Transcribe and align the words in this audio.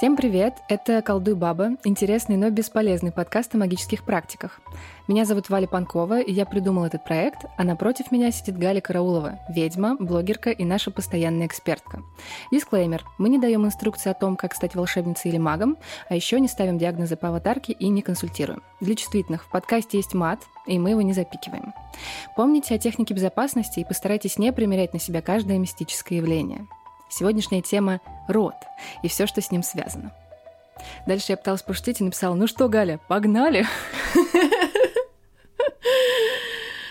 Всем 0.00 0.16
привет! 0.16 0.54
Это 0.68 1.02
«Колдуй 1.02 1.34
баба»— 1.34 1.72
интересный, 1.84 2.38
но 2.38 2.48
бесполезный 2.48 3.12
подкаст 3.12 3.54
о 3.54 3.58
магических 3.58 4.02
практиках. 4.02 4.62
Меня 5.08 5.26
зовут 5.26 5.50
Валя 5.50 5.66
Панкова, 5.66 6.22
и 6.22 6.32
я 6.32 6.46
придумала 6.46 6.86
этот 6.86 7.04
проект, 7.04 7.44
а 7.58 7.64
напротив 7.64 8.10
меня 8.10 8.30
сидит 8.30 8.56
Галя 8.56 8.80
Караулова, 8.80 9.40
ведьма, 9.50 9.96
блогерка 10.00 10.52
и 10.52 10.64
наша 10.64 10.90
постоянная 10.90 11.46
экспертка. 11.46 12.02
Дисклеймер. 12.50 13.04
Мы 13.18 13.28
не 13.28 13.38
даем 13.38 13.66
инструкции 13.66 14.08
о 14.08 14.14
том, 14.14 14.36
как 14.36 14.54
стать 14.54 14.74
волшебницей 14.74 15.30
или 15.30 15.36
магом, 15.36 15.76
а 16.08 16.14
еще 16.14 16.40
не 16.40 16.48
ставим 16.48 16.78
диагнозы 16.78 17.16
по 17.16 17.28
аватарке 17.28 17.74
и 17.74 17.90
не 17.90 18.00
консультируем. 18.00 18.62
Для 18.80 18.94
чувствительных 18.94 19.44
в 19.44 19.50
подкасте 19.50 19.98
есть 19.98 20.14
мат, 20.14 20.40
и 20.66 20.78
мы 20.78 20.92
его 20.92 21.02
не 21.02 21.12
запикиваем. 21.12 21.74
Помните 22.36 22.74
о 22.74 22.78
технике 22.78 23.12
безопасности 23.12 23.80
и 23.80 23.84
постарайтесь 23.84 24.38
не 24.38 24.50
примерять 24.50 24.94
на 24.94 24.98
себя 24.98 25.20
каждое 25.20 25.58
мистическое 25.58 26.20
явление. 26.20 26.66
Сегодняшняя 27.10 27.60
тема— 27.60 28.00
род 28.28 28.54
и 29.02 29.08
все, 29.08 29.26
что 29.26 29.40
с 29.40 29.50
ним 29.50 29.62
связано. 29.62 30.12
Дальше 31.06 31.32
я 31.32 31.36
пыталась 31.36 31.62
пошутить 31.62 32.00
и 32.00 32.04
написала, 32.04 32.34
ну 32.34 32.46
что, 32.46 32.68
Галя, 32.68 33.00
погнали? 33.08 33.66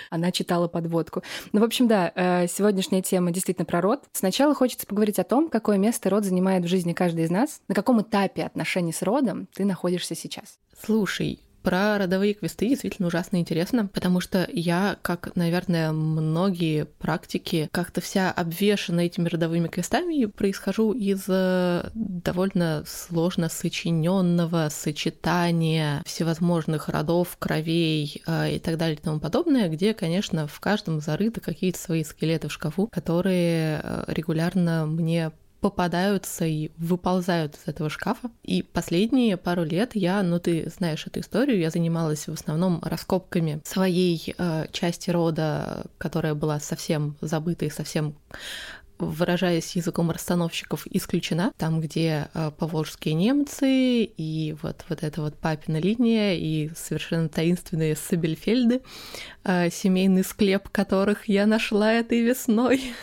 Она 0.10 0.32
читала 0.32 0.68
подводку. 0.68 1.24
Ну, 1.52 1.62
в 1.62 1.64
общем, 1.64 1.88
да, 1.88 2.12
э, 2.16 2.48
сегодняшняя 2.48 3.02
тема 3.04 3.32
действительно 3.32 3.66
про 3.66 3.80
род. 3.80 4.06
Сначала 4.12 4.56
хочется 4.56 4.88
поговорить 4.88 5.20
о 5.20 5.24
том, 5.24 5.50
какое 5.50 5.78
место 5.78 6.10
род 6.10 6.26
занимает 6.26 6.66
в 6.66 6.68
жизни 6.68 6.94
каждой 6.94 7.26
из 7.26 7.30
нас, 7.30 7.62
на 7.68 7.76
каком 7.76 8.02
этапе 8.02 8.44
отношений 8.44 8.92
с 8.92 9.04
родом 9.04 9.48
ты 9.54 9.66
находишься 9.66 10.16
сейчас. 10.16 10.58
Слушай, 10.84 11.40
про 11.62 11.98
родовые 11.98 12.34
квесты 12.34 12.68
действительно 12.68 13.08
ужасно 13.08 13.38
интересно, 13.38 13.88
потому 13.88 14.22
что 14.22 14.48
я, 14.52 14.98
как, 15.02 15.36
наверное, 15.36 15.92
многие 15.92 16.86
практики, 16.86 17.70
как-то 17.72 18.02
вся 18.02 18.32
обвешана 18.32 19.02
этими 19.02 19.28
родовыми 19.28 19.68
квестами 19.68 20.16
и 20.16 20.26
происхожу 20.26 20.94
из 20.94 21.26
э, 21.28 21.90
довольно 21.94 22.84
сложно 22.88 23.50
сочиненного 23.50 24.70
сочетания 24.70 26.02
всевозможных 26.06 26.90
родов, 26.90 27.38
кровей 27.38 28.22
э, 28.26 28.56
и 28.56 28.60
так 28.60 28.78
далее 28.78 28.96
и 28.96 29.02
тому 29.02 29.20
подобное, 29.20 29.70
где, 29.70 29.94
конечно, 29.94 30.48
в 30.48 30.60
каждом 30.60 31.02
зарыты 31.02 31.42
какие-то 31.42 31.80
свои 31.80 32.04
скелеты 32.04 32.48
в 32.48 32.54
шкафу, 32.54 32.88
которые 32.88 33.82
э, 33.84 34.04
регулярно 34.08 34.86
мне 34.86 35.32
попадаются 35.60 36.46
и 36.46 36.72
выползают 36.78 37.56
из 37.56 37.68
этого 37.68 37.90
шкафа. 37.90 38.32
И 38.44 38.64
последние 38.64 39.38
пару 39.38 39.64
лет 39.64 39.92
я, 39.94 40.24
ну 40.24 40.40
ты 40.40 40.72
знаешь 40.76 41.06
эту 41.08 41.20
историю, 41.20 41.60
я 41.60 41.70
занималась 41.70 42.28
в 42.28 42.34
основном 42.34 42.82
раскопками 42.84 43.62
своей 43.66 44.36
э, 44.38 44.66
части 44.72 45.10
рода, 45.10 45.86
которая 45.98 46.36
была 46.36 46.60
совсем 46.60 47.18
забыта 47.22 47.66
и 47.66 47.70
совсем 47.70 48.16
выражаясь 49.00 49.76
языком 49.76 50.12
расстановщиков, 50.12 50.86
исключена. 50.88 51.54
Там, 51.58 51.80
где 51.80 52.30
э, 52.34 52.52
поволжские 52.58 53.14
немцы 53.14 54.04
и 54.04 54.56
вот, 54.62 54.84
вот 54.90 55.04
эта 55.04 55.22
вот 55.22 55.36
папина 55.36 55.78
линия 55.78 56.36
и 56.36 56.70
совершенно 56.76 57.30
таинственные 57.30 57.96
Сабельфельды, 57.96 58.82
э, 59.44 59.70
семейный 59.70 60.24
склеп 60.24 60.70
которых 60.70 61.30
я 61.30 61.46
нашла 61.46 61.94
этой 61.94 62.22
весной. 62.22 62.94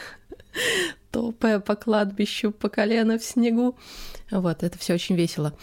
Топая 1.10 1.60
по 1.60 1.76
кладбищу 1.76 2.52
по 2.52 2.68
колено 2.68 3.18
в 3.18 3.24
снегу. 3.24 3.76
Вот, 4.30 4.62
это 4.62 4.78
все 4.78 4.94
очень 4.94 5.16
весело. 5.16 5.54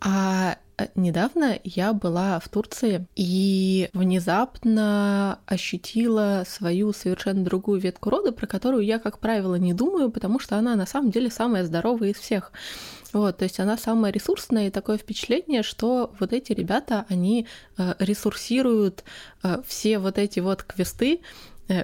А 0.00 0.58
э, 0.78 0.88
недавно 0.94 1.58
я 1.64 1.92
была 1.92 2.38
в 2.38 2.48
Турции 2.48 3.06
и 3.16 3.88
внезапно 3.94 5.40
ощутила 5.46 6.44
свою 6.46 6.92
совершенно 6.92 7.44
другую 7.44 7.80
ветку 7.80 8.10
рода, 8.10 8.30
про 8.32 8.46
которую 8.46 8.84
я, 8.84 8.98
как 8.98 9.18
правило, 9.18 9.54
не 9.54 9.72
думаю, 9.74 10.10
потому 10.10 10.38
что 10.38 10.56
она 10.56 10.76
на 10.76 10.86
самом 10.86 11.10
деле 11.10 11.30
самая 11.30 11.64
здоровая 11.64 12.10
из 12.10 12.16
всех. 12.16 12.52
Вот, 13.12 13.38
то 13.38 13.44
есть 13.44 13.58
она 13.58 13.78
самая 13.78 14.12
ресурсная, 14.12 14.66
и 14.66 14.70
такое 14.70 14.98
впечатление, 14.98 15.62
что 15.62 16.12
вот 16.20 16.32
эти 16.32 16.52
ребята, 16.52 17.06
они 17.08 17.46
э, 17.78 17.94
ресурсируют 17.98 19.04
э, 19.42 19.62
все 19.66 19.98
вот 19.98 20.18
эти 20.18 20.40
вот 20.40 20.62
квесты, 20.62 21.20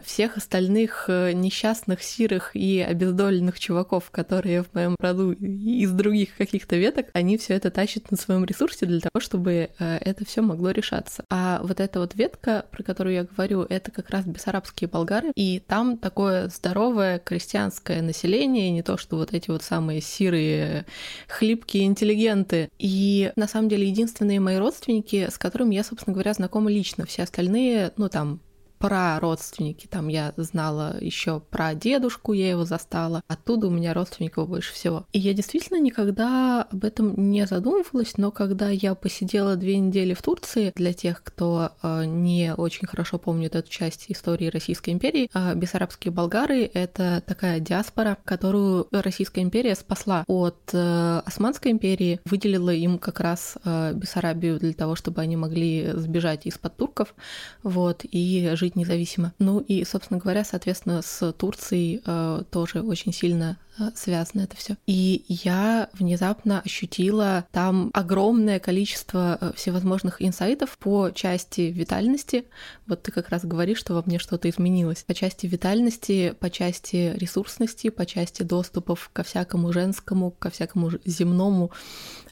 всех 0.04 0.37
остальных 0.37 1.06
э, 1.09 1.32
несчастных, 1.32 2.03
сирых 2.03 2.54
и 2.54 2.81
обездоленных 2.81 3.59
чуваков, 3.59 4.10
которые 4.10 4.62
в 4.62 4.72
моем 4.75 4.97
роду 4.98 5.32
из 5.32 5.91
других 5.93 6.37
каких-то 6.37 6.76
веток, 6.76 7.06
они 7.12 7.37
все 7.38 7.54
это 7.54 7.70
тащат 7.70 8.10
на 8.10 8.16
своем 8.16 8.44
ресурсе 8.44 8.87
для 8.87 9.00
того, 9.00 9.20
чтобы 9.20 9.70
э, 9.78 9.97
это 9.98 10.25
все 10.25 10.43
могло 10.43 10.70
решаться. 10.70 11.25
А 11.31 11.60
вот 11.62 11.81
эта 11.81 12.00
вот 12.00 12.15
ветка, 12.15 12.66
про 12.70 12.82
которую 12.82 13.15
я 13.15 13.25
говорю, 13.25 13.62
это 13.62 13.91
как 13.91 14.10
раз 14.10 14.25
бессарабские 14.25 14.88
болгары, 14.88 15.32
и 15.34 15.60
там 15.60 15.99
такое 15.99 16.49
здоровое 16.49 17.19
крестьянское 17.19 18.03
население, 18.03 18.70
не 18.70 18.82
то, 18.82 18.97
что 18.97 19.16
вот 19.16 19.32
эти 19.32 19.50
вот 19.50 19.62
самые 19.62 20.00
сирые, 20.00 20.87
хлипкие 21.28 21.84
интеллигенты. 21.84 22.69
И 22.78 23.32
на 23.37 23.49
самом 23.49 23.69
деле 23.69 23.88
единственные 23.88 24.41
мои 24.41 24.56
родственники, 24.56 25.28
с 25.31 25.38
которыми 25.38 25.75
я, 25.75 25.84
собственно 25.84 26.14
говоря, 26.14 26.32
знакома 26.34 26.70
лично. 26.70 27.06
Все 27.06 27.22
остальные, 27.22 27.93
ну 27.97 28.09
там, 28.09 28.41
про 28.82 29.20
родственники. 29.20 29.87
Там 29.87 30.09
я 30.09 30.34
знала 30.37 30.97
еще 31.00 31.38
про 31.38 31.72
дедушку, 31.72 32.32
я 32.32 32.50
его 32.50 32.65
застала. 32.65 33.22
Оттуда 33.28 33.69
у 33.69 33.70
меня 33.70 33.94
родственников 33.94 34.48
больше 34.48 34.72
всего. 34.72 35.06
И 35.12 35.20
я 35.20 35.34
действительно 35.34 35.78
никогда 35.78 36.65
об 36.65 36.84
этом 36.84 37.31
не 37.31 37.47
задумывалась, 37.47 38.16
но 38.16 38.32
когда 38.32 38.70
я 38.70 38.97
посидела 38.97 39.54
две 39.54 39.78
недели 39.78 40.15
в 40.15 40.22
Турции, 40.22 40.72
для 40.75 40.93
тех, 40.93 41.22
кто 41.22 41.70
э, 41.81 42.06
не 42.06 42.54
очень 42.56 42.88
хорошо 42.88 43.19
помнит 43.19 43.54
эту 43.54 43.70
часть 43.70 44.06
истории 44.09 44.48
Российской 44.48 44.91
империи, 44.91 45.31
э, 45.32 45.54
бессарабские 45.54 46.10
болгары— 46.10 46.69
это 46.75 47.22
такая 47.25 47.60
диаспора, 47.60 48.19
которую 48.25 48.88
Российская 48.91 49.43
империя 49.43 49.76
спасла 49.76 50.25
от 50.26 50.59
э, 50.72 51.22
Османской 51.25 51.70
империи, 51.70 52.20
выделила 52.25 52.70
им 52.70 52.99
как 52.99 53.20
раз 53.20 53.56
Бессарабию 53.62 54.59
для 54.59 54.72
того, 54.72 54.97
чтобы 54.97 55.20
они 55.20 55.37
могли 55.37 55.93
сбежать 55.94 56.47
из-под 56.47 56.76
турков, 56.76 57.14
вот, 57.62 58.00
и 58.03 58.50
жить 58.54 58.71
жить 58.72 58.76
независимо. 58.76 59.32
Ну 59.38 59.60
и, 59.60 59.84
собственно 59.84 60.18
говоря, 60.18 60.44
соответственно, 60.44 61.02
с 61.02 61.32
Турцией 61.32 62.02
э, 62.04 62.42
тоже 62.50 62.80
очень 62.80 63.12
сильно 63.12 63.58
э, 63.78 63.90
связано 63.94 64.42
это 64.42 64.56
все. 64.56 64.76
И 64.86 65.24
я 65.28 65.88
внезапно 65.92 66.60
ощутила 66.60 67.44
там 67.52 67.90
огромное 67.92 68.58
количество 68.58 69.38
э, 69.40 69.52
всевозможных 69.54 70.22
инсайтов 70.22 70.76
по 70.78 71.10
части 71.10 71.62
витальности. 71.62 72.44
Вот 72.86 73.02
ты 73.02 73.12
как 73.12 73.28
раз 73.28 73.44
говоришь, 73.44 73.78
что 73.78 73.94
во 73.94 74.02
мне 74.02 74.18
что-то 74.18 74.48
изменилось. 74.48 75.04
По 75.06 75.14
части 75.14 75.46
витальности, 75.46 76.34
по 76.38 76.50
части 76.50 77.14
ресурсности, 77.16 77.90
по 77.90 78.06
части 78.06 78.42
доступов 78.42 79.10
ко 79.12 79.22
всякому 79.22 79.72
женскому, 79.72 80.30
ко 80.30 80.50
всякому 80.50 80.90
земному 81.04 81.70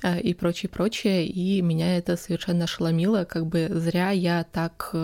э, 0.03 0.21
и 0.21 0.35
прочее, 0.35 0.69
прочее. 0.69 1.27
И 1.27 1.63
меня 1.63 1.97
это 1.97 2.17
совершенно 2.17 2.65
ошеломило. 2.65 3.25
Как 3.25 3.47
бы 3.47 3.69
зря 3.71 4.11
я 4.11 4.45
так 4.45 4.95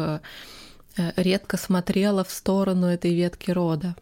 редко 1.16 1.56
смотрела 1.56 2.24
в 2.24 2.30
сторону 2.30 2.86
этой 2.86 3.14
ветки 3.14 3.50
рода. 3.50 3.96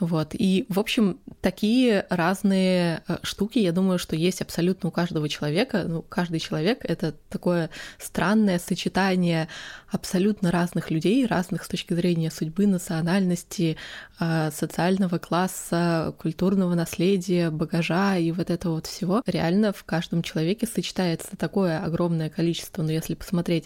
Вот. 0.00 0.34
И, 0.34 0.66
в 0.68 0.80
общем, 0.80 1.20
такие 1.40 2.04
разные 2.10 3.02
э, 3.06 3.18
штуки, 3.22 3.60
я 3.60 3.70
думаю, 3.70 3.98
что 3.98 4.16
есть 4.16 4.42
абсолютно 4.42 4.88
у 4.88 4.92
каждого 4.92 5.28
человека. 5.28 5.84
Ну, 5.86 6.02
каждый 6.02 6.40
человек— 6.40 6.80
это 6.82 7.14
такое 7.28 7.70
странное 7.98 8.58
сочетание 8.58 9.48
абсолютно 9.94 10.50
разных 10.50 10.90
людей, 10.90 11.24
разных 11.24 11.64
с 11.64 11.68
точки 11.68 11.94
зрения 11.94 12.30
судьбы, 12.30 12.66
национальности, 12.66 13.76
э, 14.18 14.50
социального 14.50 15.18
класса, 15.18 16.14
культурного 16.18 16.74
наследия, 16.74 17.50
багажа 17.50 18.16
и 18.16 18.32
вот 18.32 18.50
этого 18.50 18.74
вот 18.74 18.86
всего. 18.86 19.22
Реально 19.26 19.72
в 19.72 19.84
каждом 19.84 20.22
человеке 20.22 20.66
сочетается 20.66 21.36
такое 21.36 21.78
огромное 21.82 22.28
количество, 22.28 22.82
но 22.82 22.90
если 22.90 23.14
посмотреть 23.14 23.64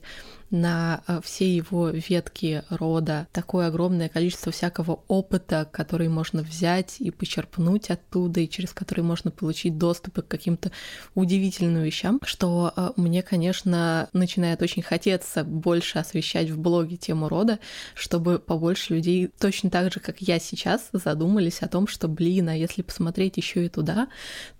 на 0.51 1.03
э, 1.07 1.21
все 1.23 1.55
его 1.55 1.89
ветки 1.89 2.63
рода, 2.69 3.27
такое 3.33 3.69
огромное 3.69 4.09
количество 4.09 4.53
всякого 4.53 5.01
опыта, 5.09 5.69
который 5.71 6.09
можно 6.09 6.43
взять 6.43 6.97
и 7.01 7.11
почерпнуть 7.11 7.91
оттуда, 7.91 8.41
и 8.41 8.49
через 8.49 8.73
который 8.73 9.03
можно 9.03 9.31
получить 9.31 9.79
доступ 9.79 10.23
к 10.23 10.29
каким-то 10.29 10.73
удивительным 11.15 11.83
вещам, 11.83 12.21
что 12.23 12.73
э, 12.77 12.91
мне, 12.97 13.23
конечно, 13.23 14.09
начинает 14.13 14.63
очень 14.63 14.83
хотеться 14.83 15.45
больше 15.45 15.99
освещать 15.99 16.18
в 16.51 16.59
блоге 16.59 16.97
тему 16.97 17.29
рода, 17.29 17.59
чтобы 17.95 18.39
побольше 18.39 18.95
людей 18.95 19.29
точно 19.39 19.71
так 19.71 19.93
же, 19.93 20.01
как 20.01 20.21
я 20.21 20.39
сейчас, 20.39 20.89
задумались 20.93 21.63
о 21.63 21.69
том, 21.69 21.87
что, 21.87 22.09
блин, 22.09 22.49
а 22.49 22.57
если 22.57 22.83
посмотреть 22.83 23.37
еще 23.37 23.67
и 23.67 23.69
туда, 23.69 24.09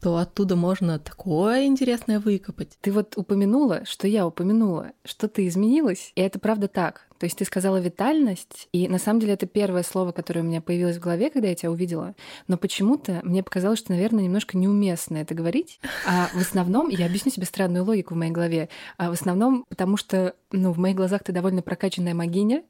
то 0.01 0.17
оттуда 0.17 0.57
можно 0.57 0.99
такое 0.99 1.67
интересное 1.67 2.21
выкопать. 2.21 2.79
Ты 2.81 2.93
вот 2.93 3.15
упомянула, 3.17 3.85
что 3.85 4.09
я 4.09 4.27
упомянула, 4.27 4.93
что 5.05 5.29
ты 5.29 5.47
изменила 5.47 5.69
изменилось. 5.69 6.13
И 6.15 6.21
это 6.21 6.39
правда 6.39 6.69
так. 6.69 7.08
То 7.19 7.27
есть 7.27 7.39
ты 7.39 7.45
сказала 7.45 7.79
витальность, 7.79 8.69
и 8.73 8.89
на 8.89 8.99
самом 8.99 9.21
деле 9.21 9.35
это 9.35 9.47
первое 9.47 9.83
слово, 9.83 10.13
которое 10.13 10.41
у 10.41 10.45
меня 10.45 10.61
появилось 10.61 10.97
в 10.97 11.01
голове, 11.01 11.31
когда 11.31 11.49
я 11.49 11.55
тебя 11.55 11.71
увидела. 11.71 12.15
Но 12.47 12.57
почему-то 12.57 13.21
мне 13.23 13.43
показалось, 13.43 13.79
что, 13.79 13.93
наверное, 13.93 14.25
немножко 14.25 14.57
неуместно 14.57 15.19
это 15.19 15.35
говорить. 15.35 15.81
А 16.07 16.29
в 16.33 16.39
основном, 16.39 16.89
я 16.89 17.07
объясню 17.07 17.33
себе 17.33 17.47
странную 17.47 17.85
логику 17.85 18.15
в 18.15 18.17
моей 18.17 18.33
голове, 18.33 18.69
а 18.97 19.11
в 19.11 19.13
основном 19.13 19.65
потому 19.69 19.97
что, 19.97 20.35
ну, 20.53 20.73
в 20.73 20.79
моих 20.79 20.97
глазах 20.97 21.23
ты 21.25 21.33
довольно 21.33 21.63
прокачанная 21.63 22.15
магиня, 22.15 22.63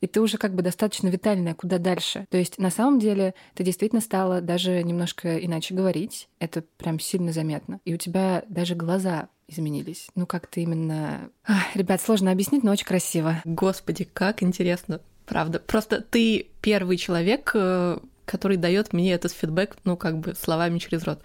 и 0.00 0.06
ты 0.06 0.20
уже 0.20 0.38
как 0.38 0.54
бы 0.54 0.62
достаточно 0.62 1.08
витальная, 1.08 1.54
куда 1.54 1.78
дальше. 1.78 2.26
То 2.30 2.38
есть 2.38 2.58
на 2.58 2.70
самом 2.70 2.98
деле 2.98 3.34
ты 3.54 3.64
действительно 3.64 4.00
стала 4.00 4.40
даже 4.40 4.82
немножко 4.82 5.36
иначе 5.38 5.74
говорить. 5.74 6.28
Это 6.38 6.62
прям 6.76 6.98
сильно 7.00 7.32
заметно. 7.32 7.80
И 7.84 7.94
у 7.94 7.96
тебя 7.96 8.44
даже 8.48 8.74
глаза 8.74 9.28
изменились. 9.48 10.08
Ну, 10.14 10.26
как-то 10.26 10.60
именно... 10.60 11.30
Ах, 11.46 11.74
ребят, 11.74 12.00
сложно 12.00 12.30
объяснить, 12.30 12.62
но 12.62 12.72
очень 12.72 12.86
красиво. 12.86 13.40
Господи, 13.44 14.04
как 14.04 14.42
интересно. 14.42 15.00
Правда. 15.26 15.58
Просто 15.58 16.00
ты 16.00 16.48
первый 16.60 16.96
человек, 16.96 17.50
э, 17.54 17.98
который 18.24 18.56
дает 18.56 18.92
мне 18.92 19.12
этот 19.12 19.32
фидбэк, 19.32 19.76
ну, 19.84 19.96
как 19.96 20.18
бы 20.18 20.34
словами 20.34 20.78
через 20.78 21.04
рот. 21.04 21.20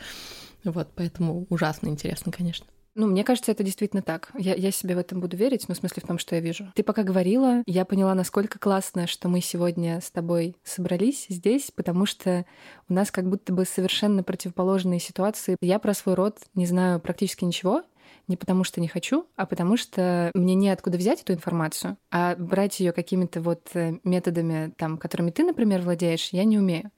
Вот, 0.63 0.89
поэтому 0.95 1.45
ужасно 1.49 1.87
интересно, 1.87 2.31
конечно. 2.31 2.65
Ну, 2.93 3.07
мне 3.07 3.23
кажется, 3.23 3.51
это 3.51 3.63
действительно 3.63 4.01
так. 4.01 4.31
Я, 4.37 4.53
я 4.53 4.69
себе 4.71 4.95
в 4.95 4.97
этом 4.97 5.21
буду 5.21 5.37
верить, 5.37 5.65
ну, 5.67 5.75
в 5.75 5.77
смысле 5.77 6.01
в 6.03 6.07
том, 6.07 6.17
что 6.17 6.35
я 6.35 6.41
вижу. 6.41 6.71
Ты 6.75 6.83
пока 6.83 7.03
говорила, 7.03 7.63
я 7.65 7.85
поняла, 7.85 8.13
насколько 8.15 8.59
классно, 8.59 9.07
что 9.07 9.29
мы 9.29 9.39
сегодня 9.39 10.01
с 10.01 10.11
тобой 10.11 10.57
собрались 10.63 11.25
здесь, 11.29 11.71
потому 11.73 12.05
что 12.05 12.45
у 12.89 12.93
нас 12.93 13.09
как 13.09 13.29
будто 13.29 13.53
бы 13.53 13.65
совершенно 13.65 14.23
противоположные 14.23 14.99
ситуации. 14.99 15.55
Я 15.61 15.79
про 15.79 15.93
свой 15.93 16.15
род 16.15 16.39
не 16.53 16.65
знаю 16.65 16.99
практически 16.99 17.45
ничего, 17.45 17.83
не 18.31 18.37
потому 18.37 18.63
что 18.63 18.81
не 18.81 18.87
хочу, 18.87 19.27
а 19.35 19.45
потому 19.45 19.77
что 19.77 20.31
мне 20.33 20.55
неоткуда 20.55 20.97
взять 20.97 21.21
эту 21.21 21.33
информацию, 21.33 21.97
а 22.09 22.35
брать 22.35 22.79
ее 22.79 22.93
какими-то 22.93 23.41
вот 23.41 23.67
э, 23.73 23.99
методами, 24.03 24.73
там, 24.77 24.97
которыми 24.97 25.29
ты, 25.31 25.43
например, 25.43 25.81
владеешь, 25.81 26.29
я 26.31 26.45
не 26.45 26.57
умею. 26.57 26.89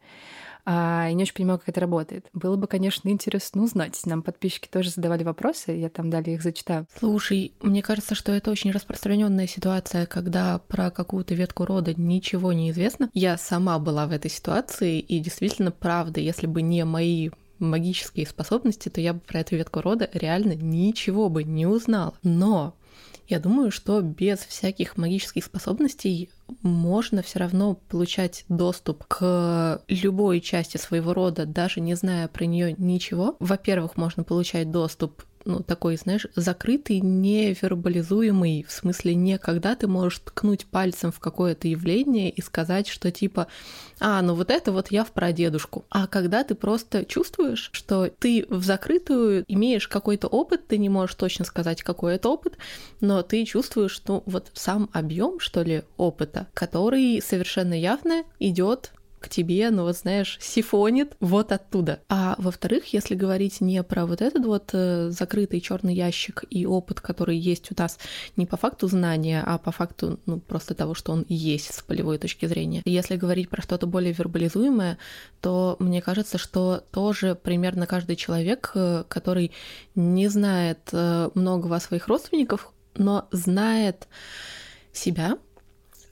А, 0.65 1.09
и 1.09 1.13
не 1.13 1.23
очень 1.23 1.33
понимаю, 1.33 1.59
как 1.59 1.69
это 1.69 1.81
работает. 1.81 2.27
Было 2.33 2.55
бы, 2.55 2.67
конечно, 2.67 3.09
интересно 3.09 3.63
узнать. 3.63 3.99
Нам 4.05 4.21
подписчики 4.21 4.69
тоже 4.69 4.91
задавали 4.91 5.23
вопросы, 5.23 5.71
я 5.71 5.89
там 5.89 6.09
далее 6.09 6.35
их 6.35 6.43
зачитаю. 6.43 6.87
Слушай, 6.97 7.53
мне 7.61 7.81
кажется, 7.81 8.15
что 8.15 8.31
это 8.31 8.49
очень 8.49 8.71
распространенная 8.71 9.47
ситуация, 9.47 10.05
когда 10.05 10.59
про 10.59 10.89
какую-то 10.89 11.35
ветку 11.35 11.65
рода 11.65 11.93
ничего 11.95 12.53
не 12.53 12.71
известно. 12.71 13.09
Я 13.13 13.37
сама 13.37 13.77
была 13.79 14.05
в 14.07 14.11
этой 14.11 14.31
ситуации, 14.31 14.99
и 14.99 15.19
действительно, 15.19 15.71
правда, 15.71 16.21
если 16.21 16.47
бы 16.47 16.61
не 16.61 16.85
мои 16.85 17.29
магические 17.65 18.27
способности, 18.27 18.89
то 18.89 19.01
я 19.01 19.13
бы 19.13 19.19
про 19.19 19.39
эту 19.39 19.55
ветку 19.55 19.81
рода 19.81 20.09
реально 20.13 20.53
ничего 20.53 21.29
бы 21.29 21.43
не 21.43 21.65
узнала. 21.65 22.13
Но 22.23 22.75
я 23.27 23.39
думаю, 23.39 23.71
что 23.71 24.01
без 24.01 24.39
всяких 24.39 24.97
магических 24.97 25.45
способностей 25.45 26.29
можно 26.61 27.21
все 27.23 27.39
равно 27.39 27.75
получать 27.75 28.45
доступ 28.49 29.05
к 29.05 29.81
любой 29.87 30.41
части 30.41 30.77
своего 30.77 31.13
рода, 31.13 31.45
даже 31.45 31.79
не 31.79 31.95
зная 31.95 32.27
про 32.27 32.45
нее 32.45 32.75
ничего. 32.77 33.35
Во-первых, 33.39 33.95
можно 33.97 34.23
получать 34.23 34.71
доступ 34.71 35.23
ну, 35.45 35.61
такой, 35.61 35.97
знаешь, 35.97 36.27
закрытый, 36.35 36.99
невербализуемый, 36.99 38.65
в 38.67 38.71
смысле 38.71 39.15
не 39.15 39.37
когда 39.37 39.75
ты 39.75 39.87
можешь 39.87 40.19
ткнуть 40.19 40.65
пальцем 40.65 41.11
в 41.11 41.19
какое-то 41.19 41.67
явление 41.67 42.29
и 42.29 42.41
сказать, 42.41 42.87
что 42.87 43.11
типа, 43.11 43.47
а, 43.99 44.21
ну 44.21 44.35
вот 44.35 44.49
это 44.49 44.71
вот 44.71 44.91
я 44.91 45.03
в 45.03 45.11
прадедушку, 45.11 45.85
а 45.89 46.07
когда 46.07 46.43
ты 46.43 46.55
просто 46.55 47.05
чувствуешь, 47.05 47.69
что 47.73 48.07
ты 48.07 48.45
в 48.49 48.63
закрытую 48.63 49.45
имеешь 49.47 49.87
какой-то 49.87 50.27
опыт, 50.27 50.67
ты 50.67 50.77
не 50.77 50.89
можешь 50.89 51.15
точно 51.15 51.45
сказать, 51.45 51.83
какой 51.83 52.15
это 52.15 52.29
опыт, 52.29 52.57
но 53.01 53.21
ты 53.21 53.45
чувствуешь, 53.45 53.91
что 53.91 54.23
вот 54.25 54.51
сам 54.53 54.89
объем, 54.93 55.39
что 55.39 55.61
ли, 55.63 55.83
опыта, 55.97 56.47
который 56.53 57.21
совершенно 57.21 57.73
явно 57.73 58.23
идет 58.39 58.91
к 59.23 59.29
тебе, 59.29 59.69
ну 59.71 59.83
вот 59.83 59.95
знаешь, 59.95 60.37
сифонит 60.41 61.15
вот 61.21 61.53
оттуда. 61.53 62.01
А 62.09 62.35
во-вторых, 62.37 62.91
если 62.91 63.15
говорить 63.15 63.61
не 63.61 63.81
про 63.81 64.05
вот 64.05 64.21
этот 64.21 64.45
вот 64.45 64.71
э, 64.73 65.09
закрытый 65.11 65.61
черный 65.61 65.95
ящик 65.95 66.43
и 66.49 66.65
опыт, 66.65 66.99
который 66.99 67.37
есть 67.37 67.71
у 67.71 67.75
нас 67.77 67.97
не 68.35 68.45
по 68.45 68.57
факту 68.57 68.87
знания, 68.87 69.41
а 69.45 69.57
по 69.57 69.71
факту 69.71 70.19
ну, 70.25 70.41
просто 70.41 70.75
того, 70.75 70.93
что 70.93 71.13
он 71.13 71.25
есть 71.29 71.73
с 71.73 71.81
полевой 71.81 72.17
точки 72.17 72.47
зрения. 72.47 72.81
Если 72.83 73.15
говорить 73.15 73.47
про 73.47 73.61
что-то 73.61 73.87
более 73.87 74.11
вербализуемое, 74.11 74.97
то 75.39 75.77
мне 75.79 76.01
кажется, 76.01 76.37
что 76.37 76.83
тоже 76.91 77.35
примерно 77.35 77.87
каждый 77.87 78.17
человек, 78.17 78.71
э, 78.75 79.05
который 79.07 79.53
не 79.95 80.27
знает 80.27 80.89
э, 80.91 81.29
многого 81.33 81.77
о 81.77 81.79
своих 81.79 82.09
родственниках, 82.09 82.73
но 82.95 83.29
знает 83.31 84.09
себя, 84.91 85.37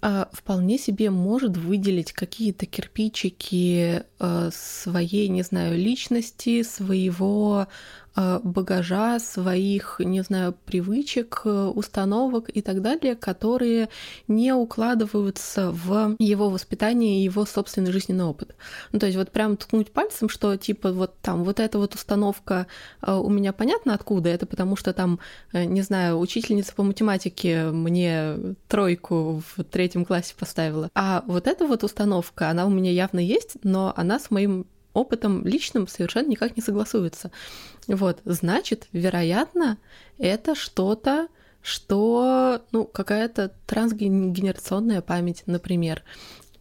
а, 0.03 0.30
вполне 0.33 0.80
себе 0.80 1.12
может 1.12 1.57
выделить 1.57 2.12
какие-то 2.12 2.65
кирпичики 2.65 4.03
э, 4.19 4.50
своей, 4.51 5.27
не 5.27 5.44
знаю, 5.44 5.77
личности, 5.77 6.63
своего 6.63 7.68
багажа, 8.15 9.19
своих, 9.19 9.99
не 9.99 10.21
знаю, 10.21 10.53
привычек, 10.65 11.41
э, 11.45 11.49
установок 11.49 12.49
и 12.49 12.61
так 12.61 12.81
далее, 12.81 13.15
которые 13.15 13.89
не 14.27 14.53
укладываются 14.53 15.71
в 15.71 16.15
его 16.19 16.49
воспитание 16.49 17.19
и 17.19 17.23
его 17.23 17.45
собственный 17.45 17.91
жизненный 17.91 18.25
опыт. 18.25 18.55
Ну, 18.91 18.99
то 18.99 19.05
есть 19.05 19.17
вот 19.17 19.31
прям 19.31 19.55
ткнуть 19.55 19.91
пальцем, 19.91 20.29
что 20.29 20.55
типа 20.57 20.91
вот 20.91 21.13
там 21.21 21.43
вот 21.43 21.59
эта 21.59 21.77
вот 21.77 21.95
установка 21.95 22.67
э, 23.01 23.13
у 23.13 23.29
меня 23.29 23.53
понятно 23.53 23.93
откуда, 23.93 24.29
это 24.29 24.45
потому 24.45 24.75
что 24.75 24.93
там, 24.93 25.19
не 25.53 25.81
знаю, 25.81 26.19
учительница 26.19 26.73
по 26.75 26.83
математике 26.83 27.65
мне 27.71 28.55
тройку 28.67 29.41
в 29.55 29.63
третьем 29.63 30.05
классе 30.05 30.33
поставила. 30.37 30.89
А 30.95 31.23
вот 31.27 31.47
эта 31.47 31.65
вот 31.65 31.83
установка, 31.83 32.49
она 32.49 32.65
у 32.65 32.69
меня 32.69 32.91
явно 32.91 33.19
есть, 33.19 33.57
но 33.63 33.93
она 33.95 34.19
с 34.19 34.31
моим 34.31 34.65
опытом 34.93 35.45
личным 35.45 35.88
совершенно 35.88 36.29
никак 36.29 36.55
не 36.55 36.63
согласуется. 36.63 37.31
Вот, 37.88 38.19
значит, 38.25 38.88
вероятно, 38.91 39.77
это 40.17 40.55
что-то, 40.55 41.27
что, 41.61 42.61
ну, 42.71 42.85
какая-то 42.85 43.51
трансгенерационная 43.67 45.01
память, 45.01 45.43
например. 45.45 46.03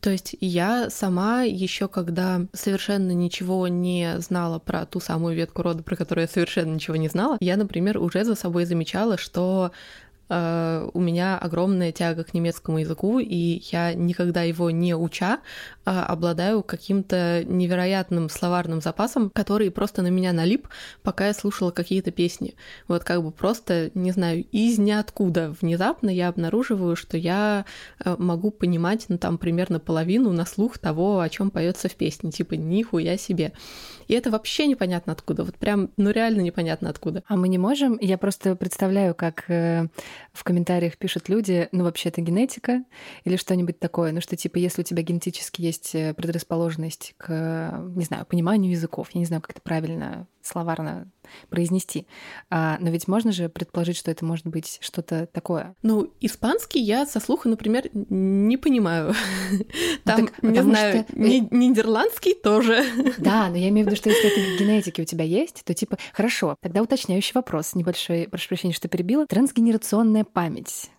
То 0.01 0.11
есть 0.11 0.35
я 0.41 0.89
сама 0.89 1.43
еще 1.43 1.87
когда 1.87 2.47
совершенно 2.55 3.13
ничего 3.13 3.69
не 3.69 4.19
знала 4.19 4.59
про 4.59 4.87
ту 4.87 4.99
самую 4.99 5.37
ветку 5.37 5.63
рода, 5.63 5.83
про 5.83 5.95
которую 5.97 6.23
я 6.23 6.29
совершенно 6.29 6.75
ничего 6.75 6.97
не 6.97 7.09
знала, 7.09 7.37
я, 7.41 7.57
например, 7.59 7.99
уже 7.99 8.25
за 8.25 8.35
собой 8.35 8.65
замечала, 8.65 9.19
что 9.19 9.73
Э, 10.31 10.89
у 10.95 11.01
меня 11.01 11.37
огромная 11.37 11.93
тяга 11.93 12.25
к 12.25 12.33
немецкому 12.33 12.79
языку, 12.79 13.19
и 13.19 13.63
я 13.73 13.95
никогда 13.95 14.43
его 14.43 14.71
не 14.71 14.95
уча, 14.95 15.41
а 15.85 16.07
обладаю 16.07 16.63
каким-то 16.63 17.43
невероятным 17.45 18.29
словарным 18.29 18.81
запасом, 18.81 19.31
который 19.31 19.71
просто 19.73 20.03
на 20.03 20.09
меня 20.09 20.33
налип, 20.33 20.69
пока 21.03 21.27
я 21.27 21.35
слушала 21.35 21.73
какие-то 21.73 22.13
песни. 22.13 22.55
Вот 22.87 23.03
как 23.03 23.23
бы 23.23 23.33
просто, 23.33 23.91
не 23.95 24.13
знаю, 24.13 24.45
из 24.53 24.79
ниоткуда 24.79 25.55
внезапно 25.61 26.11
я 26.11 26.29
обнаруживаю, 26.29 26.95
что 26.95 27.17
я 27.17 27.65
э, 28.05 28.15
могу 28.19 28.53
понимать, 28.53 29.07
ну, 29.09 29.19
там, 29.19 29.37
примерно 29.37 29.81
половину 29.81 30.33
на 30.33 30.47
слух 30.47 30.79
того, 30.79 31.21
о 31.21 31.29
чем 31.29 31.51
поется 31.51 31.89
в 31.89 31.95
песне, 31.97 32.31
типа 32.31 32.55
нихуя 32.55 33.17
себе. 33.17 33.53
И 34.07 34.15
это 34.15 34.31
вообще 34.31 34.67
непонятно 34.67 35.13
откуда, 35.13 35.45
вот 35.45 35.57
прям, 35.57 35.91
ну 35.97 36.11
реально 36.11 36.41
непонятно 36.41 36.89
откуда. 36.91 37.23
А 37.27 37.37
мы 37.37 37.49
не 37.49 37.59
можем, 37.59 37.99
я 38.01 38.19
просто 38.19 38.57
представляю, 38.57 39.15
как 39.15 39.49
э, 39.49 39.87
в 40.33 40.45
комментариях 40.45 40.97
пишут 40.97 41.29
люди, 41.29 41.69
ну 41.73 41.85
вообще 41.85 42.09
это 42.09 42.21
генетика 42.21 42.85
или 43.25 43.37
что-нибудь 43.37 43.79
такое, 43.79 44.13
ну 44.13 44.21
что 44.21 44.37
типа 44.37 44.59
если 44.59 44.83
у 44.83 44.85
тебя 44.85 45.03
генетически 45.03 45.63
есть 45.63 45.95
э, 45.95 46.15
предрасположенность 46.15 47.15
к, 47.17 47.83
не 47.95 48.05
знаю, 48.05 48.27
пониманию 48.27 48.73
языков, 48.73 49.09
я 49.13 49.21
не 49.21 49.27
знаю, 49.27 49.43
как 49.43 49.53
это 49.53 49.61
правильно 49.61 50.27
словарно 50.43 51.11
произнести. 51.49 52.07
А, 52.51 52.77
но 52.81 52.91
ведь 52.91 53.09
можно 53.09 53.33
же 53.33 53.49
предположить, 53.49 53.97
что 53.97 54.11
это 54.11 54.25
может 54.25 54.47
быть 54.47 54.79
что-то 54.81 55.27
такое. 55.27 55.75
Ну, 55.83 56.13
испанский 56.21 56.81
я 56.81 57.07
со 57.07 57.21
слуха, 57.21 57.49
например, 57.49 57.89
не 57.93 58.57
понимаю. 58.57 59.15
Там, 60.05 60.27
так, 60.27 60.43
не 60.43 60.63
знаю, 60.63 61.05
что... 61.05 61.17
Э, 61.17 61.39
нидерландский 61.51 62.35
тоже. 62.35 62.85
Да, 63.19 63.49
но 63.49 63.57
я 63.57 63.69
имею 63.69 63.87
в 63.87 63.91
виду, 63.91 63.97
что 63.97 64.11
если 64.11 64.31
это 64.31 64.41
в 64.41 64.59
генетике 64.59 65.03
у 65.03 65.05
тебя 65.05 65.25
есть, 65.25 65.63
то 65.65 65.75
типа, 65.75 65.99
хорошо, 66.13 66.57
тогда 66.61 66.83
уточняющий 66.83 67.33
вопрос, 67.35 67.75
небольшой, 67.75 68.29
прошу 68.29 68.49
прощения, 68.49 68.75
что 68.75 68.89
перебила. 68.89 69.27
Трансгенерационная 69.27 70.25
память. 70.25 70.91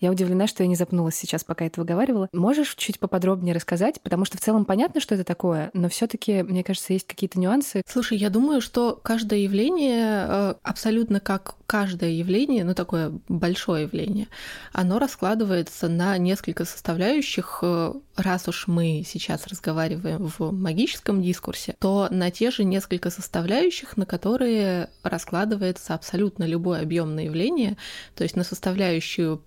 Я 0.00 0.10
удивлена, 0.10 0.46
что 0.46 0.62
я 0.62 0.68
не 0.68 0.76
запнулась 0.76 1.16
сейчас, 1.16 1.44
пока 1.44 1.64
это 1.64 1.80
выговаривала. 1.80 2.28
Можешь 2.32 2.74
чуть 2.76 2.98
поподробнее 2.98 3.54
рассказать? 3.54 4.00
Потому 4.02 4.24
что 4.24 4.36
в 4.36 4.40
целом 4.40 4.64
понятно, 4.64 5.00
что 5.00 5.14
это 5.14 5.24
такое, 5.24 5.70
но 5.74 5.88
все 5.88 6.06
таки 6.06 6.42
мне 6.42 6.62
кажется, 6.62 6.92
есть 6.92 7.06
какие-то 7.06 7.40
нюансы. 7.40 7.82
Слушай, 7.86 8.18
я 8.18 8.30
думаю, 8.30 8.60
что 8.60 8.98
каждое 9.02 9.40
явление, 9.40 10.26
э, 10.28 10.54
абсолютно 10.62 11.20
как 11.20 11.56
каждое 11.66 12.10
явление, 12.10 12.64
ну 12.64 12.74
такое 12.74 13.12
большое 13.28 13.82
явление, 13.82 14.28
оно 14.72 14.98
раскладывается 14.98 15.88
на 15.88 16.16
несколько 16.16 16.64
составляющих. 16.64 17.58
Э, 17.62 17.92
раз 18.16 18.48
уж 18.48 18.68
мы 18.68 19.04
сейчас 19.06 19.46
разговариваем 19.46 20.30
в 20.38 20.52
магическом 20.52 21.22
дискурсе, 21.22 21.74
то 21.78 22.08
на 22.10 22.30
те 22.30 22.50
же 22.50 22.64
несколько 22.64 23.10
составляющих, 23.10 23.96
на 23.96 24.06
которые 24.06 24.90
раскладывается 25.02 25.94
абсолютно 25.94 26.44
любое 26.44 26.82
объемное 26.82 27.24
явление, 27.24 27.76
то 28.14 28.22
есть 28.22 28.36
на 28.36 28.44
составляющую 28.44 29.42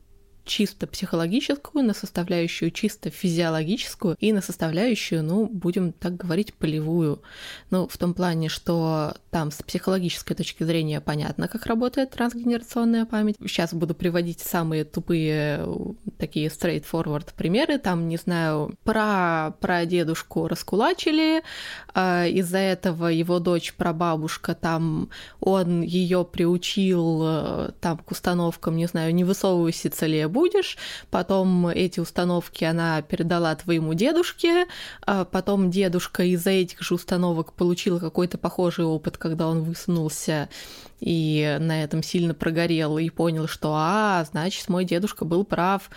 чисто 0.46 0.88
психологическую, 0.88 1.84
на 1.84 1.94
составляющую 1.94 2.72
чисто 2.72 3.10
физиологическую 3.10 4.16
и 4.20 4.34
на 4.34 4.42
составляющую, 4.42 5.24
ну, 5.24 5.48
будем 5.48 5.94
так 5.94 6.16
говорить, 6.16 6.54
полевую. 6.54 7.22
Ну, 7.70 7.88
в 7.88 7.98
том 7.98 8.14
плане, 8.14 8.50
что 8.50 9.16
там 9.30 9.52
с 9.52 9.62
психологической 9.62 10.36
точки 10.36 10.64
зрения 10.64 11.02
понятно, 11.02 11.48
как 11.48 11.66
работает 11.66 12.12
трансгенерационная 12.12 13.06
память. 13.06 13.36
Сейчас 13.42 13.74
буду 13.74 13.96
приводить 13.96 14.40
самые 14.40 14.84
тупые 14.84 15.66
такие 16.18 16.48
straightforward 16.50 17.30
примеры. 17.36 17.78
Там, 17.78 18.08
не 18.08 18.18
знаю, 18.18 18.76
про, 18.84 19.56
про 19.60 19.86
дедушку 19.86 20.48
раскулачили, 20.48 21.44
э, 21.94 22.30
из-за 22.30 22.58
этого 22.58 23.08
его 23.08 23.40
дочь 23.40 23.74
прабабушка, 23.74 24.56
там 24.56 25.10
он 25.40 25.82
ее 25.82 26.26
приучил 26.26 27.22
э, 27.24 27.72
там 27.80 27.98
к 27.98 28.12
установкам, 28.12 28.78
не 28.78 28.88
знаю, 28.88 29.14
не 29.14 29.24
высовывайся 29.24 29.90
целее 29.90 30.28
будешь, 30.32 30.78
потом 31.10 31.68
эти 31.68 32.00
установки 32.00 32.64
она 32.64 33.02
передала 33.02 33.56
твоему 33.56 33.94
дедушке, 33.94 34.66
а 35.06 35.26
потом 35.26 35.70
дедушка 35.70 36.24
из-за 36.24 36.52
этих 36.52 36.82
же 36.82 36.96
установок 36.96 37.54
получил 37.54 38.00
какой-то 38.00 38.38
похожий 38.38 38.86
опыт, 38.86 39.18
когда 39.18 39.48
он 39.48 39.64
высунулся 39.64 40.50
и 41.02 41.58
на 41.60 41.84
этом 41.84 42.04
сильно 42.04 42.34
прогорел 42.34 42.98
и 42.98 43.10
понял, 43.10 43.48
что, 43.48 43.74
а, 43.76 44.24
значит, 44.30 44.70
мой 44.70 44.86
дедушка 44.86 45.26
был 45.26 45.44
прав, 45.44 45.90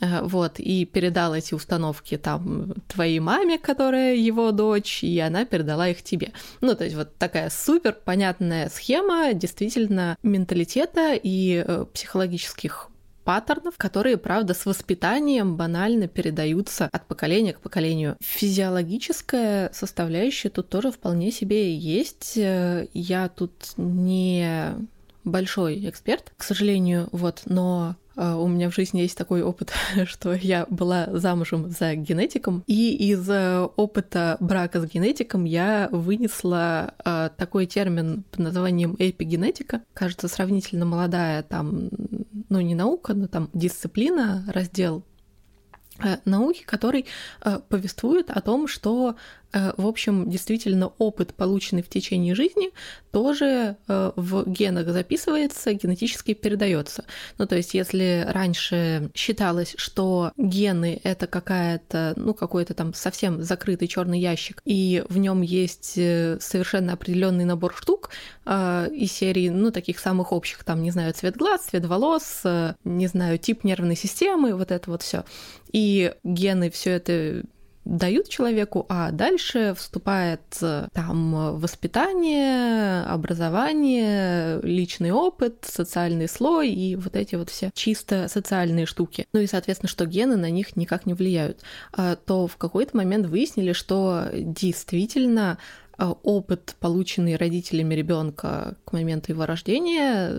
э, 0.00 0.22
вот, 0.22 0.60
и 0.60 0.84
передал 0.84 1.34
эти 1.34 1.54
установки 1.54 2.18
там 2.18 2.74
твоей 2.86 3.20
маме, 3.20 3.58
которая 3.58 4.14
его 4.14 4.52
дочь, 4.52 5.02
и 5.02 5.18
она 5.18 5.46
передала 5.46 5.88
их 5.88 6.02
тебе. 6.02 6.32
Ну, 6.60 6.74
то 6.74 6.84
есть 6.84 6.94
вот 6.94 7.16
такая 7.16 7.50
супер 7.50 7.96
понятная 8.04 8.68
схема 8.68 9.32
действительно 9.32 10.16
менталитета 10.22 11.14
и 11.14 11.64
э, 11.66 11.86
психологических 11.92 12.90
паттернов, 13.24 13.74
которые, 13.76 14.16
правда, 14.16 14.54
с 14.54 14.66
воспитанием 14.66 15.56
банально 15.56 16.08
передаются 16.08 16.88
от 16.90 17.06
поколения 17.06 17.52
к 17.52 17.60
поколению. 17.60 18.16
Физиологическая 18.20 19.70
составляющая 19.72 20.48
тут 20.48 20.68
тоже 20.68 20.90
вполне 20.90 21.30
себе 21.30 21.74
есть. 21.74 22.36
Я 22.36 23.30
тут 23.34 23.52
не 23.76 24.74
большой 25.24 25.88
эксперт, 25.88 26.32
к 26.36 26.42
сожалению, 26.42 27.08
вот, 27.12 27.42
но 27.44 27.96
у 28.20 28.48
меня 28.48 28.70
в 28.70 28.74
жизни 28.74 29.00
есть 29.00 29.16
такой 29.16 29.42
опыт, 29.42 29.72
что 30.04 30.32
я 30.34 30.66
была 30.68 31.08
замужем 31.10 31.70
за 31.70 31.94
генетиком, 31.94 32.62
и 32.66 32.94
из 33.10 33.28
э, 33.28 33.60
опыта 33.76 34.36
брака 34.40 34.80
с 34.80 34.86
генетиком 34.86 35.44
я 35.44 35.88
вынесла 35.90 36.94
а, 37.04 37.30
такой 37.30 37.66
термин 37.66 38.24
под 38.30 38.40
названием 38.40 38.94
эпигенетика. 38.98 39.82
Кажется, 39.94 40.28
сравнительно 40.28 40.84
молодая 40.84 41.42
там, 41.42 41.88
ну 42.48 42.60
не 42.60 42.74
наука, 42.74 43.14
но 43.14 43.26
там 43.26 43.48
дисциплина, 43.54 44.44
раздел 44.48 45.02
э, 46.02 46.18
науки, 46.24 46.64
который 46.64 47.06
э, 47.42 47.58
повествует 47.68 48.30
о 48.30 48.40
том, 48.40 48.68
что 48.68 49.16
в 49.52 49.86
общем, 49.86 50.30
действительно 50.30 50.92
опыт, 50.98 51.34
полученный 51.34 51.82
в 51.82 51.88
течение 51.88 52.34
жизни, 52.34 52.70
тоже 53.10 53.76
э, 53.88 54.12
в 54.14 54.48
генах 54.48 54.88
записывается, 54.88 55.72
генетически 55.72 56.34
передается. 56.34 57.04
Ну, 57.38 57.46
то 57.46 57.56
есть, 57.56 57.74
если 57.74 58.26
раньше 58.28 59.10
считалось, 59.14 59.74
что 59.76 60.32
гены 60.36 61.00
это 61.02 61.26
какая-то, 61.26 62.14
ну, 62.16 62.34
какой-то 62.34 62.74
там 62.74 62.94
совсем 62.94 63.42
закрытый 63.42 63.88
черный 63.88 64.20
ящик, 64.20 64.62
и 64.64 65.04
в 65.08 65.18
нем 65.18 65.42
есть 65.42 65.94
э, 65.96 66.38
совершенно 66.40 66.92
определенный 66.92 67.44
набор 67.44 67.74
штук 67.74 68.10
из 68.46 69.12
серии, 69.12 69.48
ну, 69.48 69.70
таких 69.70 69.98
самых 69.98 70.32
общих, 70.32 70.64
там, 70.64 70.82
не 70.82 70.90
знаю, 70.90 71.12
цвет 71.14 71.36
глаз, 71.36 71.66
цвет 71.66 71.84
волос, 71.84 72.42
не 72.84 73.06
знаю, 73.06 73.38
тип 73.38 73.62
нервной 73.64 73.96
системы, 73.96 74.54
вот 74.54 74.72
это 74.72 74.90
вот 74.90 75.02
все. 75.02 75.24
И 75.72 76.14
гены 76.24 76.70
все 76.70 76.92
это 76.92 77.44
дают 77.90 78.28
человеку, 78.28 78.86
а 78.88 79.10
дальше 79.10 79.74
вступает 79.76 80.40
э, 80.62 80.86
там 80.92 81.58
воспитание, 81.58 83.02
образование, 83.02 84.60
личный 84.62 85.10
опыт, 85.10 85.64
социальный 85.64 86.28
слой 86.28 86.70
и 86.70 86.94
вот 86.94 87.16
эти 87.16 87.34
вот 87.34 87.50
все 87.50 87.70
чисто 87.74 88.28
социальные 88.28 88.86
штуки. 88.86 89.26
Ну 89.32 89.40
и, 89.40 89.46
соответственно, 89.46 89.88
что 89.88 90.06
гены 90.06 90.36
на 90.36 90.50
них 90.50 90.76
никак 90.76 91.04
не 91.04 91.14
влияют. 91.14 91.62
А 91.92 92.14
то 92.14 92.46
в 92.46 92.56
какой-то 92.56 92.96
момент 92.96 93.26
выяснили, 93.26 93.72
что 93.72 94.26
действительно 94.32 95.58
опыт, 96.22 96.76
полученный 96.80 97.36
родителями 97.36 97.94
ребенка 97.94 98.76
к 98.84 98.92
моменту 98.92 99.32
его 99.32 99.46
рождения, 99.46 100.32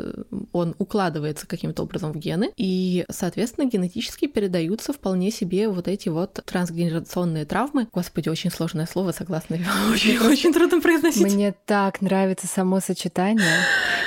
он 0.52 0.76
укладывается 0.78 1.48
каким-то 1.48 1.84
образом 1.84 2.12
в 2.12 2.18
гены, 2.18 2.52
и, 2.58 3.06
соответственно, 3.10 3.66
генетически 3.66 4.28
передаются 4.28 4.94
вполне 4.94 5.32
себе 5.32 5.70
вот 5.70 5.88
эти 5.88 6.10
вот 6.10 6.40
трансгенерационные 6.46 7.46
травмы. 7.46 7.88
Господи, 7.94 8.30
очень 8.30 8.52
сложное 8.52 8.86
слово, 8.86 9.12
согласна. 9.12 9.58
Очень, 9.92 10.18
очень 10.20 10.54
трудно 10.54 10.80
произносить. 10.82 11.22
Мне 11.22 11.54
так 11.66 12.02
нравится 12.02 12.48
само 12.48 12.80
сочетание. 12.80 13.46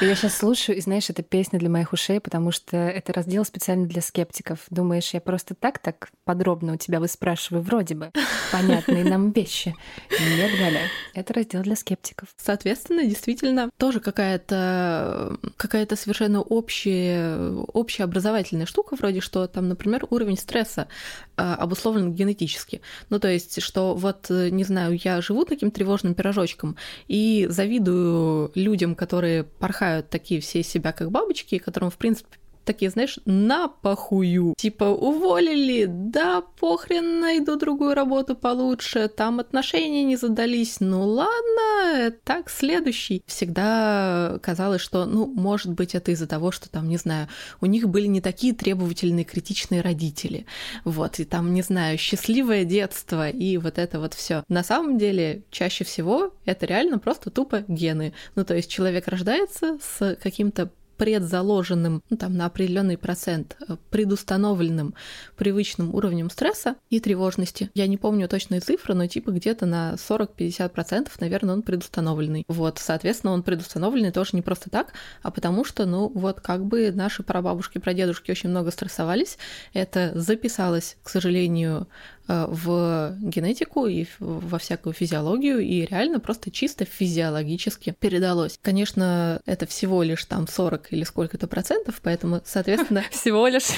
Я 0.01 0.15
сейчас 0.15 0.37
слушаю, 0.37 0.77
и 0.79 0.81
знаешь, 0.81 1.11
это 1.11 1.23
песня 1.23 1.59
для 1.59 1.69
моих 1.69 1.93
ушей, 1.93 2.21
потому 2.21 2.51
что 2.51 2.77
это 2.77 3.13
раздел 3.13 3.45
специально 3.45 3.87
для 3.87 4.03
скептиков. 4.03 4.61
Думаешь, 4.71 5.11
я 5.15 5.21
просто 5.21 5.55
так 5.55 5.79
так 5.79 6.09
подробно 6.25 6.75
у 6.75 6.77
тебя 6.77 7.01
выспрашиваю 7.01 7.63
вроде 7.63 7.95
бы 7.95 8.11
понятные 8.51 9.05
нам 9.05 9.31
вещи. 9.33 9.75
Нет, 10.11 10.51
Галя, 10.59 10.83
это 11.15 11.35
раздел 11.45 11.63
для 11.63 11.77
скептиков. 11.77 12.29
Соответственно, 12.37 13.05
действительно, 13.05 13.71
тоже 13.77 14.01
какая-то 14.01 15.39
какая-то 15.57 15.97
совершенно 15.97 16.41
общая, 16.41 17.39
общая 17.73 18.05
образовательная 18.05 18.67
штука, 18.67 18.97
вроде 18.97 19.21
что 19.21 19.47
там, 19.47 19.69
например, 19.69 20.07
уровень 20.11 20.39
стресса 20.39 20.89
э, 21.37 21.43
обусловлен 21.43 22.13
генетически. 22.13 22.81
Ну, 23.11 23.19
то 23.19 23.29
есть, 23.29 23.63
что 23.63 23.95
вот, 23.95 24.31
не 24.31 24.65
знаю, 24.65 24.99
я 25.03 25.21
живу 25.21 25.45
таким 25.45 25.71
тревожным 25.71 26.15
пирожочком 26.15 26.77
и 27.09 27.47
завидую 27.49 28.51
людям, 28.55 28.95
которые 28.95 29.45
порхают 29.45 30.09
такие 30.09 30.41
все 30.41 30.63
себя 30.63 30.93
как 30.93 31.11
бабочки, 31.11 31.59
которым, 31.59 31.91
в 31.91 31.97
принципе, 31.97 32.39
такие, 32.64 32.90
знаешь, 32.90 33.18
на 33.25 33.68
похую. 33.68 34.54
Типа, 34.56 34.85
уволили, 34.85 35.87
да 35.88 36.42
похрен, 36.42 37.21
найду 37.21 37.56
другую 37.56 37.94
работу 37.94 38.35
получше, 38.35 39.09
там 39.09 39.40
отношения 39.40 40.04
не 40.04 40.16
задались, 40.16 40.80
ну 40.80 41.04
ладно, 41.06 42.12
так, 42.25 42.50
следующий. 42.50 43.23
Всегда 43.26 44.38
казалось, 44.42 44.80
что, 44.80 45.04
ну, 45.04 45.26
может 45.26 45.73
быть, 45.73 45.94
это 45.94 46.11
из-за 46.12 46.26
того, 46.26 46.50
что 46.50 46.68
там, 46.71 46.88
не 46.88 46.97
знаю, 46.97 47.28
у 47.61 47.66
них 47.66 47.88
были 47.88 48.06
не 48.06 48.21
такие 48.21 48.54
требовательные, 48.54 49.25
критичные 49.25 49.80
родители. 49.80 50.47
Вот, 50.85 51.21
и 51.21 51.25
там, 51.25 51.54
не 51.54 51.62
знаю, 51.62 51.99
счастливое 51.99 52.64
детство 52.64 53.28
и 53.28 53.56
вот 53.59 53.78
это 53.78 54.00
вот 54.00 54.14
все. 54.14 54.44
На 54.49 54.62
самом 54.62 54.99
деле, 54.99 55.42
чаще 55.50 55.85
всего 55.85 56.33
это 56.44 56.66
реально 56.66 56.99
просто 56.99 57.30
тупо 57.30 57.64
гены. 57.68 58.14
Ну, 58.35 58.44
то 58.44 58.54
есть 58.54 58.71
человек 58.71 59.09
рождается 59.09 59.78
с 59.83 60.16
каким-то 60.23 60.71
предзаложенным, 60.97 62.03
ну, 62.11 62.17
там, 62.17 62.37
на 62.37 62.47
определенный 62.47 62.99
процент, 62.99 63.57
э, 63.69 63.77
предустановленным 63.91 64.95
привычным 65.37 65.95
уровнем 65.95 66.31
стресса 66.31 66.77
и 66.91 67.01
тревожности. 67.01 67.71
Я 67.75 67.87
не 67.87 67.97
помню 67.97 68.29
точные 68.29 68.61
цифры, 68.61 68.95
но 68.95 69.07
типа 69.07 69.31
где-то 69.31 69.67
на 69.67 69.95
40-50%, 69.97 71.11
наверное, 71.21 71.55
он 71.55 71.63
предустановленный. 71.63 72.45
Вот, 72.49 72.79
соответственно, 72.79 73.33
он 73.33 73.43
предустановленный 73.43 74.13
тоже 74.13 74.31
не 74.33 74.43
просто 74.43 74.71
так, 74.71 74.93
а 75.23 75.31
потому 75.31 75.65
что, 75.65 75.87
ну, 75.87 76.11
вот 76.15 76.41
как 76.41 76.65
бы 76.65 76.93
наши 76.93 77.23
прабабушки, 77.23 77.79
прадедушки 77.79 78.31
очень 78.31 78.51
много 78.51 78.71
стрессовались, 78.71 79.39
это 79.73 80.13
записалось, 80.15 80.97
к 81.03 81.09
сожалению, 81.09 81.89
в 82.26 83.16
генетику 83.21 83.87
и 83.87 84.07
во 84.19 84.59
всякую 84.59 84.93
физиологию, 84.93 85.61
и 85.61 85.87
реально 85.87 86.21
просто 86.21 86.50
чисто 86.50 86.85
физиологически 86.85 87.95
передалось. 87.99 88.59
Конечно, 88.62 89.40
это 89.47 89.66
всего 89.66 90.02
лишь 90.02 90.25
там 90.25 90.47
40 90.49 90.93
или 90.93 91.04
сколько-то 91.04 91.47
процентов, 91.47 92.00
поэтому, 92.02 92.40
соответственно... 92.45 93.04
Всего 93.11 93.47
лишь. 93.49 93.69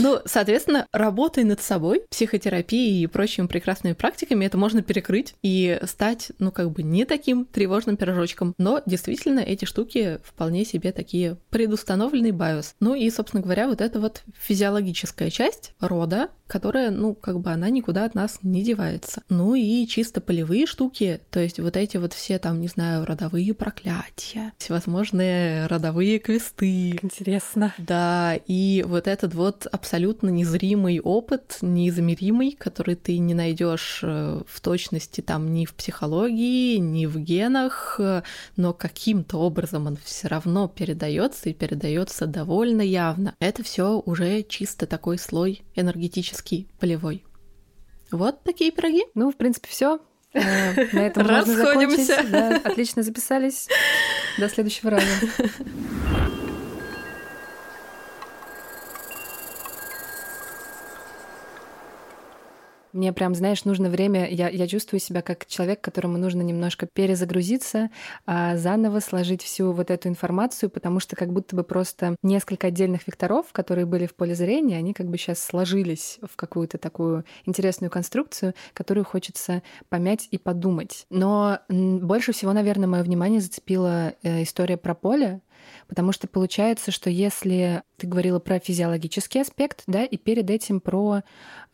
Ну, 0.00 0.20
соответственно, 0.26 0.86
работой 0.92 1.42
над 1.44 1.60
собой, 1.60 2.02
психотерапией 2.10 3.02
и 3.02 3.06
прочими 3.06 3.46
прекрасными 3.46 3.94
практиками 3.94 4.44
это 4.44 4.56
можно 4.56 4.80
перекрыть 4.82 5.34
и 5.42 5.80
стать, 5.86 6.30
ну, 6.38 6.52
как 6.52 6.70
бы 6.70 6.82
не 6.82 7.04
таким 7.04 7.46
тревожным 7.46 7.96
пирожочком. 7.96 8.54
Но 8.58 8.80
действительно 8.86 9.40
эти 9.40 9.64
штуки 9.64 10.20
вполне 10.22 10.64
себе 10.64 10.92
такие 10.92 11.36
предустановленный 11.50 12.30
биос. 12.30 12.76
Ну 12.80 12.94
и, 12.94 13.10
собственно 13.10 13.42
говоря, 13.42 13.66
вот 13.66 13.80
эта 13.80 13.98
вот 13.98 14.22
физиологическая 14.38 15.30
часть 15.30 15.72
рода, 15.80 16.28
которая, 16.48 16.90
ну, 16.90 17.14
как 17.14 17.40
бы 17.40 17.50
она 17.50 17.70
никуда 17.70 18.04
от 18.04 18.14
нас 18.14 18.38
не 18.42 18.64
девается. 18.64 19.22
Ну 19.28 19.54
и 19.54 19.86
чисто 19.86 20.20
полевые 20.20 20.66
штуки, 20.66 21.20
то 21.30 21.38
есть 21.38 21.60
вот 21.60 21.76
эти 21.76 21.96
вот 21.98 22.14
все 22.14 22.38
там, 22.38 22.60
не 22.60 22.68
знаю, 22.68 23.04
родовые 23.04 23.54
проклятия, 23.54 24.52
всевозможные 24.58 25.66
родовые 25.66 26.18
квесты. 26.18 26.98
Интересно. 27.02 27.74
Да, 27.78 28.34
и 28.46 28.84
вот 28.86 29.06
этот 29.06 29.34
вот 29.34 29.66
абсолютно 29.70 30.30
незримый 30.30 31.00
опыт, 31.00 31.58
неизмеримый, 31.60 32.52
который 32.58 32.96
ты 32.96 33.18
не 33.18 33.34
найдешь 33.34 34.00
э, 34.02 34.42
в 34.46 34.60
точности 34.60 35.20
там 35.20 35.52
ни 35.52 35.66
в 35.66 35.74
психологии, 35.74 36.78
ни 36.78 37.06
в 37.06 37.18
генах, 37.18 38.00
но 38.56 38.72
каким-то 38.72 39.38
образом 39.38 39.86
он 39.86 39.98
все 40.02 40.28
равно 40.28 40.68
передается 40.68 41.50
и 41.50 41.54
передается 41.54 42.26
довольно 42.26 42.82
явно. 42.82 43.34
Это 43.38 43.62
все 43.62 44.02
уже 44.04 44.42
чисто 44.42 44.86
такой 44.86 45.18
слой 45.18 45.62
энергетический, 45.74 46.37
полевой. 46.78 47.24
Вот 48.10 48.42
такие 48.42 48.70
пироги. 48.70 49.04
Ну, 49.14 49.30
в 49.30 49.36
принципе, 49.36 49.68
все. 49.68 50.00
Э, 50.32 50.86
на 50.92 51.00
этом 51.00 51.26
Расходимся. 51.26 52.24
Да, 52.30 52.56
отлично 52.64 53.02
записались. 53.02 53.68
До 54.38 54.48
следующего 54.48 54.90
раза. 54.90 55.06
Мне 62.92 63.12
прям, 63.12 63.34
знаешь, 63.34 63.64
нужно 63.64 63.90
время, 63.90 64.28
я, 64.28 64.48
я 64.48 64.66
чувствую 64.66 65.00
себя 65.00 65.22
как 65.22 65.46
человек, 65.46 65.80
которому 65.80 66.18
нужно 66.18 66.42
немножко 66.42 66.86
перезагрузиться, 66.86 67.90
а 68.26 68.56
заново 68.56 69.00
сложить 69.00 69.42
всю 69.42 69.72
вот 69.72 69.90
эту 69.90 70.08
информацию, 70.08 70.70
потому 70.70 71.00
что 71.00 71.16
как 71.16 71.32
будто 71.32 71.54
бы 71.54 71.64
просто 71.64 72.16
несколько 72.22 72.68
отдельных 72.68 73.06
векторов, 73.06 73.46
которые 73.52 73.86
были 73.86 74.06
в 74.06 74.14
поле 74.14 74.34
зрения, 74.34 74.78
они 74.78 74.94
как 74.94 75.06
бы 75.08 75.18
сейчас 75.18 75.38
сложились 75.42 76.18
в 76.22 76.36
какую-то 76.36 76.78
такую 76.78 77.24
интересную 77.44 77.90
конструкцию, 77.90 78.54
которую 78.72 79.04
хочется 79.04 79.62
помять 79.88 80.28
и 80.30 80.38
подумать. 80.38 81.06
Но 81.10 81.60
больше 81.68 82.32
всего, 82.32 82.52
наверное, 82.52 82.88
мое 82.88 83.02
внимание 83.02 83.40
зацепила 83.40 84.14
э, 84.22 84.42
история 84.42 84.76
про 84.76 84.94
поле, 84.94 85.40
Потому 85.86 86.12
что 86.12 86.28
получается, 86.28 86.90
что 86.90 87.10
если 87.10 87.82
ты 87.96 88.06
говорила 88.06 88.38
про 88.38 88.58
физиологический 88.58 89.40
аспект, 89.40 89.82
да, 89.86 90.04
и 90.04 90.16
перед 90.16 90.50
этим 90.50 90.80
про 90.80 91.22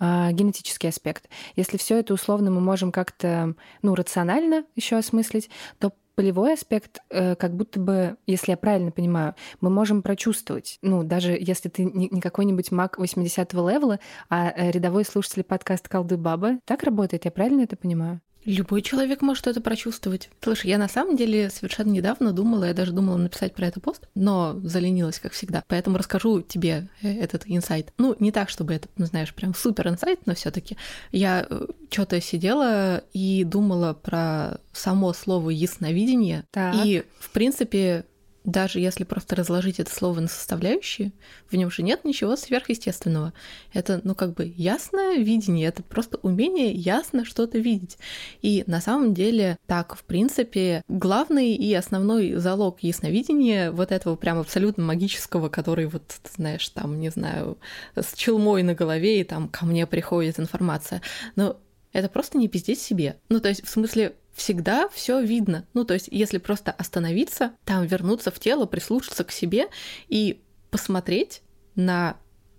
э, 0.00 0.32
генетический 0.32 0.88
аспект, 0.88 1.28
если 1.56 1.76
все 1.76 1.98
это 1.98 2.14
условно 2.14 2.50
мы 2.50 2.60
можем 2.60 2.92
как-то, 2.92 3.54
ну, 3.82 3.94
рационально 3.94 4.64
еще 4.74 4.96
осмыслить, 4.96 5.50
то 5.78 5.92
полевой 6.14 6.54
аспект, 6.54 7.00
э, 7.10 7.34
как 7.34 7.54
будто 7.56 7.80
бы, 7.80 8.16
если 8.26 8.52
я 8.52 8.56
правильно 8.56 8.90
понимаю, 8.90 9.34
мы 9.60 9.70
можем 9.70 10.02
прочувствовать. 10.02 10.78
Ну, 10.82 11.02
даже 11.02 11.36
если 11.38 11.68
ты 11.68 11.84
не, 11.84 12.20
какой-нибудь 12.20 12.70
маг 12.70 12.98
80-го 12.98 13.68
левела, 13.68 14.00
а 14.28 14.50
э, 14.50 14.70
рядовой 14.70 15.04
слушатель 15.04 15.44
подкаста 15.44 15.88
«Колды 15.88 16.16
Баба». 16.16 16.58
Так 16.64 16.82
работает, 16.82 17.24
я 17.24 17.30
правильно 17.30 17.62
это 17.62 17.76
понимаю? 17.76 18.20
Любой 18.44 18.82
человек 18.82 19.22
может 19.22 19.46
это 19.46 19.60
прочувствовать. 19.60 20.30
Слушай, 20.42 20.70
я 20.70 20.78
на 20.78 20.88
самом 20.88 21.16
деле 21.16 21.50
совершенно 21.50 21.90
недавно 21.90 22.32
думала, 22.32 22.64
я 22.64 22.74
даже 22.74 22.92
думала 22.92 23.16
написать 23.16 23.54
про 23.54 23.66
это 23.66 23.80
пост, 23.80 24.06
но 24.14 24.60
заленилась, 24.62 25.18
как 25.18 25.32
всегда. 25.32 25.64
Поэтому 25.66 25.98
расскажу 25.98 26.42
тебе 26.42 26.88
э, 27.02 27.18
этот 27.20 27.44
инсайт. 27.46 27.92
Ну, 27.98 28.14
не 28.18 28.32
так, 28.32 28.50
чтобы 28.50 28.74
это, 28.74 28.88
ну, 28.96 29.06
знаешь, 29.06 29.34
прям 29.34 29.54
супер 29.54 29.88
инсайт, 29.88 30.26
но 30.26 30.34
все 30.34 30.50
таки 30.50 30.76
Я 31.12 31.46
э, 31.48 31.66
что-то 31.90 32.20
сидела 32.20 32.98
и 33.12 33.44
думала 33.44 33.94
про 33.94 34.60
само 34.72 35.12
слово 35.12 35.50
ясновидение. 35.50 36.44
Так. 36.50 36.74
И, 36.84 37.04
в 37.18 37.30
принципе, 37.30 38.04
даже 38.44 38.78
если 38.78 39.04
просто 39.04 39.36
разложить 39.36 39.80
это 39.80 39.92
слово 39.92 40.20
на 40.20 40.28
составляющие, 40.28 41.12
в 41.50 41.56
нем 41.56 41.70
же 41.70 41.82
нет 41.82 42.04
ничего 42.04 42.36
сверхъестественного. 42.36 43.32
Это, 43.72 44.00
ну, 44.04 44.14
как 44.14 44.34
бы 44.34 44.52
ясное 44.54 45.16
видение, 45.16 45.68
это 45.68 45.82
просто 45.82 46.18
умение 46.22 46.70
ясно 46.72 47.24
что-то 47.24 47.58
видеть. 47.58 47.98
И 48.42 48.62
на 48.66 48.80
самом 48.80 49.14
деле 49.14 49.56
так, 49.66 49.96
в 49.96 50.04
принципе, 50.04 50.82
главный 50.88 51.54
и 51.54 51.72
основной 51.74 52.34
залог 52.34 52.80
ясновидения 52.82 53.72
вот 53.72 53.92
этого 53.92 54.14
прям 54.16 54.38
абсолютно 54.38 54.84
магического, 54.84 55.48
который 55.48 55.86
вот, 55.86 56.02
знаешь, 56.36 56.68
там, 56.68 57.00
не 57.00 57.08
знаю, 57.08 57.58
с 57.96 58.14
челмой 58.14 58.62
на 58.62 58.74
голове, 58.74 59.20
и 59.20 59.24
там 59.24 59.48
ко 59.48 59.64
мне 59.64 59.86
приходит 59.86 60.38
информация. 60.38 61.00
Но 61.34 61.58
это 61.92 62.08
просто 62.08 62.36
не 62.36 62.48
пиздеть 62.48 62.80
себе. 62.80 63.16
Ну, 63.30 63.40
то 63.40 63.48
есть, 63.48 63.64
в 63.64 63.70
смысле, 63.70 64.14
всегда 64.34 64.88
все 64.88 65.20
видно. 65.20 65.66
Ну, 65.74 65.84
то 65.84 65.94
есть, 65.94 66.08
если 66.10 66.38
просто 66.38 66.72
остановиться, 66.72 67.52
там 67.64 67.86
вернуться 67.86 68.30
в 68.30 68.38
тело, 68.38 68.66
прислушаться 68.66 69.24
к 69.24 69.32
себе 69.32 69.68
и 70.08 70.42
посмотреть 70.70 71.42
на 71.74 72.16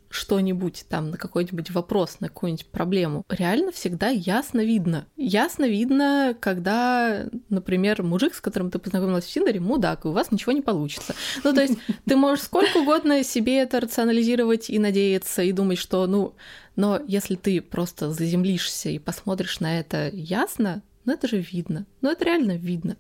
что-нибудь 0.10 0.86
там, 0.88 1.12
на 1.12 1.18
какой-нибудь 1.18 1.72
вопрос, 1.72 2.20
на 2.20 2.30
какую-нибудь 2.30 2.68
проблему, 2.68 3.26
реально 3.30 3.72
всегда 3.72 4.08
ясно 4.08 4.64
видно. 4.64 5.08
Ясно 5.18 5.68
видно, 5.68 6.36
когда, 6.40 7.26
например, 7.50 8.02
мужик, 8.02 8.34
с 8.34 8.42
которым 8.42 8.72
ты 8.72 8.80
познакомилась 8.80 9.26
в 9.26 9.32
Тиндере, 9.32 9.60
мудак, 9.60 10.06
и 10.06 10.08
у 10.08 10.12
вас 10.12 10.32
ничего 10.32 10.54
не 10.54 10.62
получится. 10.62 11.14
Ну, 11.44 11.54
то 11.54 11.62
есть 11.62 11.78
ты 12.06 12.16
можешь 12.16 12.46
сколько 12.46 12.78
угодно 12.78 13.24
себе 13.24 13.58
это 13.60 13.82
рационализировать 13.82 14.70
и 14.70 14.80
надеяться, 14.80 15.44
и 15.44 15.52
думать, 15.52 15.78
что, 15.78 16.08
ну, 16.08 16.36
но 16.76 17.02
если 17.06 17.36
ты 17.36 17.62
просто 17.62 18.12
заземлишься 18.12 18.90
и 18.90 19.00
посмотришь 19.00 19.60
на 19.60 19.80
это 19.80 20.10
ясно, 20.14 20.82
ну 21.06 21.14
это 21.14 21.28
же 21.28 21.40
видно. 21.40 21.86
Ну 22.02 22.12
это 22.12 22.26
реально 22.26 22.58
видно. 22.58 22.98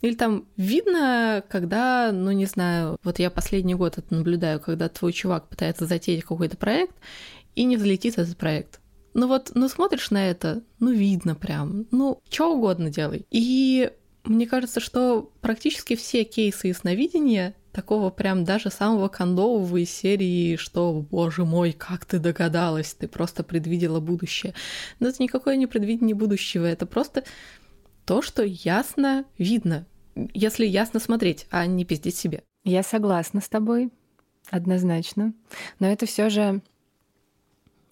Или 0.00 0.14
там 0.14 0.46
видно, 0.56 1.44
когда, 1.48 2.10
ну 2.12 2.30
не 2.30 2.46
знаю, 2.46 2.96
вот 3.04 3.18
я 3.18 3.30
последний 3.30 3.74
год 3.74 3.98
это 3.98 4.14
наблюдаю, 4.14 4.60
когда 4.60 4.88
твой 4.88 5.12
чувак 5.12 5.48
пытается 5.48 5.86
затеять 5.86 6.24
какой-то 6.24 6.56
проект 6.56 6.94
и 7.54 7.64
не 7.64 7.76
взлетит 7.76 8.18
этот 8.18 8.36
проект. 8.36 8.80
Ну 9.12 9.26
вот, 9.26 9.52
ну 9.54 9.68
смотришь 9.68 10.10
на 10.10 10.30
это, 10.30 10.62
ну 10.78 10.90
видно 10.90 11.34
прям, 11.34 11.86
ну 11.90 12.22
что 12.30 12.54
угодно 12.54 12.90
делай. 12.90 13.26
И 13.30 13.90
мне 14.24 14.46
кажется, 14.46 14.80
что 14.80 15.32
практически 15.40 15.96
все 15.96 16.24
кейсы 16.24 16.68
ясновидения 16.68 17.54
такого 17.72 18.10
прям 18.10 18.44
даже 18.44 18.70
самого 18.70 19.08
кондового 19.08 19.76
из 19.76 19.90
серии, 19.90 20.56
что, 20.56 20.92
боже 21.10 21.44
мой, 21.44 21.72
как 21.72 22.04
ты 22.04 22.18
догадалась, 22.18 22.94
ты 22.94 23.08
просто 23.08 23.42
предвидела 23.42 24.00
будущее. 24.00 24.54
Но 24.98 25.08
это 25.08 25.22
никакое 25.22 25.56
не 25.56 25.66
предвидение 25.66 26.14
будущего, 26.14 26.66
это 26.66 26.86
просто 26.86 27.24
то, 28.04 28.22
что 28.22 28.42
ясно 28.42 29.24
видно, 29.38 29.86
если 30.34 30.66
ясно 30.66 31.00
смотреть, 31.00 31.46
а 31.50 31.66
не 31.66 31.84
пиздить 31.84 32.16
себе. 32.16 32.42
Я 32.64 32.82
согласна 32.82 33.40
с 33.40 33.48
тобой, 33.48 33.90
однозначно. 34.50 35.32
Но 35.78 35.86
это 35.86 36.06
все 36.06 36.28
же 36.28 36.62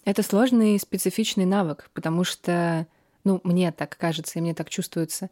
это 0.05 0.23
сложный 0.23 0.79
специфичный 0.79 1.45
навык, 1.45 1.89
потому 1.93 2.23
что, 2.23 2.87
ну, 3.23 3.41
мне 3.43 3.71
так 3.71 3.97
кажется, 3.97 4.39
и 4.39 4.41
мне 4.41 4.53
так 4.53 4.69
чувствуется, 4.69 5.29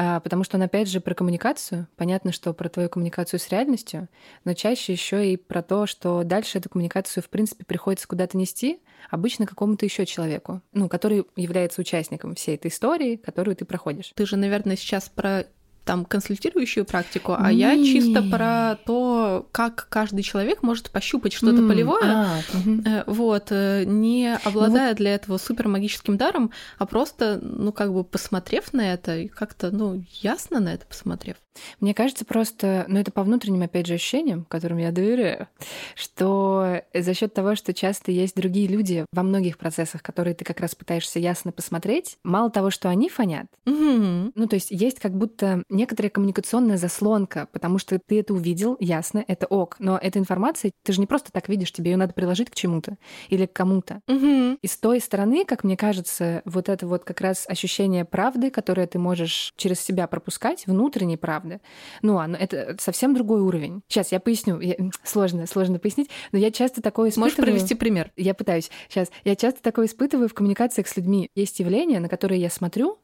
а, 0.00 0.20
потому 0.20 0.44
что 0.44 0.58
он 0.58 0.62
опять 0.62 0.88
же 0.88 1.00
про 1.00 1.12
коммуникацию. 1.12 1.88
Понятно, 1.96 2.30
что 2.30 2.54
про 2.54 2.68
твою 2.68 2.88
коммуникацию 2.88 3.40
с 3.40 3.48
реальностью, 3.48 4.08
но 4.44 4.54
чаще 4.54 4.92
еще 4.92 5.32
и 5.32 5.36
про 5.36 5.60
то, 5.60 5.86
что 5.86 6.22
дальше 6.22 6.58
эту 6.58 6.68
коммуникацию, 6.68 7.20
в 7.20 7.28
принципе, 7.28 7.64
приходится 7.64 8.06
куда-то 8.06 8.36
нести, 8.36 8.80
обычно 9.10 9.44
какому-то 9.44 9.84
еще 9.84 10.06
человеку, 10.06 10.62
ну, 10.72 10.88
который 10.88 11.26
является 11.34 11.80
участником 11.80 12.36
всей 12.36 12.54
этой 12.54 12.68
истории, 12.68 13.16
которую 13.16 13.56
ты 13.56 13.64
проходишь. 13.64 14.12
Ты 14.14 14.24
же, 14.24 14.36
наверное, 14.36 14.76
сейчас 14.76 15.08
про 15.08 15.46
там 15.88 16.04
консультирующую 16.04 16.84
практику, 16.84 17.34
а 17.34 17.50
не. 17.50 17.60
я 17.60 17.74
чисто 17.76 18.22
про 18.22 18.76
то, 18.84 19.48
как 19.52 19.86
каждый 19.88 20.22
человек 20.22 20.62
может 20.62 20.90
пощупать 20.90 21.32
что-то 21.32 21.62
mm, 21.62 21.66
полевое, 21.66 22.04
а, 22.04 22.40
угу. 22.52 22.82
вот, 23.06 23.46
э, 23.48 23.84
не 23.86 24.34
обладая 24.44 24.82
ну, 24.82 24.88
вот... 24.88 24.96
для 24.98 25.14
этого 25.14 25.38
супер 25.38 25.66
магическим 25.68 26.18
даром, 26.18 26.50
а 26.76 26.84
просто, 26.84 27.40
ну, 27.40 27.72
как 27.72 27.94
бы 27.94 28.04
посмотрев 28.04 28.74
на 28.74 28.92
это, 28.92 29.16
и 29.16 29.28
как-то, 29.28 29.70
ну, 29.70 30.04
ясно 30.20 30.60
на 30.60 30.74
это 30.74 30.84
посмотрев. 30.84 31.36
Мне 31.80 31.94
кажется 31.94 32.24
просто, 32.24 32.84
ну 32.88 32.98
это 32.98 33.10
по 33.10 33.22
внутренним, 33.22 33.62
опять 33.62 33.86
же, 33.86 33.94
ощущениям, 33.94 34.44
которым 34.48 34.78
я 34.78 34.92
доверяю, 34.92 35.48
что 35.94 36.82
за 36.94 37.14
счет 37.14 37.34
того, 37.34 37.54
что 37.54 37.74
часто 37.74 38.10
есть 38.10 38.36
другие 38.36 38.66
люди 38.68 39.04
во 39.12 39.22
многих 39.22 39.58
процессах, 39.58 40.02
которые 40.02 40.34
ты 40.34 40.44
как 40.44 40.60
раз 40.60 40.74
пытаешься 40.74 41.18
ясно 41.18 41.52
посмотреть, 41.52 42.18
мало 42.22 42.50
того, 42.50 42.70
что 42.70 42.88
они 42.88 43.08
фонят, 43.08 43.46
угу. 43.66 44.32
ну 44.34 44.46
то 44.48 44.54
есть 44.54 44.70
есть 44.70 45.00
как 45.00 45.16
будто 45.16 45.62
некоторая 45.68 46.10
коммуникационная 46.10 46.76
заслонка, 46.76 47.48
потому 47.52 47.78
что 47.78 47.98
ты 47.98 48.20
это 48.20 48.34
увидел, 48.34 48.76
ясно, 48.80 49.24
это 49.26 49.46
ок, 49.46 49.76
но 49.78 49.98
эта 50.00 50.18
информация, 50.18 50.72
ты 50.82 50.92
же 50.92 51.00
не 51.00 51.06
просто 51.06 51.32
так 51.32 51.48
видишь, 51.48 51.72
тебе 51.72 51.92
ее 51.92 51.96
надо 51.96 52.12
приложить 52.12 52.50
к 52.50 52.54
чему-то 52.54 52.96
или 53.28 53.46
к 53.46 53.52
кому-то. 53.52 54.00
Угу. 54.08 54.58
И 54.60 54.66
с 54.66 54.76
той 54.76 55.00
стороны, 55.00 55.44
как 55.44 55.64
мне 55.64 55.76
кажется, 55.76 56.42
вот 56.44 56.68
это 56.68 56.86
вот 56.86 57.04
как 57.04 57.20
раз 57.20 57.46
ощущение 57.48 58.04
правды, 58.04 58.50
которое 58.50 58.86
ты 58.86 58.98
можешь 58.98 59.52
через 59.56 59.80
себя 59.80 60.06
пропускать, 60.06 60.66
внутренней 60.66 61.16
правды, 61.16 61.47
правда. 61.48 61.60
Ну, 62.02 62.18
оно, 62.18 62.36
это 62.36 62.76
совсем 62.78 63.14
другой 63.14 63.40
уровень. 63.40 63.82
Сейчас 63.88 64.12
я 64.12 64.20
поясню. 64.20 64.60
Я, 64.60 64.76
сложно, 65.02 65.46
сложно 65.46 65.78
пояснить, 65.78 66.10
но 66.32 66.38
я 66.38 66.50
часто 66.50 66.82
такое 66.82 67.10
испытываю. 67.10 67.26
Можешь 67.26 67.36
провести 67.36 67.74
пример? 67.74 68.12
Я 68.16 68.34
пытаюсь. 68.34 68.70
Сейчас. 68.88 69.10
Я 69.24 69.36
часто 69.36 69.62
такое 69.62 69.86
испытываю 69.86 70.28
в 70.28 70.34
коммуникациях 70.34 70.88
с 70.88 70.96
людьми. 70.96 71.30
Есть 71.34 71.60
явления, 71.60 72.00
на 72.00 72.08
которые 72.08 72.40
я 72.40 72.50
смотрю, 72.50 72.98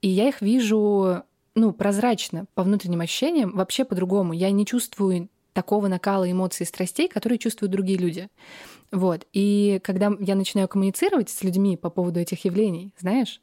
и 0.00 0.08
я 0.08 0.28
их 0.28 0.40
вижу 0.40 1.22
ну, 1.54 1.72
прозрачно, 1.72 2.46
по 2.54 2.62
внутренним 2.62 3.00
ощущениям, 3.00 3.52
вообще 3.52 3.84
по-другому. 3.84 4.32
Я 4.32 4.50
не 4.50 4.64
чувствую 4.64 5.28
такого 5.52 5.88
накала 5.88 6.30
эмоций 6.30 6.64
и 6.64 6.66
страстей, 6.66 7.08
которые 7.08 7.38
чувствуют 7.38 7.72
другие 7.72 7.98
люди. 7.98 8.28
Вот. 8.92 9.26
И 9.32 9.80
когда 9.82 10.12
я 10.20 10.36
начинаю 10.36 10.68
коммуницировать 10.68 11.30
с 11.30 11.42
людьми 11.42 11.76
по 11.76 11.90
поводу 11.90 12.20
этих 12.20 12.44
явлений, 12.44 12.94
знаешь, 12.96 13.40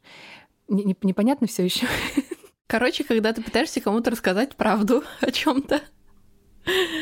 непонятно 0.69 1.47
все 1.47 1.65
еще. 1.65 1.88
Короче, 2.67 3.04
когда 3.04 3.32
ты 3.34 3.41
пытаешься 3.41 3.82
кому-то 3.82 4.12
рассказать 4.12 4.56
правду 4.56 5.04
о 5.21 5.32
чем-то. 5.32 5.82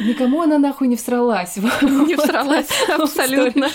Никому 0.02 0.42
она 0.42 0.58
нахуй 0.58 0.88
не 0.88 0.98
всралась. 0.98 1.56
Не 1.82 2.18
всралась, 2.18 2.70
абсолютно. 2.90 3.70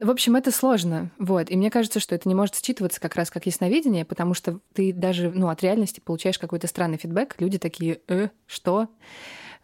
В 0.00 0.10
общем, 0.10 0.34
это 0.36 0.50
сложно. 0.50 1.10
Вот. 1.18 1.50
И 1.50 1.56
мне 1.56 1.70
кажется, 1.70 2.00
что 2.00 2.14
это 2.14 2.28
не 2.28 2.34
может 2.34 2.54
считываться 2.54 3.00
как 3.00 3.14
раз 3.14 3.30
как 3.30 3.46
ясновидение, 3.46 4.04
потому 4.04 4.34
что 4.34 4.60
ты 4.72 4.92
даже 4.92 5.30
ну, 5.30 5.48
от 5.48 5.62
реальности 5.62 6.00
получаешь 6.00 6.38
какой-то 6.38 6.66
странный 6.66 6.96
фидбэк. 6.96 7.36
Люди 7.38 7.58
такие, 7.58 8.00
э, 8.08 8.28
что? 8.46 8.88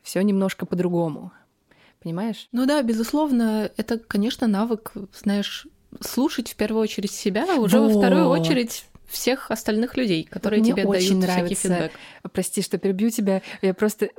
Все 0.03 0.20
немножко 0.20 0.66
по-другому. 0.66 1.33
Понимаешь? 2.03 2.48
Ну 2.53 2.66
да, 2.66 2.83
безусловно, 2.83 3.70
это, 3.76 3.98
конечно, 3.98 4.46
навык, 4.46 4.92
знаешь, 5.12 5.66
слушать 6.00 6.50
в 6.50 6.57
первую 6.57 6.83
очередь 6.83 7.12
себя, 7.12 7.46
а 7.48 7.61
уже 7.61 7.81
вот. 7.81 7.92
во 7.92 7.98
вторую 7.98 8.29
очередь 8.29 8.87
всех 9.11 9.51
остальных 9.51 9.96
людей, 9.96 10.25
которые 10.25 10.61
Мне 10.61 10.73
тебе 10.73 10.85
дают 10.85 11.11
нравится. 11.14 11.55
всякий 11.55 11.55
фидбэк. 11.55 11.92
Прости, 12.33 12.62
что 12.62 12.79
перебью 12.79 13.11
тебя. 13.11 13.42
Я 13.62 13.75
просто 13.75 14.11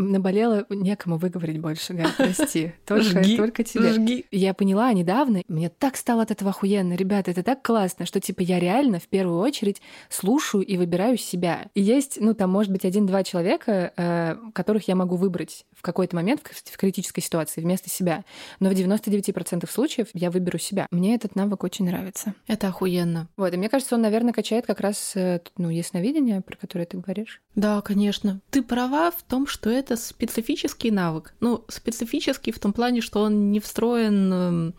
наболела, 0.00 0.66
некому 0.70 1.18
выговорить 1.18 1.58
больше, 1.58 1.94
Галь, 1.94 2.12
прости. 2.16 2.72
Только, 2.86 3.22
жги, 3.22 3.36
только 3.36 3.64
тебе. 3.64 3.92
Жги. 3.92 4.26
Я 4.30 4.54
поняла 4.54 4.92
недавно, 4.92 5.42
мне 5.48 5.68
так 5.68 5.96
стало 5.96 6.22
от 6.22 6.30
этого 6.30 6.50
охуенно. 6.50 6.94
Ребята, 6.94 7.30
это 7.30 7.42
так 7.42 7.62
классно, 7.62 8.06
что, 8.06 8.20
типа, 8.20 8.40
я 8.40 8.58
реально 8.58 8.98
в 8.98 9.08
первую 9.08 9.38
очередь 9.38 9.80
слушаю 10.08 10.64
и 10.64 10.76
выбираю 10.76 11.16
себя. 11.16 11.68
И 11.74 11.82
есть, 11.82 12.18
ну, 12.20 12.34
там, 12.34 12.50
может 12.50 12.72
быть, 12.72 12.84
один-два 12.84 13.22
человека, 13.22 13.92
э, 13.96 14.36
которых 14.54 14.88
я 14.88 14.94
могу 14.96 15.16
выбрать 15.16 15.66
в 15.76 15.82
какой-то 15.82 16.16
момент 16.16 16.40
в 16.42 16.76
критической 16.76 17.22
ситуации 17.22 17.60
вместо 17.60 17.88
себя. 17.88 18.24
Но 18.58 18.70
в 18.70 18.72
99% 18.72 19.70
случаев 19.70 20.08
я 20.14 20.30
выберу 20.30 20.58
себя. 20.58 20.86
Мне 20.90 21.14
этот 21.14 21.36
навык 21.36 21.64
очень 21.64 21.86
нравится. 21.86 22.34
Это 22.46 22.68
охуенно. 22.68 23.28
Вот, 23.36 23.52
и 23.52 23.56
мне 23.56 23.68
кажется, 23.68 23.94
он, 23.94 24.02
наверное, 24.02 24.32
качает 24.32 24.66
как 24.66 24.80
раз, 24.80 25.12
э, 25.14 25.40
ну, 25.56 25.70
ясновидение, 25.70 26.40
про 26.40 26.56
которое 26.56 26.86
ты 26.86 26.98
говоришь. 26.98 27.40
Да, 27.56 27.80
конечно. 27.80 28.40
Ты 28.50 28.62
права 28.62 29.10
в 29.10 29.22
том, 29.22 29.46
что 29.46 29.70
это 29.70 29.96
специфический 29.96 30.92
навык. 30.92 31.34
Ну, 31.40 31.64
специфический 31.68 32.52
в 32.52 32.60
том 32.60 32.72
плане, 32.72 33.00
что 33.00 33.22
он 33.22 33.50
не 33.50 33.58
встроен, 33.58 34.32
эм, 34.32 34.74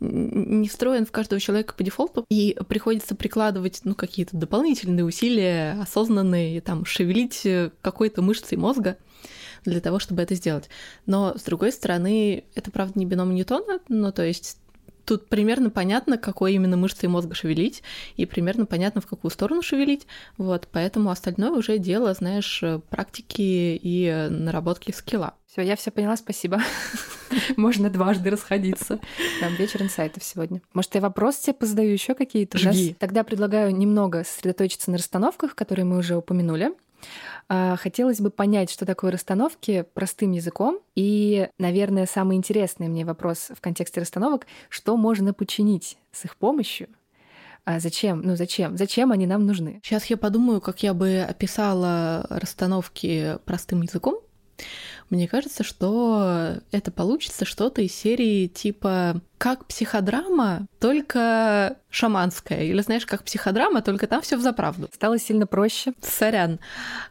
не 0.00 0.68
встроен 0.68 1.06
в 1.06 1.12
каждого 1.12 1.40
человека 1.40 1.74
по 1.74 1.82
дефолту, 1.82 2.24
и 2.30 2.56
приходится 2.68 3.16
прикладывать, 3.16 3.80
ну, 3.84 3.96
какие-то 3.96 4.36
дополнительные 4.36 5.04
усилия, 5.04 5.72
осознанные, 5.82 6.60
там, 6.60 6.84
шевелить 6.84 7.44
э, 7.46 7.72
какой-то 7.82 8.22
мышцей 8.22 8.56
мозга 8.58 8.96
для 9.64 9.80
того, 9.80 9.98
чтобы 9.98 10.22
это 10.22 10.36
сделать. 10.36 10.68
Но, 11.06 11.36
с 11.36 11.42
другой 11.42 11.72
стороны, 11.72 12.44
это, 12.54 12.70
правда, 12.70 12.96
не 12.96 13.06
бином 13.06 13.34
Ньютона, 13.34 13.80
ну, 13.88 14.12
то 14.12 14.24
есть 14.24 14.58
тут 15.04 15.28
примерно 15.28 15.70
понятно, 15.70 16.18
какой 16.18 16.54
именно 16.54 16.76
мышцей 16.76 17.08
мозга 17.08 17.34
шевелить, 17.34 17.82
и 18.16 18.26
примерно 18.26 18.66
понятно, 18.66 19.00
в 19.00 19.06
какую 19.06 19.30
сторону 19.30 19.62
шевелить. 19.62 20.06
Вот, 20.36 20.68
поэтому 20.70 21.10
остальное 21.10 21.50
уже 21.50 21.78
дело, 21.78 22.12
знаешь, 22.14 22.62
практики 22.90 23.78
и 23.82 24.28
наработки 24.30 24.90
скилла. 24.92 25.34
Все, 25.54 25.62
я 25.62 25.76
все 25.76 25.92
поняла, 25.92 26.16
спасибо. 26.16 26.60
Можно 27.56 27.88
дважды 27.88 28.28
расходиться. 28.30 28.98
Там 29.40 29.54
вечер 29.54 29.82
инсайтов 29.82 30.24
сегодня. 30.24 30.60
Может, 30.72 30.96
я 30.96 31.00
вопрос 31.00 31.36
тебе 31.36 31.54
позадаю 31.54 31.92
еще 31.92 32.14
какие-то? 32.14 32.58
Жги. 32.58 32.96
Тогда 32.98 33.22
предлагаю 33.22 33.72
немного 33.72 34.24
сосредоточиться 34.24 34.90
на 34.90 34.98
расстановках, 34.98 35.54
которые 35.54 35.84
мы 35.84 35.98
уже 35.98 36.16
упомянули. 36.16 36.72
А, 37.48 37.76
хотелось 37.76 38.20
бы 38.20 38.30
понять, 38.30 38.70
что 38.70 38.86
такое 38.86 39.10
расстановки 39.10 39.84
простым 39.94 40.32
языком. 40.32 40.80
И, 40.94 41.48
наверное, 41.58 42.06
самый 42.06 42.36
интересный 42.36 42.88
мне 42.88 43.04
вопрос 43.04 43.50
в 43.54 43.60
контексте 43.60 44.00
расстановок, 44.00 44.46
что 44.68 44.96
можно 44.96 45.34
починить 45.34 45.98
с 46.12 46.24
их 46.24 46.36
помощью, 46.36 46.88
а 47.64 47.80
зачем? 47.80 48.20
Ну 48.22 48.36
зачем? 48.36 48.76
Зачем 48.76 49.10
они 49.10 49.26
нам 49.26 49.46
нужны? 49.46 49.80
Сейчас 49.82 50.04
я 50.06 50.18
подумаю, 50.18 50.60
как 50.60 50.82
я 50.82 50.92
бы 50.92 51.20
описала 51.20 52.26
расстановки 52.28 53.38
простым 53.46 53.82
языком. 53.82 54.16
Мне 55.08 55.28
кажется, 55.28 55.64
что 55.64 56.58
это 56.70 56.90
получится 56.90 57.44
что-то 57.44 57.80
из 57.82 57.94
серии 57.94 58.48
типа 58.48 59.20
как 59.38 59.66
психодрама, 59.66 60.66
только 60.80 61.76
шаманская. 61.90 62.64
Или 62.64 62.80
знаешь, 62.80 63.06
как 63.06 63.22
психодрама, 63.22 63.82
только 63.82 64.06
там 64.06 64.20
все 64.20 64.36
в 64.36 64.40
заправду. 64.40 64.88
Стало 64.92 65.18
сильно 65.18 65.46
проще. 65.46 65.92
Сорян. 66.00 66.58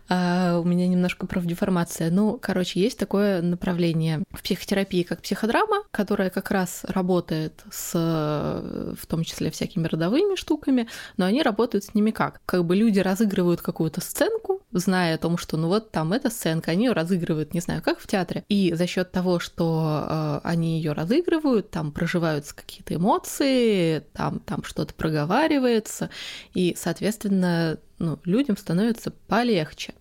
А, 0.10 0.60
у 0.60 0.64
меня 0.64 0.88
немножко 0.88 1.26
профдеформация. 1.26 2.12
Ну, 2.12 2.38
короче, 2.42 2.80
есть 2.80 3.00
такое 3.00 3.42
направление 3.42 4.24
в 4.32 4.42
психотерапии, 4.44 5.04
как 5.04 5.22
психодрама, 5.22 5.84
которая 5.92 6.30
как 6.30 6.52
раз 6.52 6.82
работает 6.84 7.64
с, 7.72 7.94
в 7.94 9.06
том 9.08 9.24
числе, 9.24 9.52
всякими 9.52 9.88
родовыми 9.88 10.36
штуками, 10.36 10.88
но 11.18 11.26
они 11.26 11.42
работают 11.42 11.86
с 11.86 11.94
ними 11.94 12.12
как? 12.12 12.42
Как 12.46 12.66
бы 12.66 12.76
люди 12.76 13.00
разыгрывают 13.00 13.62
какую-то 13.62 14.02
сценку, 14.02 14.62
зная 14.72 15.16
о 15.16 15.18
том, 15.18 15.38
что 15.38 15.58
ну 15.58 15.68
вот 15.68 15.92
там 15.92 16.14
эта 16.14 16.30
сценка, 16.30 16.72
они 16.72 16.86
ее 16.86 16.94
разыгрывают, 16.94 17.54
не 17.54 17.60
знаю, 17.62 17.82
как 17.82 18.00
в 18.00 18.08
театре. 18.08 18.44
И 18.50 18.74
за 18.74 18.88
счет 18.88 19.12
того, 19.12 19.40
что 19.40 20.06
э, 20.08 20.40
они 20.44 20.78
ее 20.78 20.94
разыгрывают, 20.94 21.72
там 21.72 21.92
проживаются 22.13 22.56
какие-то 22.56 22.95
эмоции, 22.95 24.04
там, 24.13 24.39
там 24.39 24.63
что-то 24.63 24.93
проговаривается, 24.93 26.12
и, 26.54 26.76
соответственно, 26.78 27.80
ну, 27.97 28.19
людям 28.23 28.56
становится 28.56 29.10
полегче 29.10 29.95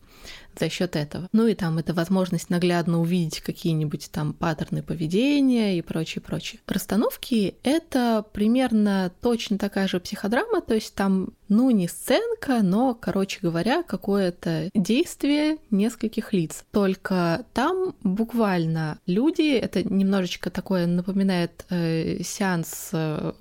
за 0.59 0.69
счет 0.69 0.97
этого. 0.97 1.29
Ну 1.33 1.47
и 1.47 1.55
там 1.55 1.79
это 1.79 1.95
возможность 1.95 2.51
наглядно 2.51 3.01
увидеть 3.01 3.41
какие-нибудь 3.41 4.11
там 4.11 4.33
паттерны 4.33 4.83
поведения 4.83 5.79
и 5.79 5.83
прочее, 5.83 6.23
прочее. 6.23 6.61
Расстановки— 6.67 7.55
это 7.63 8.25
примерно 8.33 9.13
точно 9.21 9.59
такая 9.59 9.89
же 9.89 10.01
психодрама, 10.01 10.61
то 10.61 10.75
есть 10.75 10.95
там, 10.95 11.31
ну, 11.49 11.71
не 11.71 11.89
сценка, 11.89 12.63
но, 12.63 12.95
короче 12.95 13.41
говоря, 13.43 13.83
какое-то 13.83 14.71
действие 14.75 15.59
нескольких 15.71 16.33
лиц. 16.33 16.65
Только 16.71 17.45
там 17.53 17.95
буквально 18.03 18.99
люди, 19.07 19.57
это 19.57 19.83
немножечко 19.83 20.51
такое 20.51 20.87
напоминает 20.87 21.65
э, 21.71 22.23
сеанс 22.23 22.91
э, 22.93 23.33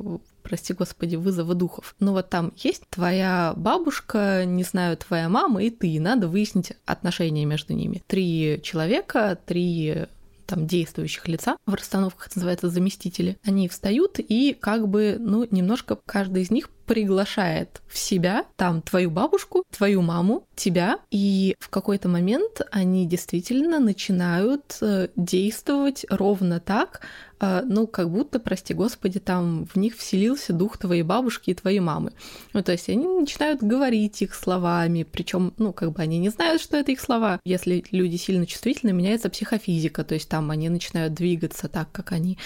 прости 0.42 0.74
господи, 0.74 1.16
вызова 1.16 1.56
духов. 1.56 1.96
Ну 2.00 2.14
вот 2.14 2.30
там 2.30 2.54
есть 2.58 2.84
твоя 2.90 3.54
бабушка, 3.56 4.46
не 4.46 4.64
знаю, 4.64 4.98
твоя 4.98 5.30
мама 5.30 5.64
и 5.64 5.70
ты, 5.70 6.00
надо 6.00 6.28
выяснить 6.28 6.74
отношения 6.86 7.46
между 7.46 7.74
ними. 7.74 8.04
Три 8.08 8.60
человека, 8.64 9.38
три 9.46 10.08
там 10.52 10.68
действующих 10.68 11.30
лица, 11.30 11.56
в 11.66 11.74
расстановках 11.74 12.28
это 12.28 12.40
называется 12.40 12.70
заместители, 12.70 13.38
они 13.46 13.70
встают 13.70 14.20
и 14.20 14.54
как 14.54 14.90
бы, 14.90 15.16
ну, 15.18 15.48
немножко 15.50 15.98
каждый 16.06 16.42
из 16.42 16.52
них 16.52 16.70
приглашает 16.86 17.82
в 17.88 17.98
себя 17.98 18.44
там 18.58 18.82
твою 18.82 19.12
бабушку, 19.12 19.64
твою 19.72 20.02
маму, 20.02 20.44
тебя, 20.56 21.00
и 21.10 21.56
в 21.58 21.70
какой-то 21.70 22.10
момент 22.10 22.60
они 22.70 23.06
действительно 23.06 23.80
начинают 23.80 24.78
э, 24.82 25.08
действовать 25.16 26.06
ровно 26.10 26.60
так, 26.60 27.00
ну, 27.42 27.88
как 27.88 28.10
будто, 28.10 28.40
прости 28.40 28.74
господи, 28.74 29.20
там 29.20 29.66
в 29.66 29.76
них 29.76 29.98
вселился 29.98 30.54
дух 30.54 30.78
твоей 30.78 31.04
бабушки 31.04 31.50
и 31.50 31.56
твоей 31.56 31.80
мамы. 31.80 32.14
Ну, 32.54 32.62
то 32.62 32.72
есть 32.72 32.90
они 32.90 33.08
начинают 33.08 33.64
говорить 33.64 34.22
их 34.22 34.36
словами, 34.36 35.04
причем, 35.04 35.54
ну, 35.58 35.74
как 35.74 35.92
бы 35.92 36.02
они 36.02 36.20
не 36.20 36.30
знают, 36.30 36.62
что 36.62 36.78
это 36.78 36.92
их 36.92 37.00
слова. 37.00 37.40
Если 37.44 37.84
люди 37.92 38.18
сильно 38.18 38.46
чувствительны, 38.46 38.94
меняется 38.94 39.30
психофизика, 39.30 40.04
то 40.04 40.14
есть 40.14 40.30
там 40.30 40.52
они 40.52 40.70
начинают 40.70 41.14
двигаться 41.14 41.68
так, 41.68 41.92
как 41.92 42.12
они. 42.12 42.38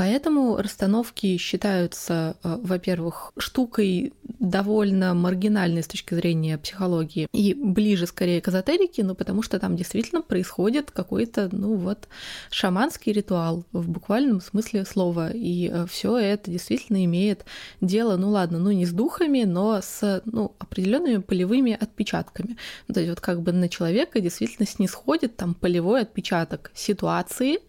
Поэтому 0.00 0.56
расстановки 0.56 1.36
считаются, 1.36 2.34
э, 2.42 2.56
во-первых, 2.62 3.32
штукой 3.36 4.14
довольно 4.38 5.12
маргинальной 5.12 5.82
с 5.82 5.88
точки 5.88 6.14
зрения 6.14 6.56
психологии 6.56 7.28
и 7.34 7.52
ближе 7.52 8.06
скорее 8.06 8.40
к 8.40 8.48
эзотерике, 8.48 9.04
ну 9.04 9.14
потому 9.14 9.42
что 9.42 9.58
там 9.58 9.76
действительно 9.76 10.22
происходит 10.22 10.90
какой-то, 10.90 11.50
ну 11.52 11.76
вот, 11.76 12.08
шаманский 12.50 13.12
ритуал 13.12 13.64
в 13.72 13.90
буквальном 13.90 14.39
смысле 14.40 14.84
слова. 14.84 15.30
И 15.30 15.68
э, 15.68 15.86
все 15.86 16.16
это 16.16 16.50
действительно 16.50 17.04
имеет 17.04 17.44
дело, 17.80 18.16
ну 18.16 18.30
ладно, 18.30 18.58
ну 18.58 18.70
не 18.70 18.86
с 18.86 18.92
духами, 18.92 19.44
но 19.44 19.80
с 19.80 20.22
ну, 20.24 20.54
определенными 20.58 21.18
полевыми 21.18 21.76
отпечатками. 21.78 22.56
Ну, 22.88 22.94
то 22.94 23.00
есть 23.00 23.10
вот 23.10 23.20
как 23.20 23.42
бы 23.42 23.52
на 23.52 23.68
человека 23.68 24.20
действительно 24.20 24.66
снисходит 24.66 25.36
там 25.36 25.54
полевой 25.54 26.02
отпечаток 26.02 26.70
ситуации, 26.74 27.60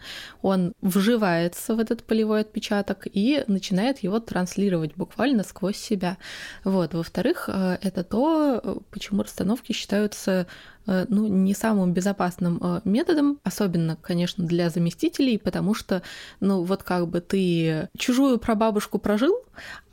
он 0.42 0.74
вживается 0.82 1.76
в 1.76 1.80
этот 1.80 2.04
полевой 2.04 2.42
отпечаток 2.42 3.08
и 3.12 3.44
начинает 3.48 4.00
его 4.00 4.20
транслировать 4.20 4.96
буквально 4.96 5.44
сквозь 5.44 5.78
себя. 5.78 6.18
Вот. 6.64 6.94
Во-вторых, 6.94 7.50
э, 7.52 7.78
это 7.82 8.04
то, 8.04 8.82
почему 8.92 9.24
расстановки 9.24 9.74
считаются 9.74 10.32
э, 10.32 10.46
ну, 11.10 11.28
не 11.28 11.54
самым 11.54 11.94
безопасным 11.94 12.60
э, 12.62 12.82
методом, 12.84 13.40
особенно, 13.44 13.96
конечно, 13.96 14.46
для 14.46 14.70
заместителей, 14.70 15.38
потому 15.38 15.74
что, 15.74 16.02
ну, 16.40 16.64
вот 16.64 16.84
как 16.84 17.08
бы 17.08 17.22
ты 17.22 17.90
чужую 17.98 18.40
прабабушку 18.40 19.00
прожил, 19.00 19.36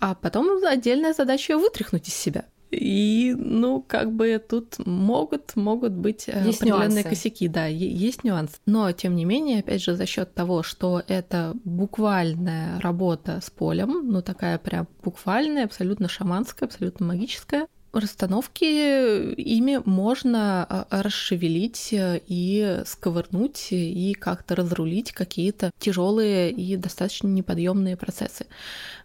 а 0.00 0.14
потом 0.14 0.64
отдельная 0.64 1.12
задача 1.12 1.58
вытряхнуть 1.58 2.08
из 2.08 2.14
себя. 2.14 2.44
И, 2.70 3.34
ну, 3.38 3.82
как 3.86 4.12
бы 4.12 4.42
тут 4.46 4.78
могут, 4.84 5.56
могут 5.56 5.92
быть 5.92 6.24
э, 6.28 6.42
есть 6.44 6.60
определенные 6.60 7.02
нюансы. 7.02 7.08
косяки, 7.08 7.48
да, 7.48 7.66
есть 7.66 8.24
нюанс. 8.24 8.60
Но, 8.66 8.92
тем 8.92 9.16
не 9.16 9.24
менее, 9.24 9.60
опять 9.60 9.82
же, 9.82 9.96
за 9.96 10.04
счет 10.04 10.34
того, 10.34 10.62
что 10.62 11.02
это 11.08 11.54
буквальная 11.64 12.78
работа 12.80 13.40
с 13.42 13.48
полем, 13.48 14.10
ну, 14.10 14.20
такая 14.20 14.58
прям 14.58 14.86
буквальная, 15.02 15.64
абсолютно 15.64 16.08
шаманская, 16.08 16.66
абсолютно 16.66 17.06
магическая, 17.06 17.68
расстановки 17.92 18.64
ими 19.34 19.80
можно 19.84 20.64
а, 20.64 21.02
расшевелить 21.02 21.92
э, 21.92 22.20
и 22.26 22.82
сковырнуть 22.86 23.68
и 23.70 24.14
как-то 24.14 24.54
разрулить 24.56 25.12
какие-то 25.12 25.70
тяжелые 25.78 26.50
и 26.50 26.76
достаточно 26.76 27.28
неподъемные 27.28 27.96
процессы. 27.96 28.46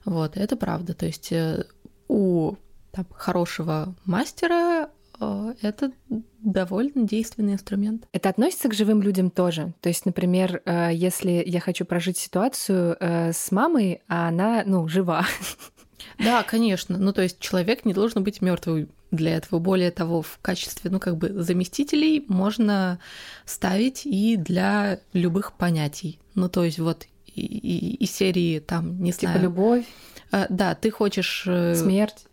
Вот, 0.06 0.38
это 0.38 0.56
правда. 0.56 0.94
То 0.94 1.06
есть 1.06 1.32
э, 1.32 1.66
у 2.08 2.56
там, 2.92 3.06
хорошего 3.12 3.96
мастера 4.06 4.90
э, 5.20 5.54
это 5.62 5.92
довольно 6.40 7.08
действенный 7.08 7.54
инструмент. 7.54 8.06
Это 8.12 8.30
относится 8.30 8.68
к 8.68 8.74
живым 8.74 9.02
людям 9.02 9.30
тоже. 9.30 9.74
То 9.80 9.88
есть, 9.88 10.06
например, 10.06 10.62
если 10.92 11.42
я 11.46 11.62
хочу 11.62 11.86
прожить 11.86 12.18
ситуацию 12.18 12.98
с 13.00 13.50
мамой, 13.50 14.02
а 14.10 14.28
она, 14.28 14.64
ну, 14.66 14.86
жива, 14.90 15.26
Да, 16.20 16.44
конечно. 16.44 16.98
Ну, 16.98 17.14
то 17.14 17.22
есть 17.22 17.40
человек 17.40 17.86
не 17.86 17.94
должен 17.94 18.24
быть 18.24 18.42
мертвым 18.42 18.90
для 19.12 19.36
этого. 19.36 19.60
Более 19.60 19.92
того, 19.92 20.22
в 20.22 20.40
качестве, 20.42 20.90
ну, 20.90 21.00
как 21.00 21.18
бы 21.18 21.30
заместителей 21.42 22.26
можно 22.28 23.00
ставить 23.46 24.06
и 24.06 24.38
для 24.38 25.00
любых 25.14 25.54
понятий. 25.54 26.20
Ну, 26.36 26.50
то 26.50 26.64
есть 26.64 26.80
вот 26.80 27.08
из 27.36 28.12
серии 28.12 28.60
там, 28.60 29.02
не 29.02 29.12
типа 29.12 29.22
знаю... 29.22 29.36
Типа 29.36 29.44
любовь. 29.44 29.86
А, 30.32 30.48
да, 30.50 30.76
ты 30.76 30.92
хочешь... 30.92 31.44
Э, 31.48 31.76
Смерть. 31.76 32.26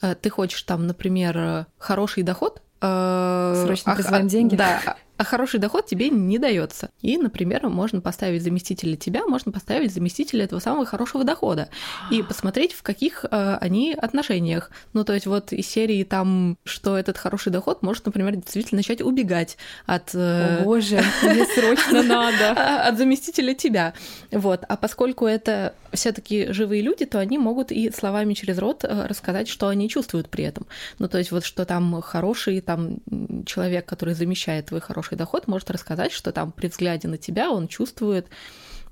А, 0.00 0.14
ты 0.14 0.30
хочешь 0.30 0.62
там, 0.62 0.86
например, 0.86 1.66
хороший 1.78 2.22
доход, 2.22 2.62
Срочно 2.78 3.92
а, 3.92 3.94
призываем 3.96 4.28
деньги. 4.28 4.54
Да, 4.54 4.96
а 5.16 5.24
хороший 5.24 5.60
доход 5.60 5.86
тебе 5.86 6.10
не 6.10 6.38
дается. 6.38 6.90
И, 7.02 7.16
например, 7.18 7.68
можно 7.68 8.00
поставить 8.00 8.42
заместителя 8.42 8.96
тебя, 8.96 9.26
можно 9.26 9.52
поставить 9.52 9.92
заместителя 9.92 10.44
этого 10.44 10.60
самого 10.60 10.86
хорошего 10.86 11.24
дохода 11.24 11.68
и 12.10 12.22
посмотреть, 12.22 12.72
в 12.72 12.82
каких 12.82 13.24
э, 13.24 13.58
они 13.60 13.94
отношениях. 13.94 14.70
Ну, 14.92 15.04
то 15.04 15.14
есть 15.14 15.26
вот 15.26 15.52
из 15.52 15.66
серии 15.66 16.04
там, 16.04 16.58
что 16.64 16.96
этот 16.96 17.18
хороший 17.18 17.52
доход 17.52 17.82
может, 17.82 18.04
например, 18.06 18.36
действительно 18.36 18.78
начать 18.78 19.00
убегать 19.00 19.56
от... 19.86 20.14
Э, 20.14 20.58
О, 20.60 20.64
боже, 20.64 21.02
мне 21.22 21.46
срочно 21.46 22.02
надо. 22.02 22.50
От 22.86 22.98
заместителя 22.98 23.54
тебя. 23.54 23.94
Вот. 24.30 24.64
А 24.68 24.76
поскольку 24.76 25.26
это 25.26 25.74
все 25.92 26.12
таки 26.12 26.52
живые 26.52 26.82
люди, 26.82 27.04
то 27.06 27.18
они 27.18 27.38
могут 27.38 27.72
и 27.72 27.90
словами 27.90 28.34
через 28.34 28.58
рот 28.58 28.84
э, 28.84 29.06
рассказать, 29.06 29.48
что 29.48 29.68
они 29.68 29.88
чувствуют 29.88 30.28
при 30.28 30.44
этом. 30.44 30.66
Ну, 30.98 31.08
то 31.08 31.18
есть 31.18 31.30
вот 31.32 31.44
что 31.44 31.64
там 31.64 32.00
хороший 32.02 32.60
там 32.60 32.98
человек, 33.46 33.86
который 33.86 34.14
замещает 34.14 34.66
твой 34.66 34.80
хороший 34.80 35.05
хороший 35.06 35.16
доход, 35.16 35.46
может 35.46 35.70
рассказать, 35.70 36.12
что 36.12 36.32
там 36.32 36.52
при 36.52 36.68
взгляде 36.68 37.08
на 37.08 37.18
тебя 37.18 37.50
он 37.50 37.68
чувствует 37.68 38.26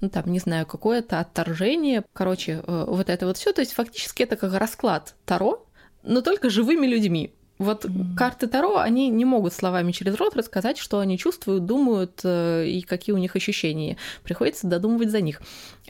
ну, 0.00 0.11
там, 0.11 0.24
не 0.27 0.38
знаю, 0.38 0.66
какое-то 0.66 1.20
отторжение. 1.20 2.05
Короче, 2.12 2.62
э, 2.66 2.85
вот 2.88 3.09
это 3.09 3.27
вот 3.27 3.37
все. 3.38 3.53
То 3.53 3.62
есть 3.62 3.72
фактически 3.72 4.24
это 4.24 4.37
как 4.37 4.53
расклад 4.55 5.14
Таро, 5.24 5.66
но 6.03 6.20
только 6.20 6.50
живыми 6.50 6.87
людьми. 6.87 7.33
Вот 7.59 7.85
mm. 7.85 8.16
карты 8.16 8.48
Таро, 8.48 8.79
они 8.79 9.09
не 9.09 9.24
могут 9.24 9.55
словами 9.55 9.92
через 9.92 10.16
рот 10.16 10.37
рассказать, 10.37 10.77
что 10.79 10.98
они 10.98 11.16
чувствуют, 11.16 11.64
думают 11.64 12.20
э, 12.24 12.66
и 12.66 12.83
какие 12.83 13.14
у 13.14 13.18
них 13.18 13.37
ощущения. 13.37 13.96
Приходится 14.24 14.66
додумывать 14.66 15.11
за 15.11 15.20
них. 15.20 15.40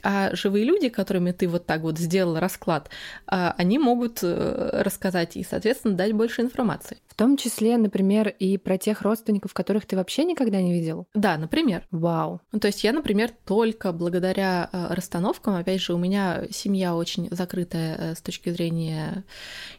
А 0.03 0.33
живые 0.35 0.63
люди, 0.63 0.89
которыми 0.89 1.31
ты 1.31 1.47
вот 1.47 1.65
так 1.65 1.81
вот 1.81 1.97
сделал 1.97 2.39
расклад, 2.39 2.89
э, 3.29 3.51
они 3.57 3.79
могут 3.79 4.19
э, 4.21 4.81
рассказать 4.83 5.35
и, 5.35 5.43
соответственно, 5.43 5.95
дать 5.95 6.13
больше 6.13 6.41
информации. 6.41 6.97
В 7.15 7.17
том 7.17 7.37
числе, 7.37 7.77
например, 7.77 8.27
и 8.27 8.57
про 8.57 8.77
тех 8.77 9.01
родственников, 9.01 9.53
которых 9.53 9.85
ты 9.85 9.95
вообще 9.95 10.25
никогда 10.25 10.61
не 10.61 10.73
видел? 10.73 11.07
Да, 11.13 11.37
например. 11.37 11.87
Вау. 11.89 12.41
Ну, 12.51 12.59
то 12.59 12.67
есть 12.67 12.83
я, 12.83 12.91
например, 12.91 13.31
только 13.45 13.93
благодаря 13.93 14.69
э, 14.69 14.93
расстановкам, 14.93 15.55
опять 15.55 15.79
же, 15.79 15.93
у 15.93 15.97
меня 15.97 16.43
семья 16.51 16.93
очень 16.93 17.29
закрытая 17.31 17.95
э, 17.95 18.15
с 18.15 18.21
точки 18.21 18.49
зрения 18.49 19.23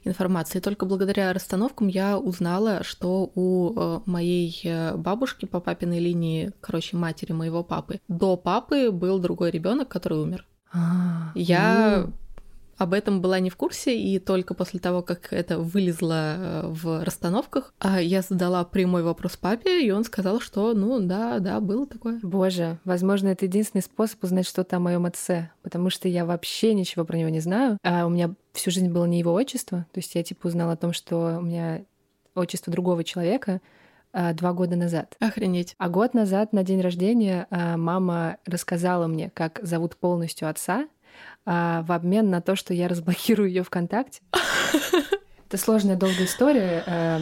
информации, 0.05 0.61
только 0.61 0.87
благодаря 0.87 1.35
расстановкам 1.35 1.89
я 1.89 2.19
узнала, 2.19 2.83
что 2.83 3.31
у 3.35 3.75
э, 3.77 4.01
моей 4.07 4.95
бабушки 4.95 5.45
по 5.45 5.61
папиной 5.61 5.99
линии, 5.99 6.53
короче, 6.63 6.97
матери 6.97 7.33
моего 7.33 7.63
папы, 7.63 8.01
до 8.09 8.39
папы 8.39 8.91
был 8.91 9.19
другой 9.19 9.51
ребенок, 9.51 9.89
который 9.89 10.23
умер. 10.23 10.47
А, 10.73 11.33
я 11.35 12.05
ну 12.07 12.13
об 12.77 12.93
этом 12.93 13.21
была 13.21 13.41
не 13.41 13.51
в 13.51 13.57
курсе, 13.57 13.99
и 13.99 14.19
только 14.19 14.55
после 14.55 14.81
того, 14.81 15.03
как 15.03 15.33
это 15.33 15.59
вылезло 15.59 16.37
э, 16.37 16.67
в 16.69 17.05
расстановках, 17.05 17.75
а 17.79 18.01
я 18.01 18.23
задала 18.23 18.65
прямой 18.65 19.03
вопрос 19.03 19.37
папе, 19.37 19.87
и 19.87 19.91
он 19.91 20.05
сказал, 20.05 20.41
что, 20.41 20.75
ну, 20.75 21.01
да, 21.01 21.39
да, 21.39 21.61
было 21.61 21.87
такое. 21.87 22.21
Боже, 22.23 22.79
возможно, 22.85 23.29
это 23.29 23.47
единственный 23.47 23.83
способ 23.83 24.23
узнать 24.25 24.47
что-то 24.47 24.77
о 24.77 24.81
моем 24.81 25.07
отце, 25.07 25.51
потому 25.63 25.91
что 25.91 26.09
я 26.09 26.25
вообще 26.25 26.75
ничего 26.75 27.05
про 27.05 27.17
него 27.17 27.31
не 27.31 27.41
знаю, 27.41 27.79
а 27.83 28.07
у 28.07 28.11
меня 28.11 28.35
всю 28.53 28.71
жизнь 28.71 28.91
было 28.91 29.05
не 29.05 29.19
его 29.19 29.33
отчество, 29.33 29.87
то 29.93 29.99
есть 29.99 30.15
я, 30.15 30.23
типа, 30.23 30.47
узнала 30.47 30.73
о 30.73 30.77
том, 30.77 30.93
что 30.93 31.39
у 31.39 31.43
меня 31.43 31.83
отчество 32.35 32.73
другого 32.73 33.05
человека, 33.05 33.61
а, 34.13 34.33
два 34.33 34.55
года 34.55 34.77
назад. 34.77 35.15
Охренеть. 35.21 35.75
А 35.77 35.91
год 35.91 36.15
назад 36.15 36.55
на 36.55 36.63
день 36.63 36.81
рождения 36.81 37.47
а, 37.51 37.77
мама 37.77 38.39
рассказала 38.47 39.07
мне, 39.07 39.31
как 39.35 39.61
зовут 39.63 39.97
полностью 39.97 40.49
отца, 40.49 40.89
а, 41.47 41.83
в 41.83 41.93
обмен 41.93 42.29
на 42.29 42.41
то, 42.41 42.57
что 42.57 42.75
я 42.75 42.89
разблокирую 42.89 43.49
ее 43.49 43.63
ВКонтакте. 43.63 44.21
Это 45.49 45.57
сложная 45.57 45.97
долгая 45.97 46.25
история. 46.25 46.83
Э, 46.87 47.21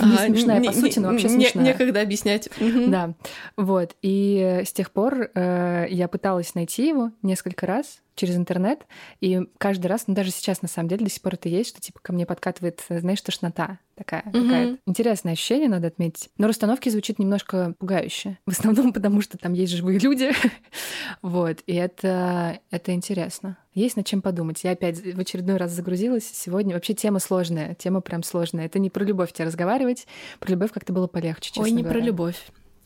не 0.00 0.16
а, 0.16 0.26
смешная, 0.26 0.60
не, 0.60 0.68
по 0.68 0.74
сути, 0.74 0.98
но 0.98 1.10
вообще 1.10 1.28
смешная. 1.28 1.64
Некогда 1.64 2.00
объяснять. 2.00 2.48
Да. 2.58 3.12
Вот. 3.56 3.96
И 4.00 4.62
с 4.64 4.72
тех 4.72 4.90
пор 4.90 5.30
э, 5.34 5.86
я 5.90 6.08
пыталась 6.08 6.54
найти 6.54 6.88
его 6.88 7.12
несколько 7.22 7.66
раз, 7.66 8.00
через 8.14 8.36
интернет, 8.36 8.86
и 9.20 9.40
каждый 9.58 9.86
раз, 9.86 10.04
ну 10.06 10.14
даже 10.14 10.30
сейчас 10.30 10.62
на 10.62 10.68
самом 10.68 10.88
деле 10.88 11.04
до 11.04 11.10
сих 11.10 11.22
пор 11.22 11.34
это 11.34 11.48
есть, 11.48 11.70
что 11.70 11.80
типа 11.80 12.00
ко 12.00 12.12
мне 12.12 12.26
подкатывает, 12.26 12.84
знаешь, 12.88 13.20
тошнота 13.20 13.78
такая 14.00 14.22
mm-hmm. 14.22 14.42
какая-то. 14.42 14.78
Интересное 14.86 15.32
ощущение, 15.34 15.68
надо 15.68 15.88
отметить. 15.88 16.30
Но 16.38 16.46
расстановки 16.46 16.88
звучит 16.88 17.18
немножко 17.18 17.74
пугающе. 17.78 18.38
В 18.46 18.50
основном 18.50 18.94
потому, 18.94 19.20
что 19.20 19.36
там 19.36 19.52
есть 19.52 19.74
живые 19.74 19.98
люди. 19.98 20.30
вот, 21.22 21.58
и 21.66 21.74
это, 21.74 22.60
это 22.70 22.92
интересно. 22.92 23.58
Есть 23.74 23.96
над 23.96 24.06
чем 24.06 24.22
подумать. 24.22 24.64
Я 24.64 24.72
опять 24.72 25.00
в 25.00 25.20
очередной 25.20 25.58
раз 25.58 25.72
загрузилась 25.72 26.24
сегодня. 26.24 26.74
Вообще 26.74 26.94
тема 26.94 27.18
сложная, 27.18 27.74
тема 27.74 28.00
прям 28.00 28.22
сложная. 28.22 28.66
Это 28.66 28.78
не 28.78 28.88
про 28.88 29.04
любовь 29.04 29.32
тебе 29.32 29.46
разговаривать, 29.46 30.06
про 30.38 30.50
любовь 30.50 30.72
как-то 30.72 30.92
было 30.92 31.06
полегче, 31.06 31.50
честно 31.50 31.62
Ой, 31.64 31.70
не 31.70 31.82
говоря. 31.82 31.98
про 31.98 32.06
любовь. 32.06 32.36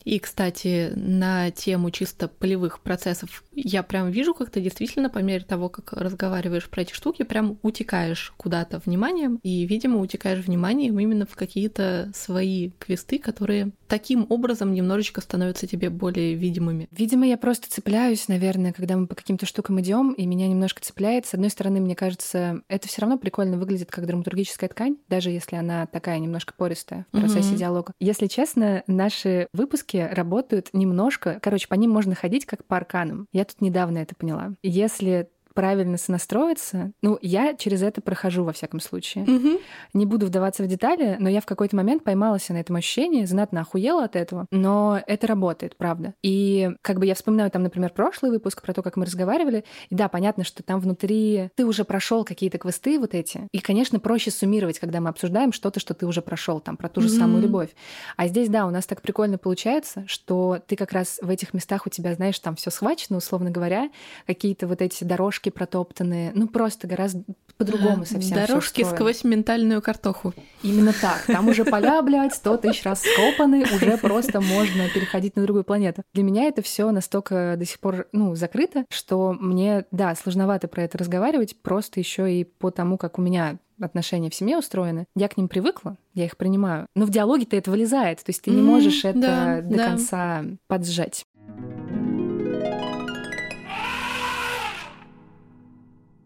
И, 0.05 0.19
кстати, 0.19 0.93
на 0.95 1.51
тему 1.51 1.91
чисто 1.91 2.27
полевых 2.27 2.79
процессов 2.79 3.43
я 3.51 3.83
прям 3.83 4.11
вижу, 4.11 4.33
как 4.33 4.51
ты 4.51 4.61
действительно 4.61 5.09
по 5.09 5.19
мере 5.19 5.43
того, 5.43 5.67
как 5.67 5.93
разговариваешь 5.93 6.69
про 6.69 6.83
эти 6.83 6.93
штуки, 6.93 7.23
прям 7.23 7.57
утекаешь 7.63 8.33
куда-то 8.37 8.81
вниманием, 8.85 9.39
и, 9.43 9.65
видимо, 9.65 9.99
утекаешь 9.99 10.45
вниманием 10.45 10.99
именно 10.99 11.25
в 11.25 11.35
какие-то 11.35 12.11
свои 12.13 12.69
квесты, 12.79 13.17
которые 13.17 13.71
таким 13.87 14.27
образом 14.29 14.73
немножечко 14.73 15.21
становятся 15.21 15.67
тебе 15.67 15.89
более 15.89 16.35
видимыми. 16.35 16.87
Видимо, 16.91 17.25
я 17.25 17.37
просто 17.37 17.69
цепляюсь, 17.69 18.27
наверное, 18.27 18.73
когда 18.73 18.97
мы 18.97 19.07
по 19.07 19.15
каким-то 19.15 19.45
штукам 19.45 19.81
идем, 19.81 20.13
и 20.13 20.25
меня 20.25 20.47
немножко 20.47 20.81
цепляет. 20.81 21.25
С 21.25 21.33
одной 21.33 21.49
стороны, 21.49 21.79
мне 21.79 21.95
кажется, 21.95 22.61
это 22.67 22.87
все 22.87 23.01
равно 23.01 23.17
прикольно 23.17 23.57
выглядит 23.57 23.89
как 23.89 24.05
драматургическая 24.05 24.69
ткань, 24.69 24.97
даже 25.09 25.31
если 25.31 25.55
она 25.55 25.87
такая 25.87 26.19
немножко 26.19 26.53
пористая 26.55 27.05
в 27.11 27.19
процессе 27.19 27.53
mm-hmm. 27.53 27.57
диалога. 27.57 27.93
Если 27.99 28.27
честно, 28.27 28.83
наши 28.87 29.47
выпуски 29.53 29.94
штуки 29.95 30.13
работают 30.13 30.69
немножко, 30.73 31.39
короче, 31.41 31.67
по 31.67 31.75
ним 31.75 31.91
можно 31.91 32.15
ходить 32.15 32.45
как 32.45 32.65
по 32.65 32.77
арканам. 32.77 33.27
Я 33.31 33.45
тут 33.45 33.61
недавно 33.61 33.99
это 33.99 34.15
поняла. 34.15 34.53
Если 34.61 35.29
правильно 35.55 35.97
сонастроиться, 35.97 36.91
ну, 37.01 37.17
я 37.21 37.55
через 37.55 37.81
это 37.81 38.01
прохожу 38.01 38.43
во 38.43 38.51
всяком 38.51 38.79
случае. 38.79 39.23
Угу. 39.23 39.59
Не 39.93 40.05
буду 40.05 40.27
вдаваться 40.27 40.61
в 40.61 40.67
детали, 40.67 41.15
но 41.19 41.29
я 41.29 41.41
в 41.41 41.45
какой-то 41.45 41.75
момент 41.75 42.03
поймалась 42.03 42.49
на 42.49 42.57
этом 42.57 42.75
ощущении, 42.75 43.25
знатно 43.25 43.61
охуела 43.61 44.03
от 44.03 44.15
этого, 44.15 44.45
но 44.51 45.01
это 45.07 45.25
работает, 45.27 45.77
правда. 45.77 46.13
И 46.21 46.69
как 46.81 46.99
бы 46.99 47.05
я 47.05 47.15
вспоминаю 47.15 47.49
там, 47.49 47.63
например, 47.63 47.91
прошлый 47.91 48.31
выпуск 48.31 48.61
про 48.61 48.73
то, 48.73 48.83
как 48.83 48.97
мы 48.97 49.05
разговаривали, 49.05 49.63
и 49.89 49.95
да, 49.95 50.09
понятно, 50.09 50.43
что 50.43 50.61
там 50.61 50.79
внутри 50.79 51.49
ты 51.55 51.65
уже 51.65 51.85
прошел 51.85 52.25
какие-то 52.25 52.57
квесты 52.57 52.99
вот 52.99 53.15
эти, 53.15 53.47
и, 53.51 53.59
конечно, 53.59 53.99
проще 53.99 54.31
суммировать, 54.31 54.77
когда 54.77 54.99
мы 54.99 55.09
обсуждаем 55.09 55.53
что-то, 55.53 55.79
что 55.79 55.93
ты 55.93 56.05
уже 56.05 56.21
прошел 56.21 56.59
там, 56.59 56.77
про 56.77 56.89
ту 56.89 57.01
же 57.01 57.07
mm 57.07 57.15
самую 57.15 57.41
любовь. 57.41 57.69
А 58.17 58.27
здесь, 58.27 58.49
да, 58.49 58.65
у 58.65 58.71
нас 58.71 58.85
так 58.85 59.01
прикольно 59.01 59.37
получается, 59.37 60.03
что 60.05 60.59
ты 60.67 60.75
как 60.75 60.91
раз 60.91 61.17
в 61.21 61.29
этих 61.29 61.53
местах 61.53 61.87
у 61.87 61.89
тебя, 61.89 62.13
знаешь, 62.13 62.37
там 62.39 62.57
все 62.57 62.69
схвачено, 62.69 63.17
условно 63.17 63.51
говоря, 63.51 63.89
какие-то 64.27 64.67
вот 64.67 64.81
эти 64.81 65.05
дорожки 65.05 65.44
дорожки 65.45 65.49
протоптанные, 65.49 66.31
ну 66.35 66.47
просто 66.47 66.87
гораздо 66.87 67.23
по-другому 67.57 68.05
совсем. 68.05 68.35
Дорожки 68.35 68.83
сквозь 68.83 69.23
ментальную 69.23 69.81
картоху. 69.81 70.33
Именно 70.63 70.93
так. 70.93 71.25
Там 71.27 71.47
уже 71.47 71.63
поля, 71.71 72.01
блядь, 72.01 72.33
сто 72.33 72.57
тысяч 72.57 72.83
раз 72.83 73.01
скопаны, 73.01 73.63
уже 73.63 73.97
просто 73.97 74.41
можно 74.41 74.89
переходить 74.89 75.35
на 75.35 75.43
другую 75.43 75.63
планету. 75.63 76.03
Для 76.13 76.23
меня 76.23 76.45
это 76.45 76.61
все 76.61 76.91
настолько 76.91 77.55
до 77.57 77.65
сих 77.65 77.79
пор, 77.79 78.07
ну, 78.11 78.35
закрыто, 78.35 78.85
что 78.89 79.33
мне, 79.33 79.85
да, 79.91 80.15
сложновато 80.15 80.67
про 80.67 80.83
это 80.83 80.97
разговаривать, 80.97 81.55
просто 81.61 81.99
еще 81.99 82.31
и 82.31 82.43
по 82.43 82.71
тому, 82.71 82.97
как 82.97 83.19
у 83.19 83.21
меня 83.21 83.57
отношения 83.79 84.29
в 84.29 84.35
семье 84.35 84.57
устроены, 84.57 85.05
я 85.15 85.27
к 85.27 85.37
ним 85.37 85.47
привыкла, 85.47 85.97
я 86.13 86.25
их 86.25 86.37
принимаю. 86.37 86.87
Но 86.95 87.05
в 87.05 87.09
диалоге-то 87.09 87.57
это 87.57 87.71
вылезает, 87.71 88.19
то 88.19 88.29
есть 88.29 88.41
ты 88.41 88.51
не 88.51 88.61
можешь 88.61 89.03
это 89.03 89.19
да, 89.19 89.61
до 89.61 89.77
да. 89.77 89.87
конца 89.89 90.45
поджать. 90.67 91.25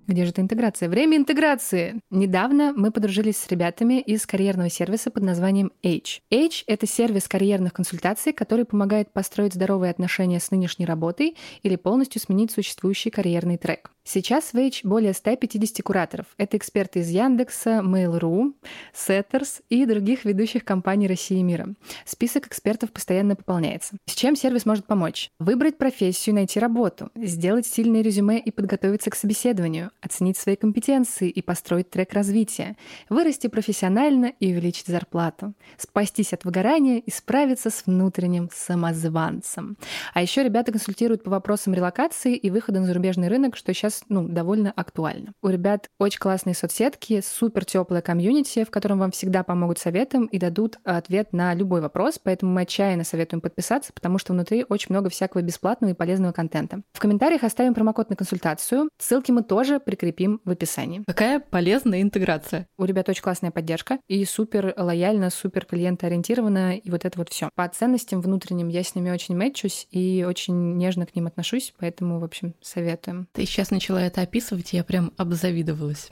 Где 0.10 0.26
же 0.26 0.32
эта 0.32 0.42
интеграция? 0.42 0.90
Время 0.90 1.18
интеграции! 1.18 2.02
Недавно 2.10 2.74
мы 2.76 2.90
подружились 2.90 3.38
с 3.38 3.48
ребятами 3.48 4.02
из 4.02 4.26
карьерного 4.26 4.68
сервиса 4.68 5.12
под 5.12 5.22
названием 5.22 5.72
H. 5.84 6.24
H— 6.34 6.64
это 6.68 6.88
сервис 6.88 7.28
карьерных 7.28 7.74
консультаций, 7.74 8.34
который 8.34 8.66
помогает 8.66 9.14
построить 9.14 9.54
здоровые 9.54 9.92
отношения 9.92 10.40
с 10.40 10.50
нынешней 10.50 10.88
работой 10.88 11.38
или 11.62 11.76
полностью 11.76 12.20
сменить 12.20 12.50
существующий 12.50 13.12
карьерный 13.12 13.60
трек. 13.60 13.92
Сейчас 14.04 14.54
в 14.54 14.58
H 14.58 14.82
более 14.84 15.14
150 15.14 15.84
кураторов. 15.84 16.26
Это 16.38 16.58
эксперты 16.58 17.00
из 17.00 17.10
Яндекса, 17.10 17.82
Mail.ru, 17.84 18.54
Setters 18.94 19.62
и 19.70 19.86
других 19.86 20.26
ведущих 20.26 20.66
компаний 20.66 21.08
России 21.08 21.40
и 21.40 21.44
мира. 21.44 21.76
Список 22.06 22.48
экспертов 22.48 22.92
постоянно 22.92 23.36
пополняется. 23.36 23.98
С 24.06 24.16
чем 24.16 24.36
сервис 24.36 24.66
может 24.66 24.86
помочь? 24.86 25.30
Выбрать 25.40 25.78
профессию, 25.78 26.36
найти 26.36 26.60
работу, 26.60 27.12
сделать 27.16 27.68
сильное 27.68 28.02
резюме 28.02 28.40
и 28.40 28.52
подготовиться 28.52 29.12
к 29.12 29.16
собеседованию, 29.16 29.92
оценить 30.02 30.38
свои 30.38 30.56
компетенции 30.56 31.30
и 31.30 31.42
построить 31.42 31.90
трек 31.92 32.14
развития, 32.14 32.76
вырасти 33.10 33.48
профессионально 33.48 34.34
и 34.40 34.52
увеличить 34.52 34.88
зарплату, 34.88 35.54
спастись 35.78 36.34
от 36.34 36.46
выгорания 36.46 36.98
и 36.98 37.12
справиться 37.12 37.70
с 37.70 37.86
внутренним 37.86 38.50
самозванцем. 38.54 39.78
А 40.14 40.22
еще 40.22 40.44
ребята 40.44 40.72
консультируют 40.72 41.24
по 41.24 41.30
вопросам 41.30 41.74
релокации 41.74 42.36
и 42.36 42.50
выхода 42.50 42.80
на 42.80 42.88
зарубежный 42.88 43.28
рынок, 43.28 43.56
что 43.56 43.74
сейчас 43.74 43.99
ну, 44.08 44.28
довольно 44.28 44.72
актуально. 44.72 45.34
У 45.42 45.50
ребят 45.50 45.90
очень 46.00 46.20
классные 46.20 46.56
соцсетки, 46.56 47.22
супер 47.26 47.66
теплая 47.66 48.02
комьюнити, 48.02 48.64
в 48.64 48.72
котором 48.72 49.00
вам 49.00 49.12
всегда 49.12 49.44
помогут 49.44 49.80
советом 49.80 50.26
и 50.26 50.38
дадут 50.38 50.78
ответ 50.84 51.34
на 51.34 51.54
любой 51.54 51.82
вопрос, 51.82 52.20
поэтому 52.22 52.52
мы 52.54 52.62
отчаянно 52.62 53.04
советуем 53.04 53.42
подписаться, 53.42 53.92
потому 53.94 54.18
что 54.18 54.34
внутри 54.34 54.66
очень 54.68 54.88
много 54.90 55.10
всякого 55.10 55.42
бесплатного 55.42 55.92
и 55.92 55.96
полезного 55.96 56.32
контента. 56.32 56.82
В 56.94 57.00
комментариях 57.00 57.44
оставим 57.44 57.74
промокод 57.74 58.10
на 58.10 58.16
консультацию. 58.16 58.90
Ссылки 58.98 59.32
мы 59.32 59.44
тоже 59.44 59.80
прикрепим 59.80 60.42
в 60.46 60.52
описании. 60.52 61.04
Какая 61.06 61.40
полезная 61.40 62.02
интеграция. 62.02 62.68
У 62.78 62.86
ребят 62.86 63.10
очень 63.10 63.24
классная 63.24 63.52
поддержка 63.52 64.00
и 64.08 64.24
супер 64.26 64.74
лояльно, 64.78 65.30
супер 65.30 65.66
клиентоориентированно 65.66 66.78
и 66.78 66.90
вот 66.90 67.06
это 67.06 67.18
вот 67.18 67.30
все. 67.30 67.50
По 67.56 67.68
ценностям 67.68 68.22
внутренним 68.22 68.68
я 68.68 68.84
с 68.84 68.96
ними 68.96 69.10
очень 69.12 69.36
мэтчусь 69.36 69.88
и 69.92 70.26
очень 70.28 70.78
нежно 70.78 71.06
к 71.06 71.16
ним 71.16 71.28
отношусь, 71.28 71.74
поэтому, 71.80 72.20
в 72.20 72.24
общем, 72.24 72.56
советуем. 72.62 73.28
Ты 73.34 73.46
сейчас 73.46 73.72
начала 73.80 74.02
это 74.02 74.22
описывать, 74.22 74.74
я 74.74 74.84
прям 74.84 75.14
обзавидовалась. 75.16 76.10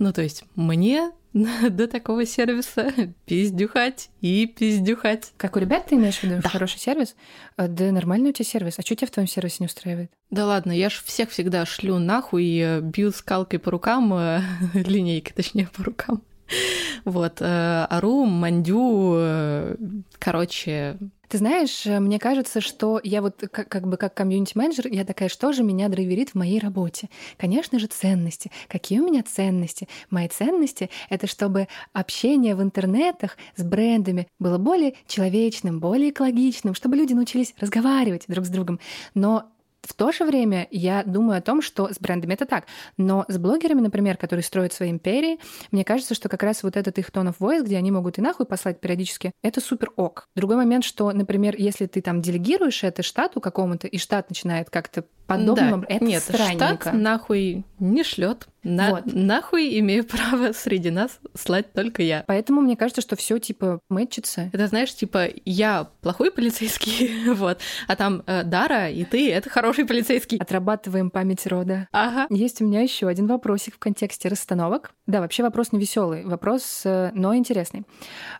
Ну, 0.00 0.12
то 0.12 0.20
есть 0.20 0.42
мне 0.56 1.12
до 1.70 1.86
такого 1.86 2.26
сервиса 2.26 2.92
пиздюхать 3.24 4.10
и 4.20 4.46
пиздюхать. 4.46 5.32
Как 5.36 5.54
у 5.54 5.60
ребят 5.60 5.86
ты 5.86 5.94
имеешь 5.94 6.18
в 6.18 6.24
виду 6.24 6.42
да. 6.42 6.48
хороший 6.48 6.80
сервис? 6.80 7.14
А, 7.56 7.68
да 7.68 7.92
нормальный 7.92 8.30
у 8.30 8.32
тебя 8.32 8.44
сервис. 8.44 8.80
А 8.80 8.82
что 8.82 8.96
тебя 8.96 9.06
в 9.06 9.12
твоем 9.12 9.28
сервисе 9.28 9.58
не 9.60 9.66
устраивает? 9.66 10.10
Да 10.30 10.44
ладно, 10.44 10.72
я 10.72 10.90
ж 10.90 11.00
всех 11.04 11.30
всегда 11.30 11.64
шлю 11.66 12.00
нахуй 12.00 12.42
и 12.42 12.60
э, 12.60 12.80
бью 12.80 13.12
скалкой 13.12 13.60
по 13.60 13.70
рукам, 13.70 14.12
э, 14.12 14.40
линейкой 14.74 15.34
точнее 15.34 15.68
по 15.68 15.84
рукам. 15.84 16.22
Вот, 17.04 17.36
э, 17.40 17.86
ору, 17.90 18.24
мандю, 18.24 19.76
короче, 20.18 20.98
ты 21.34 21.38
знаешь, 21.38 21.84
э, 21.84 21.98
мне 21.98 22.20
кажется, 22.20 22.60
что 22.60 23.00
я 23.02 23.20
вот 23.20 23.42
как, 23.50 23.68
как 23.68 23.88
бы 23.88 23.96
как 23.96 24.14
комьюнити-менеджер, 24.14 24.86
я 24.86 25.04
такая, 25.04 25.28
что 25.28 25.52
же 25.52 25.64
меня 25.64 25.88
драйверит 25.88 26.30
в 26.30 26.34
моей 26.36 26.60
работе? 26.60 27.08
Конечно 27.38 27.80
же, 27.80 27.88
ценности. 27.88 28.52
Какие 28.68 29.00
у 29.00 29.06
меня 29.06 29.24
ценности? 29.24 29.88
Мои 30.10 30.28
ценности— 30.28 30.90
это 31.10 31.26
чтобы 31.26 31.66
общение 31.92 32.54
в 32.54 32.62
интернетах 32.62 33.36
с 33.56 33.64
брендами 33.64 34.28
было 34.38 34.58
более 34.58 34.94
человечным, 35.08 35.80
более 35.80 36.10
экологичным, 36.10 36.72
чтобы 36.72 36.94
люди 36.94 37.14
научились 37.14 37.52
разговаривать 37.58 38.26
друг 38.28 38.46
с 38.46 38.48
другом. 38.48 38.78
Но 39.14 39.50
в 39.84 39.94
то 39.94 40.12
же 40.12 40.24
время 40.24 40.66
я 40.70 41.02
думаю 41.04 41.38
о 41.38 41.42
том, 41.42 41.62
что 41.62 41.92
с 41.92 41.98
брендами 41.98 42.34
это 42.34 42.46
так, 42.46 42.64
но 42.96 43.24
с 43.28 43.38
блогерами, 43.38 43.80
например, 43.80 44.16
которые 44.16 44.42
строят 44.42 44.72
свои 44.72 44.90
империи, 44.90 45.38
мне 45.70 45.84
кажется, 45.84 46.14
что 46.14 46.28
как 46.28 46.42
раз 46.42 46.62
вот 46.62 46.76
этот 46.76 46.98
их 46.98 47.10
tone 47.10 47.34
of 47.34 47.62
где 47.62 47.76
они 47.76 47.90
могут 47.90 48.18
и 48.18 48.22
нахуй 48.22 48.46
послать 48.46 48.80
периодически, 48.80 49.32
это 49.42 49.60
супер 49.60 49.90
ок. 49.96 50.26
Другой 50.34 50.56
момент, 50.56 50.84
что, 50.84 51.12
например, 51.12 51.54
если 51.56 51.86
ты 51.86 52.00
там 52.00 52.22
делегируешь 52.22 52.84
это 52.84 53.02
штату 53.02 53.40
какому-то, 53.40 53.86
и 53.86 53.98
штат 53.98 54.30
начинает 54.30 54.70
как-то 54.70 55.04
подобным, 55.26 55.80
да. 55.82 55.86
это 55.88 56.04
Нет, 56.04 56.22
странненько. 56.22 56.76
штат 56.76 56.94
нахуй 56.94 57.64
не 57.78 58.02
шлет. 58.02 58.48
На, 58.64 58.90
вот. 58.90 59.02
Нахуй 59.06 59.78
имею 59.78 60.04
право 60.08 60.52
среди 60.52 60.90
нас 60.90 61.18
слать 61.34 61.72
только 61.72 62.02
я. 62.02 62.24
Поэтому 62.26 62.62
мне 62.62 62.76
кажется, 62.76 63.02
что 63.02 63.14
все 63.14 63.38
типа 63.38 63.80
мэтчится. 63.90 64.50
Это 64.52 64.66
знаешь, 64.66 64.94
типа 64.94 65.26
я 65.44 65.88
плохой 66.00 66.30
полицейский, 66.30 67.30
вот, 67.34 67.58
а 67.86 67.96
там 67.96 68.22
э, 68.26 68.42
Дара 68.42 68.90
и 68.90 69.04
ты 69.04 69.30
это 69.30 69.50
хороший 69.50 69.84
полицейский. 69.84 70.38
Отрабатываем 70.38 71.10
память 71.10 71.46
рода. 71.46 71.88
Ага. 71.92 72.26
Есть 72.30 72.62
у 72.62 72.64
меня 72.64 72.80
еще 72.80 73.06
один 73.06 73.26
вопросик 73.26 73.74
в 73.74 73.78
контексте 73.78 74.28
расстановок. 74.28 74.92
Да, 75.06 75.20
вообще 75.20 75.42
вопрос 75.42 75.72
не 75.72 75.78
веселый, 75.78 76.24
вопрос, 76.24 76.82
э, 76.84 77.10
но 77.12 77.36
интересный. 77.36 77.82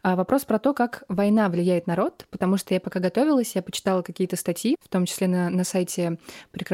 А, 0.03 0.17
вопрос 0.17 0.47
про 0.47 0.59
то, 0.59 0.73
как 0.73 1.05
война 1.09 1.51
влияет 1.51 1.87
на 1.87 1.97
род, 1.97 2.27
потому 2.31 2.57
что 2.57 2.73
я 2.73 2.81
пока 2.81 3.01
готовилась, 3.01 3.55
я 3.55 3.63
почитала 3.63 4.01
какие-то 4.01 4.37
статьи, 4.37 4.77
в 4.83 4.89
том 4.89 5.05
числе 5.05 5.29
на, 5.29 5.51
на 5.51 5.65
сайте 5.65 6.19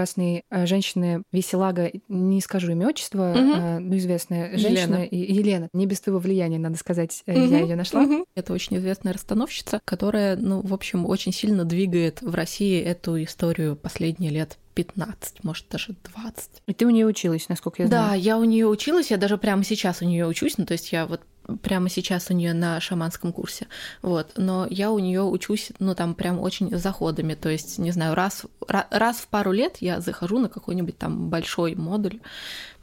прекрасной 0.01 0.45
э, 0.49 0.67
женщины 0.67 1.23
Веселага, 1.31 1.91
не 2.09 2.41
скажу 2.41 2.73
имя 2.73 2.89
отчество, 2.89 3.33
угу. 3.33 3.81
ну, 3.81 3.97
известная 3.99 4.57
женщина 4.57 5.07
Елена. 5.11 5.41
Елена. 5.41 5.69
Не 5.75 5.87
без 5.87 6.01
твоего 6.01 6.19
влияния, 6.19 6.59
надо 6.59 6.79
сказать, 6.79 7.23
угу. 7.27 7.39
я 7.39 7.61
ее 7.61 7.77
нашла. 7.77 8.03
Угу. 8.03 8.25
Это 8.35 8.53
очень 8.55 8.79
известная 8.79 9.13
расстановщица, 9.13 9.81
которая, 9.85 10.37
ну, 10.37 10.63
в 10.63 10.73
общем, 10.73 11.05
очень 11.05 11.33
сильно 11.33 11.65
двигает 11.67 12.23
в 12.23 12.35
России 12.35 12.81
эту 12.81 13.23
историю 13.23 13.77
последние 13.77 14.31
лет 14.31 14.57
15, 14.75 15.45
может, 15.45 15.67
даже 15.69 15.95
20. 16.15 16.51
И 16.67 16.73
ты 16.73 16.87
у 16.87 16.91
нее 16.91 17.07
училась, 17.07 17.49
насколько 17.51 17.83
я 17.83 17.89
знаю? 17.89 18.09
Да, 18.11 18.15
я 18.15 18.39
у 18.39 18.45
нее 18.45 18.67
училась, 18.67 19.11
я 19.11 19.19
даже 19.19 19.37
прямо 19.37 19.65
сейчас 19.65 20.01
у 20.01 20.07
нее 20.07 20.27
учусь, 20.27 20.57
ну, 20.57 20.65
то 20.65 20.73
есть 20.73 20.93
я 20.93 21.07
вот 21.07 21.21
прямо 21.59 21.89
сейчас 21.89 22.31
у 22.31 22.35
нее 22.35 22.55
на 22.55 22.81
шаманском 22.81 23.33
курсе. 23.33 23.67
Вот. 24.03 24.33
Но 24.37 24.67
я 24.71 24.91
у 24.91 24.99
нее 24.99 25.23
учусь, 25.23 25.73
ну, 25.79 25.95
там 25.95 26.15
прям 26.15 26.39
очень 26.39 26.77
заходами. 26.77 27.35
То 27.35 27.49
есть, 27.49 27.79
не 27.79 27.91
знаю, 27.91 28.15
раз, 28.15 28.45
раз 28.69 29.17
в 29.17 29.29
пару 29.29 29.53
лет 29.53 29.79
я 29.81 30.01
захожу 30.01 30.39
на 30.39 30.49
какой-нибудь 30.49 30.97
там 30.99 31.29
большой 31.29 31.75
модуль 31.75 32.21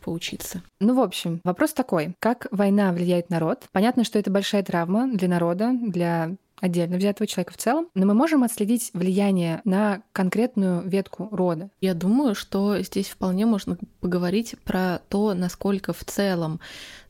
поучиться. 0.02 0.62
Ну, 0.80 0.96
в 0.96 1.00
общем, 1.00 1.42
вопрос 1.44 1.74
такой. 1.74 2.14
Как 2.20 2.48
война 2.52 2.92
влияет 2.94 3.30
на 3.30 3.38
народ? 3.38 3.66
Понятно, 3.72 4.04
что 4.04 4.18
это 4.18 4.32
большая 4.32 4.64
травма 4.64 5.08
для 5.12 5.28
народа, 5.28 5.72
для 5.74 6.36
отдельно 6.60 6.98
взятого 6.98 7.28
человека 7.28 7.54
в 7.54 7.58
целом, 7.58 7.88
но 7.94 8.06
мы 8.06 8.14
можем 8.14 8.44
отследить 8.44 8.92
влияние 8.94 9.62
на 9.64 10.02
конкретную 10.12 10.88
ветку 10.88 11.30
рода. 11.32 11.70
Я 11.82 11.94
думаю, 11.94 12.36
что 12.36 12.80
здесь 12.82 13.08
вполне 13.08 13.46
можно 13.46 13.78
поговорить 14.02 14.56
про 14.64 15.00
то, 15.10 15.34
насколько 15.34 15.94
в 15.94 16.04
целом 16.04 16.60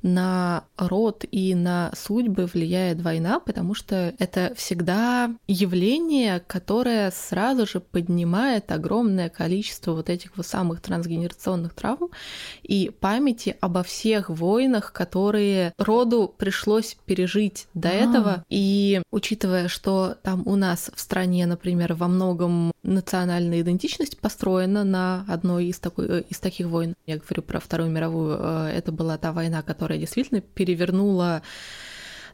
на 0.01 0.63
род 0.77 1.25
и 1.31 1.55
на 1.55 1.91
судьбы 1.95 2.45
влияет 2.45 3.01
война, 3.01 3.39
потому 3.39 3.73
что 3.73 4.13
это 4.19 4.53
всегда 4.55 5.31
явление, 5.47 6.39
которое 6.45 7.11
сразу 7.11 7.65
же 7.65 7.79
поднимает 7.79 8.71
огромное 8.71 9.29
количество 9.29 9.93
вот 9.93 10.09
этих 10.09 10.37
вот 10.37 10.45
самых 10.45 10.81
трансгенерационных 10.81 11.73
травм 11.73 12.09
и 12.63 12.91
памяти 12.99 13.57
обо 13.59 13.83
всех 13.83 14.29
войнах, 14.29 14.93
которые 14.93 15.73
роду 15.77 16.33
пришлось 16.37 16.97
пережить 17.05 17.67
до 17.73 17.89
а. 17.89 17.93
этого. 17.93 18.45
И 18.49 19.01
учитывая, 19.11 19.36
что 19.67 20.15
там 20.23 20.43
у 20.45 20.55
нас 20.55 20.91
в 20.93 20.99
стране, 20.99 21.45
например, 21.45 21.93
во 21.93 22.07
многом 22.07 22.71
национальная 22.83 23.61
идентичность 23.61 24.17
построена 24.19 24.83
на 24.83 25.25
одной 25.27 25.65
из, 25.65 25.79
такой, 25.79 26.07
э, 26.07 26.23
из 26.29 26.39
таких 26.39 26.67
войн. 26.67 26.95
Я 27.05 27.17
говорю 27.17 27.41
про 27.41 27.59
Вторую 27.59 27.89
мировую. 27.89 28.37
Э, 28.39 28.69
это 28.69 28.91
была 28.91 29.17
та 29.17 29.31
война, 29.31 29.61
которая 29.61 29.99
действительно 29.99 30.41
перевернула 30.41 31.41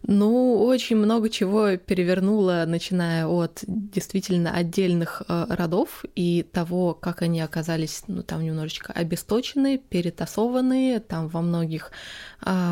ну, 0.06 0.62
очень 0.66 0.98
много 0.98 1.30
чего 1.30 1.78
перевернуло, 1.78 2.66
начиная 2.68 3.26
от 3.26 3.64
действительно 3.66 4.52
отдельных 4.54 5.24
э, 5.28 5.46
родов 5.50 6.04
и 6.14 6.44
того, 6.44 6.94
как 6.94 7.22
они 7.22 7.40
оказались, 7.40 8.04
ну, 8.08 8.22
там 8.22 8.44
немножечко 8.44 8.92
обесточены, 8.92 9.78
перетасованы, 9.78 11.00
там 11.00 11.30
во 11.30 11.42
многих 11.42 11.92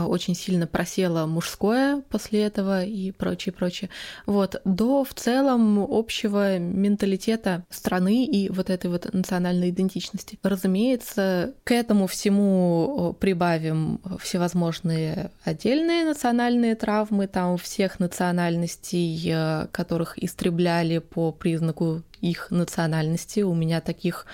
очень 0.07 0.35
сильно 0.35 0.67
просело 0.67 1.25
мужское 1.25 2.01
после 2.09 2.43
этого 2.43 2.83
и 2.83 3.11
прочее, 3.11 3.53
прочее. 3.53 3.89
Вот, 4.25 4.61
до 4.65 5.03
в 5.03 5.13
целом 5.13 5.79
общего 5.79 6.57
менталитета 6.57 7.65
страны 7.69 8.25
и 8.25 8.49
вот 8.49 8.69
этой 8.69 8.89
вот 8.89 9.11
национальной 9.13 9.69
идентичности. 9.69 10.39
Разумеется, 10.43 11.53
к 11.63 11.71
этому 11.71 12.07
всему 12.07 13.15
прибавим 13.19 13.99
всевозможные 14.19 15.31
отдельные 15.43 16.05
национальные 16.05 16.75
травмы, 16.75 17.01
травмы 17.01 17.27
там 17.27 17.57
всех 17.57 17.99
национальностей, 17.99 19.31
э, 19.33 19.67
которых 19.71 20.21
истребляли 20.23 20.99
по 20.99 21.31
признаку 21.31 22.03
их 22.21 22.51
национальности. 22.51 23.41
У 23.41 23.53
меня 23.53 23.81
таких 23.81 24.25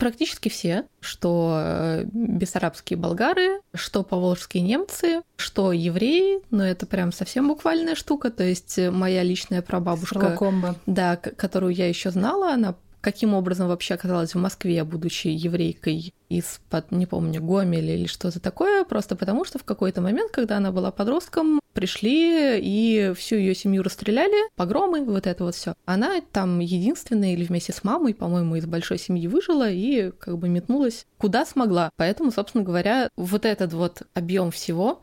Практически 0.00 0.48
все, 0.48 0.86
что 1.00 1.54
э, 1.62 2.04
бессарабские 2.10 2.96
болгары, 2.96 3.60
что 3.74 4.02
поволжские 4.02 4.62
немцы, 4.62 5.20
что 5.36 5.72
евреи, 5.72 6.40
но 6.50 6.64
это 6.64 6.86
прям 6.86 7.12
совсем 7.12 7.48
буквальная 7.48 7.94
штука, 7.94 8.30
то 8.30 8.42
есть 8.42 8.78
моя 8.78 9.22
личная 9.22 9.60
прабабушка, 9.60 10.18
Срлакомба. 10.18 10.76
да, 10.86 11.16
которую 11.16 11.74
я 11.74 11.86
еще 11.86 12.10
знала, 12.10 12.52
она 12.54 12.74
каким 13.00 13.34
образом 13.34 13.68
вообще 13.68 13.94
оказалась 13.94 14.34
в 14.34 14.38
Москве, 14.38 14.84
будучи 14.84 15.28
еврейкой 15.28 16.12
из-под, 16.28 16.92
не 16.92 17.06
помню, 17.06 17.42
Гомеля 17.42 17.94
или 17.94 18.06
что-то 18.06 18.40
такое, 18.40 18.84
просто 18.84 19.16
потому 19.16 19.44
что 19.44 19.58
в 19.58 19.64
какой-то 19.64 20.00
момент, 20.00 20.30
когда 20.30 20.58
она 20.58 20.70
была 20.70 20.90
подростком, 20.90 21.60
пришли 21.72 22.58
и 22.60 23.12
всю 23.16 23.36
ее 23.36 23.54
семью 23.54 23.82
расстреляли, 23.82 24.48
погромы, 24.54 25.04
вот 25.04 25.26
это 25.26 25.44
вот 25.44 25.54
все. 25.54 25.74
Она 25.86 26.20
там 26.32 26.60
единственная 26.60 27.32
или 27.32 27.44
вместе 27.44 27.72
с 27.72 27.82
мамой, 27.84 28.14
по-моему, 28.14 28.56
из 28.56 28.66
большой 28.66 28.98
семьи 28.98 29.26
выжила 29.26 29.68
и 29.68 30.10
как 30.12 30.38
бы 30.38 30.48
метнулась 30.48 31.06
куда 31.18 31.44
смогла. 31.44 31.90
Поэтому, 31.96 32.30
собственно 32.30 32.64
говоря, 32.64 33.08
вот 33.16 33.44
этот 33.44 33.72
вот 33.72 34.02
объем 34.14 34.50
всего 34.50 35.00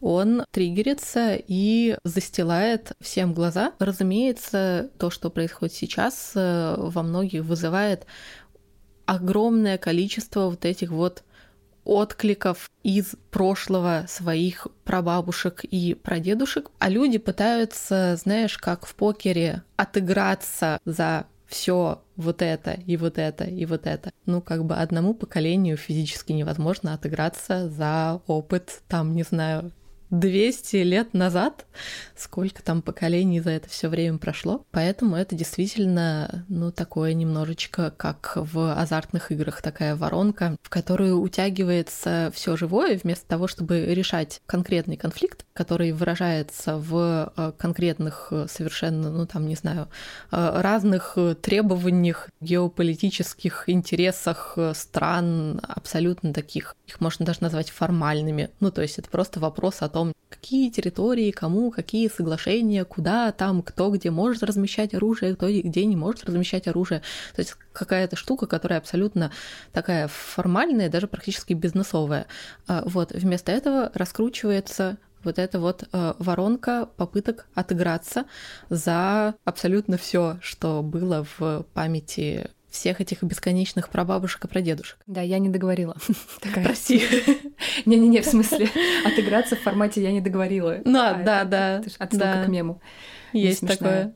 он 0.00 0.44
триггерится 0.50 1.34
и 1.34 1.96
застилает 2.04 2.92
всем 3.00 3.34
глаза. 3.34 3.72
Разумеется, 3.78 4.90
то, 4.98 5.10
что 5.10 5.30
происходит 5.30 5.74
сейчас, 5.74 6.32
э, 6.34 6.74
во 6.78 7.02
многих 7.02 7.44
вызывает 7.44 8.06
огромное 9.06 9.78
количество 9.78 10.50
вот 10.50 10.64
этих 10.64 10.90
вот 10.90 11.24
откликов 11.84 12.70
из 12.82 13.14
прошлого 13.30 14.04
своих 14.08 14.68
прабабушек 14.84 15.64
и 15.64 15.94
прадедушек, 15.94 16.70
а 16.78 16.90
люди 16.90 17.16
пытаются, 17.16 18.16
знаешь, 18.16 18.58
как 18.58 18.84
в 18.84 18.94
покере, 18.94 19.62
отыграться 19.76 20.78
за 20.84 21.26
все 21.46 22.02
вот 22.16 22.42
это 22.42 22.72
и 22.72 22.98
вот 22.98 23.16
это 23.16 23.44
и 23.44 23.64
вот 23.64 23.86
это. 23.86 24.10
Ну, 24.26 24.42
как 24.42 24.66
бы 24.66 24.76
одному 24.76 25.14
поколению 25.14 25.78
физически 25.78 26.32
невозможно 26.32 26.92
отыграться 26.92 27.70
за 27.70 28.20
опыт, 28.26 28.82
там, 28.86 29.14
не 29.14 29.22
знаю, 29.22 29.72
200 30.10 30.76
лет 30.76 31.14
назад, 31.14 31.66
сколько 32.16 32.62
там 32.62 32.82
поколений 32.82 33.40
за 33.40 33.50
это 33.50 33.68
все 33.68 33.88
время 33.88 34.18
прошло. 34.18 34.64
Поэтому 34.70 35.16
это 35.16 35.34
действительно, 35.34 36.44
ну, 36.48 36.72
такое 36.72 37.12
немножечко, 37.14 37.92
как 37.96 38.32
в 38.36 38.72
азартных 38.74 39.32
играх, 39.32 39.62
такая 39.62 39.96
воронка, 39.96 40.56
в 40.62 40.70
которую 40.70 41.20
утягивается 41.20 42.30
все 42.34 42.56
живое, 42.56 42.98
вместо 43.02 43.26
того, 43.26 43.48
чтобы 43.48 43.86
решать 43.86 44.40
конкретный 44.46 44.96
конфликт, 44.96 45.44
который 45.52 45.92
выражается 45.92 46.76
в 46.76 47.32
э, 47.36 47.52
конкретных 47.58 48.28
э, 48.30 48.46
совершенно, 48.48 49.10
ну, 49.10 49.26
там, 49.26 49.46
не 49.46 49.56
знаю, 49.56 49.88
э, 50.30 50.60
разных 50.60 51.18
требованиях, 51.42 52.30
геополитических 52.40 53.64
интересах 53.68 54.56
стран, 54.74 55.60
абсолютно 55.62 56.32
таких. 56.32 56.76
Их 56.86 57.00
можно 57.00 57.26
даже 57.26 57.42
назвать 57.42 57.70
формальными. 57.70 58.50
Ну, 58.60 58.70
то 58.70 58.82
есть 58.82 58.98
это 58.98 59.10
просто 59.10 59.40
вопрос 59.40 59.82
о 59.82 59.88
том, 59.88 59.97
том, 59.98 60.12
какие 60.28 60.70
территории, 60.70 61.32
кому, 61.32 61.72
какие 61.72 62.08
соглашения, 62.08 62.84
куда 62.84 63.32
там, 63.32 63.62
кто 63.62 63.90
где 63.90 64.10
может 64.12 64.44
размещать 64.44 64.94
оружие, 64.94 65.34
кто 65.34 65.48
где 65.48 65.84
не 65.84 65.96
может 65.96 66.24
размещать 66.24 66.68
оружие. 66.68 67.02
То 67.34 67.40
есть 67.40 67.54
какая-то 67.72 68.14
штука, 68.14 68.46
которая 68.46 68.78
абсолютно 68.78 69.32
такая 69.72 70.06
формальная, 70.06 70.88
даже 70.88 71.08
практически 71.08 71.52
бизнесовая. 71.52 72.26
А, 72.68 72.82
вот, 72.86 73.10
вместо 73.10 73.50
этого 73.50 73.90
раскручивается 73.92 74.98
вот 75.24 75.40
эта 75.40 75.58
вот 75.58 75.82
э, 75.92 76.14
воронка 76.20 76.88
попыток 76.96 77.48
отыграться 77.54 78.26
за 78.70 79.34
абсолютно 79.44 79.98
все, 79.98 80.38
что 80.40 80.82
было 80.84 81.26
в 81.38 81.66
памяти 81.74 82.50
всех 82.70 83.00
этих 83.00 83.22
бесконечных 83.22 83.88
прабабушек 83.88 84.44
и 84.44 84.48
прадедушек. 84.48 84.98
Да, 85.06 85.20
я 85.20 85.38
не 85.38 85.48
договорила. 85.48 85.96
Прости. 86.54 87.02
Не-не-не, 87.86 88.20
в 88.20 88.26
смысле, 88.26 88.68
отыграться 89.04 89.56
в 89.56 89.60
формате 89.60 90.02
«я 90.02 90.12
не 90.12 90.20
договорила». 90.20 90.78
Ну, 90.84 90.92
да, 90.92 91.44
да. 91.44 91.82
Отсылка 91.98 92.44
к 92.44 92.48
мему. 92.48 92.80
Есть 93.32 93.66
такое. 93.66 94.14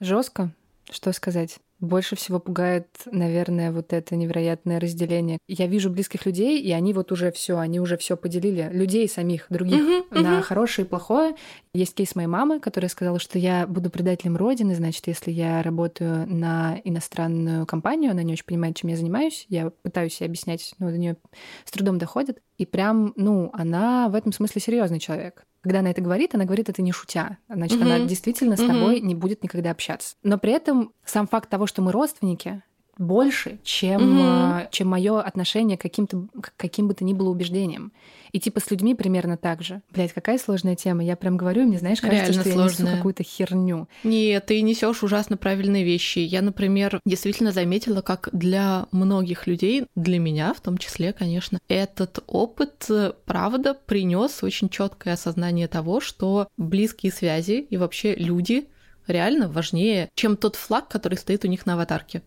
Жестко, 0.00 0.52
что 0.90 1.12
сказать. 1.12 1.58
Больше 1.82 2.14
всего 2.14 2.38
пугает, 2.38 2.86
наверное, 3.06 3.72
вот 3.72 3.92
это 3.92 4.14
невероятное 4.14 4.78
разделение. 4.78 5.38
Я 5.48 5.66
вижу 5.66 5.90
близких 5.90 6.24
людей, 6.26 6.60
и 6.62 6.70
они 6.70 6.92
вот 6.92 7.10
уже 7.10 7.32
все, 7.32 7.58
они 7.58 7.80
уже 7.80 7.96
все 7.96 8.16
поделили. 8.16 8.70
Людей 8.72 9.08
самих, 9.08 9.46
других, 9.50 9.80
uh-huh, 9.80 10.08
uh-huh. 10.12 10.22
на 10.22 10.42
хорошее 10.42 10.86
и 10.86 10.88
плохое. 10.88 11.34
Есть 11.74 11.96
кейс 11.96 12.14
моей 12.14 12.28
мамы, 12.28 12.60
которая 12.60 12.88
сказала, 12.88 13.18
что 13.18 13.36
я 13.36 13.66
буду 13.66 13.90
предателем 13.90 14.36
Родины, 14.36 14.76
значит, 14.76 15.08
если 15.08 15.32
я 15.32 15.60
работаю 15.60 16.24
на 16.32 16.80
иностранную 16.84 17.66
компанию, 17.66 18.12
она 18.12 18.22
не 18.22 18.34
очень 18.34 18.46
понимает, 18.46 18.76
чем 18.76 18.88
я 18.88 18.96
занимаюсь, 18.96 19.46
я 19.48 19.70
пытаюсь 19.82 20.20
ей 20.20 20.28
объяснять, 20.28 20.76
но 20.78 20.88
до 20.88 20.98
нее 20.98 21.16
с 21.64 21.72
трудом 21.72 21.98
доходит. 21.98 22.40
И 22.58 22.64
прям, 22.64 23.12
ну, 23.16 23.50
она 23.54 24.08
в 24.08 24.14
этом 24.14 24.32
смысле 24.32 24.60
серьезный 24.60 25.00
человек. 25.00 25.44
Когда 25.62 25.78
она 25.78 25.90
это 25.90 26.00
говорит, 26.00 26.34
она 26.34 26.44
говорит 26.44 26.68
это 26.68 26.82
не 26.82 26.92
шутя. 26.92 27.38
Значит, 27.48 27.78
mm-hmm. 27.80 27.82
она 27.82 28.06
действительно 28.06 28.56
с 28.56 28.60
тобой 28.60 28.98
mm-hmm. 28.98 29.06
не 29.06 29.14
будет 29.14 29.42
никогда 29.42 29.70
общаться. 29.70 30.16
Но 30.22 30.36
при 30.38 30.52
этом 30.52 30.92
сам 31.04 31.28
факт 31.28 31.48
того, 31.48 31.66
что 31.66 31.82
мы 31.82 31.92
родственники, 31.92 32.62
больше, 32.98 33.58
чем, 33.62 34.00
mm-hmm. 34.00 34.68
чем 34.70 34.88
мое 34.88 35.20
отношение 35.20 35.76
к 35.76 35.82
каким-то 35.82 36.26
каким 36.56 36.88
бы 36.88 36.94
то 36.94 37.04
ни 37.04 37.12
было 37.12 37.30
убеждением. 37.30 37.92
И 38.32 38.40
типа 38.40 38.60
с 38.60 38.70
людьми 38.70 38.94
примерно 38.94 39.36
так 39.36 39.62
же. 39.62 39.82
Блять, 39.90 40.12
какая 40.12 40.38
сложная 40.38 40.74
тема. 40.74 41.04
Я 41.04 41.16
прям 41.16 41.36
говорю, 41.36 41.64
мне 41.64 41.78
знаешь, 41.78 42.00
кажется, 42.00 42.32
Реально 42.32 42.40
что 42.42 42.52
сложная. 42.52 42.86
я 42.86 42.92
несу 42.92 42.96
какую-то 42.96 43.22
херню. 43.22 43.88
Нет, 44.04 44.46
ты 44.46 44.62
несешь 44.62 45.02
ужасно 45.02 45.36
правильные 45.36 45.84
вещи. 45.84 46.20
Я, 46.20 46.40
например, 46.40 47.00
действительно 47.04 47.52
заметила, 47.52 48.00
как 48.00 48.30
для 48.32 48.86
многих 48.90 49.46
людей, 49.46 49.86
для 49.94 50.18
меня 50.18 50.54
в 50.54 50.60
том 50.60 50.78
числе, 50.78 51.12
конечно, 51.12 51.60
этот 51.68 52.24
опыт, 52.26 52.88
правда, 53.26 53.74
принес 53.74 54.42
очень 54.42 54.70
четкое 54.70 55.14
осознание 55.14 55.68
того, 55.68 56.00
что 56.00 56.48
близкие 56.56 57.12
связи 57.12 57.66
и 57.68 57.76
вообще 57.76 58.14
люди 58.14 58.68
реально 59.06 59.48
важнее, 59.48 60.08
чем 60.14 60.36
тот 60.36 60.56
флаг, 60.56 60.88
который 60.88 61.18
стоит 61.18 61.44
у 61.44 61.48
них 61.48 61.66
на 61.66 61.74
аватарке. 61.74 62.22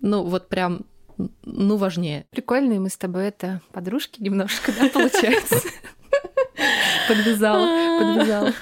Ну, 0.00 0.22
вот 0.22 0.48
прям 0.48 0.86
ну, 1.44 1.76
важнее. 1.76 2.26
Прикольно, 2.30 2.74
и 2.74 2.78
мы 2.78 2.90
с 2.90 2.96
тобой 2.96 3.28
это 3.28 3.60
подружки 3.72 4.22
немножко, 4.22 4.72
да, 4.78 4.88
получается? 4.88 5.56
Подвязала, 7.08 7.66
подвязала. 7.98 8.52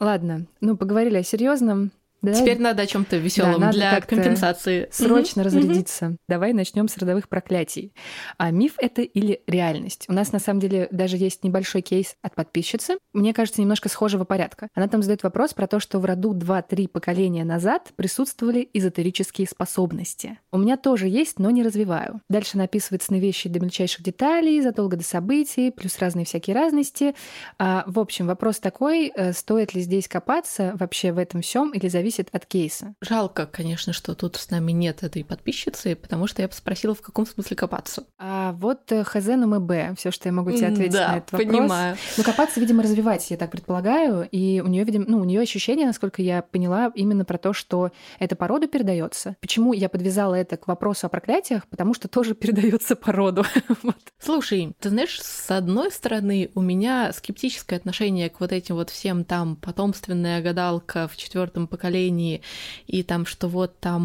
Ладно, 0.00 0.46
ну, 0.60 0.76
поговорили 0.76 1.16
о 1.16 1.22
серьезном. 1.22 1.92
Да? 2.24 2.32
Теперь 2.32 2.58
надо 2.58 2.82
о 2.82 2.86
чем-то 2.86 3.16
веселом 3.16 3.60
да, 3.60 3.70
для 3.70 4.00
компенсации. 4.00 4.88
Срочно 4.92 5.40
mm-hmm. 5.40 5.44
разрядиться. 5.44 6.04
Mm-hmm. 6.06 6.16
Давай 6.28 6.52
начнем 6.52 6.88
с 6.88 6.96
родовых 6.96 7.28
проклятий. 7.28 7.92
А 8.38 8.50
миф 8.50 8.74
это 8.78 9.02
или 9.02 9.42
реальность? 9.46 10.06
У 10.08 10.12
нас 10.12 10.32
на 10.32 10.38
самом 10.38 10.60
деле 10.60 10.88
даже 10.90 11.16
есть 11.16 11.44
небольшой 11.44 11.82
кейс 11.82 12.16
от 12.22 12.34
подписчицы. 12.34 12.96
Мне 13.12 13.34
кажется, 13.34 13.60
немножко 13.60 13.88
схожего 13.88 14.24
порядка. 14.24 14.68
Она 14.74 14.88
там 14.88 15.02
задает 15.02 15.22
вопрос 15.22 15.54
про 15.54 15.66
то, 15.66 15.80
что 15.80 15.98
в 15.98 16.04
роду 16.04 16.34
2-3 16.34 16.88
поколения 16.88 17.44
назад 17.44 17.92
присутствовали 17.96 18.68
эзотерические 18.72 19.46
способности. 19.46 20.38
У 20.50 20.58
меня 20.58 20.76
тоже 20.76 21.08
есть, 21.08 21.38
но 21.38 21.50
не 21.50 21.62
развиваю. 21.62 22.20
Дальше 22.28 22.56
написывает 22.56 23.02
сны 23.02 23.20
вещи 23.20 23.48
до 23.48 23.60
мельчайших 23.60 24.02
деталей, 24.02 24.60
задолго 24.62 24.96
до 24.96 25.04
событий, 25.04 25.70
плюс 25.70 25.98
разные 25.98 26.24
всякие 26.24 26.56
разности. 26.56 27.14
А, 27.58 27.84
в 27.86 27.98
общем, 27.98 28.26
вопрос 28.26 28.58
такой, 28.58 29.12
э, 29.14 29.32
стоит 29.32 29.74
ли 29.74 29.80
здесь 29.80 30.08
копаться 30.08 30.72
вообще 30.78 31.12
в 31.12 31.18
этом 31.18 31.42
всем 31.42 31.72
или 31.72 31.88
зависит 31.88 32.13
зависит 32.14 32.28
от 32.32 32.46
кейса. 32.46 32.94
Жалко, 33.00 33.46
конечно, 33.46 33.92
что 33.92 34.14
тут 34.14 34.36
с 34.36 34.50
нами 34.50 34.72
нет 34.72 35.02
этой 35.02 35.24
подписчицы, 35.24 35.96
потому 35.96 36.26
что 36.26 36.42
я 36.42 36.48
бы 36.48 36.54
спросила, 36.54 36.94
в 36.94 37.00
каком 37.00 37.26
смысле 37.26 37.56
копаться. 37.56 38.04
А 38.18 38.52
вот 38.52 38.90
э, 38.92 39.04
ХЗ 39.04 39.26
на 39.26 39.46
МБ, 39.46 39.98
все, 39.98 40.10
что 40.10 40.28
я 40.28 40.32
могу 40.32 40.52
тебе 40.52 40.68
ответить 40.68 40.92
да, 40.92 41.08
на 41.08 41.16
этот 41.18 41.32
вопрос. 41.32 41.48
понимаю. 41.48 41.96
Ну, 42.16 42.24
копаться, 42.24 42.60
видимо, 42.60 42.82
развивать, 42.82 43.30
я 43.30 43.36
так 43.36 43.50
предполагаю, 43.50 44.28
и 44.30 44.60
у 44.60 44.68
нее, 44.68 44.84
видимо, 44.84 45.04
ну, 45.08 45.18
у 45.18 45.24
нее 45.24 45.40
ощущение, 45.40 45.86
насколько 45.86 46.22
я 46.22 46.42
поняла, 46.42 46.92
именно 46.94 47.24
про 47.24 47.38
то, 47.38 47.52
что 47.52 47.90
эта 48.18 48.36
порода 48.36 48.66
передается. 48.66 49.36
Почему 49.40 49.72
я 49.72 49.88
подвязала 49.88 50.34
это 50.34 50.56
к 50.56 50.68
вопросу 50.68 51.06
о 51.06 51.08
проклятиях? 51.08 51.66
Потому 51.68 51.94
что 51.94 52.08
тоже 52.08 52.34
передается 52.34 52.96
по 52.96 53.12
роду. 53.12 53.44
вот. 53.82 53.96
Слушай, 54.18 54.74
ты 54.80 54.90
знаешь, 54.90 55.20
с 55.20 55.50
одной 55.50 55.90
стороны, 55.90 56.50
у 56.54 56.60
меня 56.60 57.12
скептическое 57.12 57.78
отношение 57.78 58.30
к 58.30 58.40
вот 58.40 58.52
этим 58.52 58.76
вот 58.76 58.90
всем 58.90 59.24
там 59.24 59.56
потомственная 59.56 60.42
гадалка 60.42 61.08
в 61.08 61.16
четвертом 61.16 61.66
поколении 61.66 62.03
поколении, 62.04 62.42
и 62.86 63.02
там, 63.02 63.26
что 63.26 63.48
вот 63.48 63.78
там 63.80 64.02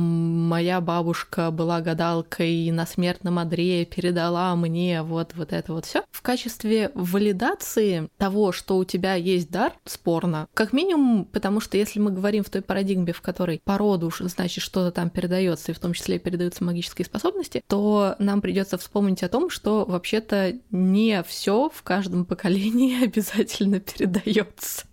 моя 0.47 0.81
бабушка 0.81 1.51
была 1.51 1.81
гадалкой 1.81 2.51
и 2.51 2.71
на 2.71 2.85
смертном 2.85 3.39
одре 3.39 3.85
передала 3.85 4.55
мне 4.55 5.01
вот, 5.01 5.33
вот 5.35 5.53
это 5.53 5.73
вот 5.73 5.85
все. 5.85 6.03
В 6.11 6.21
качестве 6.21 6.91
валидации 6.93 8.09
того, 8.17 8.51
что 8.51 8.77
у 8.77 8.85
тебя 8.85 9.15
есть 9.15 9.49
дар, 9.49 9.73
спорно. 9.85 10.47
Как 10.53 10.73
минимум, 10.73 11.25
потому 11.25 11.59
что 11.59 11.77
если 11.77 11.99
мы 11.99 12.11
говорим 12.11 12.43
в 12.43 12.49
той 12.49 12.61
парадигме, 12.61 13.13
в 13.13 13.21
которой 13.21 13.61
по 13.63 13.77
роду, 13.77 14.11
значит, 14.19 14.63
что-то 14.63 14.91
там 14.91 15.09
передается, 15.09 15.71
и 15.71 15.75
в 15.75 15.79
том 15.79 15.93
числе 15.93 16.19
передаются 16.19 16.63
магические 16.63 17.05
способности, 17.05 17.61
то 17.67 18.15
нам 18.19 18.41
придется 18.41 18.77
вспомнить 18.77 19.23
о 19.23 19.29
том, 19.29 19.49
что 19.49 19.85
вообще-то 19.85 20.53
не 20.71 21.23
все 21.23 21.69
в 21.73 21.83
каждом 21.83 22.25
поколении 22.25 23.03
обязательно 23.03 23.79
передается. 23.79 24.88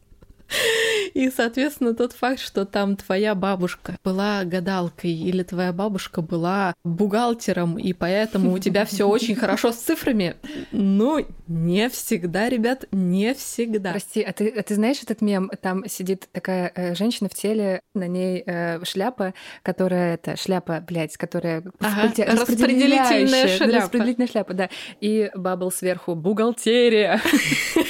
И, 1.14 1.30
соответственно, 1.30 1.94
тот 1.94 2.12
факт, 2.12 2.40
что 2.40 2.64
там 2.66 2.96
твоя 2.96 3.34
бабушка 3.34 3.96
была 4.04 4.44
гадалкой 4.44 5.12
или 5.12 5.42
твоя 5.42 5.72
бабушка 5.72 6.20
была 6.20 6.74
бухгалтером, 6.84 7.78
и 7.78 7.92
поэтому 7.92 8.52
у 8.52 8.58
тебя 8.58 8.84
все 8.84 9.08
очень 9.08 9.34
хорошо 9.34 9.72
с 9.72 9.76
цифрами, 9.76 10.36
ну, 10.72 11.26
не 11.46 11.88
всегда, 11.88 12.48
ребят, 12.48 12.84
не 12.92 13.34
всегда. 13.34 13.92
Прости, 13.92 14.20
а 14.22 14.32
ты, 14.32 14.48
а 14.48 14.62
ты 14.62 14.74
знаешь 14.74 15.02
этот 15.02 15.20
мем? 15.22 15.50
Там 15.62 15.88
сидит 15.88 16.28
такая 16.32 16.70
э, 16.74 16.94
женщина 16.94 17.28
в 17.28 17.34
теле, 17.34 17.80
на 17.94 18.06
ней 18.06 18.42
э, 18.44 18.84
шляпа, 18.84 19.32
которая 19.62 20.14
это 20.14 20.36
шляпа, 20.36 20.84
блядь, 20.86 21.16
которая 21.16 21.62
ага, 21.80 22.12
распределительная 22.26 23.48
шляпа. 23.48 23.72
Распределительная 23.72 24.28
шляпа, 24.28 24.54
да. 24.54 24.70
И 25.00 25.30
бабл 25.34 25.70
сверху 25.70 26.14
бухгалтерия. 26.14 27.20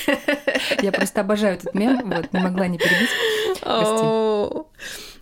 Я 0.83 0.93
просто 0.93 1.21
обожаю 1.21 1.57
этот 1.57 1.75
мем, 1.75 2.11
вот, 2.11 2.33
не 2.33 2.41
могла 2.41 2.67
не 2.69 2.79
перебить. 2.79 3.11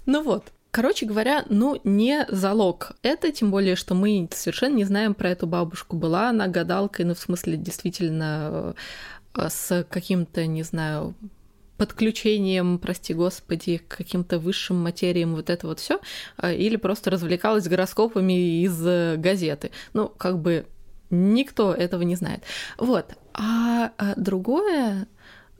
Ну 0.06 0.22
вот, 0.22 0.52
Короче 0.74 1.06
говоря, 1.06 1.44
ну 1.48 1.80
не 1.84 2.26
залог. 2.28 2.96
Это 3.02 3.30
тем 3.30 3.52
более, 3.52 3.76
что 3.76 3.94
мы 3.94 4.28
совершенно 4.32 4.74
не 4.74 4.82
знаем 4.82 5.14
про 5.14 5.30
эту 5.30 5.46
бабушку. 5.46 5.94
Была 5.94 6.30
она 6.30 6.48
гадалкой, 6.48 7.04
ну 7.04 7.14
в 7.14 7.18
смысле 7.20 7.56
действительно 7.56 8.74
э, 9.36 9.48
с 9.48 9.86
каким-то, 9.88 10.44
не 10.46 10.64
знаю, 10.64 11.14
подключением, 11.76 12.80
прости 12.80 13.14
господи, 13.14 13.78
к 13.78 13.98
каким-то 13.98 14.40
высшим 14.40 14.82
материям, 14.82 15.36
вот 15.36 15.48
это 15.48 15.68
вот 15.68 15.78
все, 15.78 16.00
э, 16.38 16.56
или 16.56 16.74
просто 16.74 17.08
развлекалась 17.12 17.68
гороскопами 17.68 18.64
из 18.64 18.84
э, 18.84 19.14
газеты. 19.16 19.70
Ну, 19.92 20.08
как 20.08 20.40
бы 20.40 20.66
никто 21.08 21.72
этого 21.72 22.02
не 22.02 22.16
знает. 22.16 22.42
Вот. 22.78 23.14
А, 23.34 23.92
а 23.98 24.14
другое, 24.16 25.06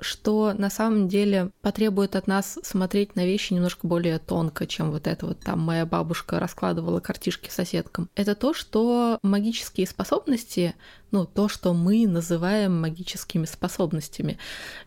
что 0.00 0.52
на 0.52 0.70
самом 0.70 1.08
деле 1.08 1.50
потребует 1.60 2.16
от 2.16 2.26
нас 2.26 2.58
смотреть 2.62 3.16
на 3.16 3.24
вещи 3.24 3.52
немножко 3.52 3.86
более 3.86 4.18
тонко, 4.18 4.66
чем 4.66 4.90
вот 4.90 5.06
это 5.06 5.26
вот 5.26 5.40
там 5.40 5.60
моя 5.60 5.86
бабушка 5.86 6.38
раскладывала 6.38 7.00
картишки 7.00 7.50
соседкам. 7.50 8.08
Это 8.14 8.34
то, 8.34 8.54
что 8.54 9.18
магические 9.22 9.86
способности 9.86 10.74
ну, 11.14 11.26
то, 11.26 11.48
что 11.48 11.72
мы 11.74 12.08
называем 12.08 12.80
магическими 12.80 13.44
способностями. 13.44 14.36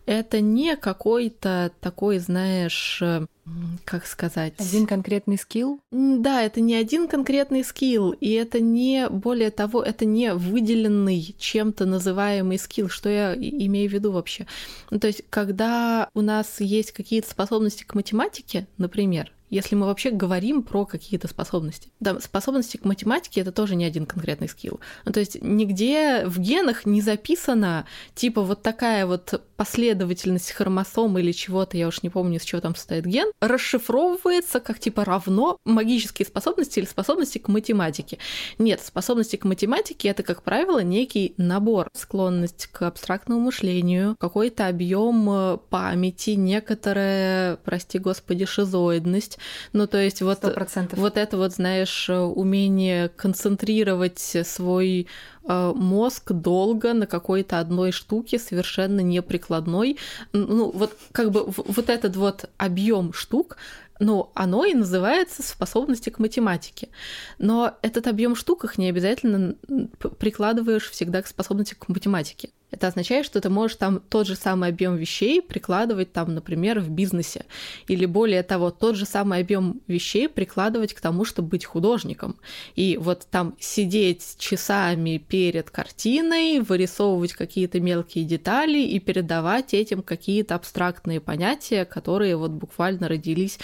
Это 0.04 0.42
не 0.42 0.76
какой-то 0.76 1.72
такой, 1.80 2.18
знаешь, 2.18 3.02
как 3.86 4.04
сказать... 4.04 4.52
Один 4.58 4.86
конкретный 4.86 5.38
скилл? 5.38 5.80
Да, 5.90 6.42
это 6.42 6.60
не 6.60 6.74
один 6.74 7.08
конкретный 7.08 7.64
скилл, 7.64 8.10
и 8.10 8.30
это 8.32 8.60
не, 8.60 9.08
более 9.08 9.50
того, 9.50 9.82
это 9.82 10.04
не 10.04 10.34
выделенный 10.34 11.34
чем-то 11.38 11.86
называемый 11.86 12.58
скилл, 12.58 12.90
что 12.90 13.08
я 13.08 13.34
имею 13.34 13.88
в 13.88 13.94
виду 13.94 14.12
вообще. 14.12 14.46
Ну, 14.90 15.00
то 15.00 15.06
есть, 15.06 15.22
когда 15.30 16.10
у 16.12 16.20
нас 16.20 16.60
есть 16.60 16.92
какие-то 16.92 17.30
способности 17.30 17.84
к 17.84 17.94
математике, 17.94 18.66
например, 18.76 19.32
если 19.50 19.74
мы 19.74 19.86
вообще 19.86 20.10
говорим 20.10 20.62
про 20.62 20.84
какие-то 20.84 21.28
способности. 21.28 21.90
Да, 22.00 22.18
способности 22.20 22.76
к 22.76 22.84
математике 22.84 23.40
это 23.40 23.52
тоже 23.52 23.76
не 23.76 23.84
один 23.84 24.06
конкретный 24.06 24.48
скилл. 24.48 24.80
Ну, 25.04 25.12
то 25.12 25.20
есть 25.20 25.40
нигде 25.42 26.24
в 26.26 26.38
генах 26.38 26.86
не 26.86 27.00
записано, 27.00 27.86
типа, 28.14 28.42
вот 28.42 28.62
такая 28.62 29.06
вот 29.06 29.42
последовательность 29.56 30.52
хромосом 30.52 31.18
или 31.18 31.32
чего-то, 31.32 31.76
я 31.76 31.88
уж 31.88 32.02
не 32.02 32.10
помню, 32.10 32.36
из 32.36 32.44
чего 32.44 32.60
там 32.60 32.76
состоит 32.76 33.04
ген, 33.04 33.32
расшифровывается 33.40 34.60
как 34.60 34.78
типа 34.78 35.04
равно 35.04 35.58
магические 35.64 36.26
способности 36.26 36.78
или 36.78 36.86
способности 36.86 37.38
к 37.38 37.48
математике. 37.48 38.18
Нет, 38.58 38.80
способности 38.80 39.34
к 39.34 39.44
математике 39.44 40.10
это, 40.10 40.22
как 40.22 40.44
правило, 40.44 40.78
некий 40.78 41.34
набор, 41.38 41.88
склонность 41.92 42.66
к 42.66 42.82
абстрактному 42.82 43.40
мышлению, 43.40 44.14
какой-то 44.20 44.68
объем 44.68 45.28
э, 45.28 45.58
памяти, 45.70 46.30
некоторая, 46.30 47.56
прости 47.56 47.98
господи, 47.98 48.44
шизоидность, 48.44 49.37
есть, 49.38 49.72
ну, 49.72 49.86
то 49.86 49.98
есть 49.98 50.22
вот, 50.22 50.42
100%. 50.42 50.96
вот 50.96 51.16
это 51.16 51.36
вот, 51.36 51.52
знаешь, 51.54 52.08
умение 52.10 53.08
концентрировать 53.08 54.36
свой 54.44 55.06
э, 55.44 55.72
мозг 55.74 56.32
долго 56.32 56.92
на 56.94 57.06
какой-то 57.06 57.58
одной 57.58 57.92
штуке, 57.92 58.38
совершенно 58.38 59.00
неприкладной. 59.00 59.98
Ну, 60.32 60.70
вот 60.70 60.96
как 61.12 61.30
бы 61.30 61.44
вот 61.46 61.88
этот 61.88 62.16
вот 62.16 62.50
объем 62.56 63.12
штук, 63.12 63.56
ну, 64.00 64.30
оно 64.34 64.64
и 64.64 64.74
называется 64.74 65.42
способности 65.42 66.10
к 66.10 66.18
математике. 66.18 66.88
Но 67.38 67.74
этот 67.82 68.06
объем 68.06 68.36
штук 68.36 68.64
их 68.64 68.78
не 68.78 68.88
обязательно 68.88 69.56
прикладываешь 70.18 70.90
всегда 70.90 71.22
к 71.22 71.26
способности 71.26 71.74
к 71.74 71.88
математике. 71.88 72.50
Это 72.70 72.88
означает, 72.88 73.24
что 73.24 73.40
ты 73.40 73.48
можешь 73.48 73.76
там 73.76 74.00
тот 74.10 74.26
же 74.26 74.36
самый 74.36 74.68
объем 74.68 74.96
вещей 74.96 75.40
прикладывать 75.40 76.12
там, 76.12 76.34
например, 76.34 76.80
в 76.80 76.90
бизнесе. 76.90 77.46
Или 77.86 78.04
более 78.04 78.42
того, 78.42 78.70
тот 78.70 78.96
же 78.96 79.06
самый 79.06 79.40
объем 79.40 79.80
вещей 79.86 80.28
прикладывать 80.28 80.92
к 80.92 81.00
тому, 81.00 81.24
чтобы 81.24 81.48
быть 81.48 81.64
художником. 81.64 82.36
И 82.76 82.98
вот 82.98 83.26
там 83.30 83.56
сидеть 83.58 84.36
часами 84.38 85.16
перед 85.16 85.70
картиной, 85.70 86.60
вырисовывать 86.60 87.32
какие-то 87.32 87.80
мелкие 87.80 88.24
детали 88.24 88.80
и 88.80 89.00
передавать 89.00 89.72
этим 89.72 90.02
какие-то 90.02 90.54
абстрактные 90.54 91.20
понятия, 91.20 91.86
которые 91.86 92.36
вот 92.36 92.50
буквально 92.50 93.08
родились 93.08 93.58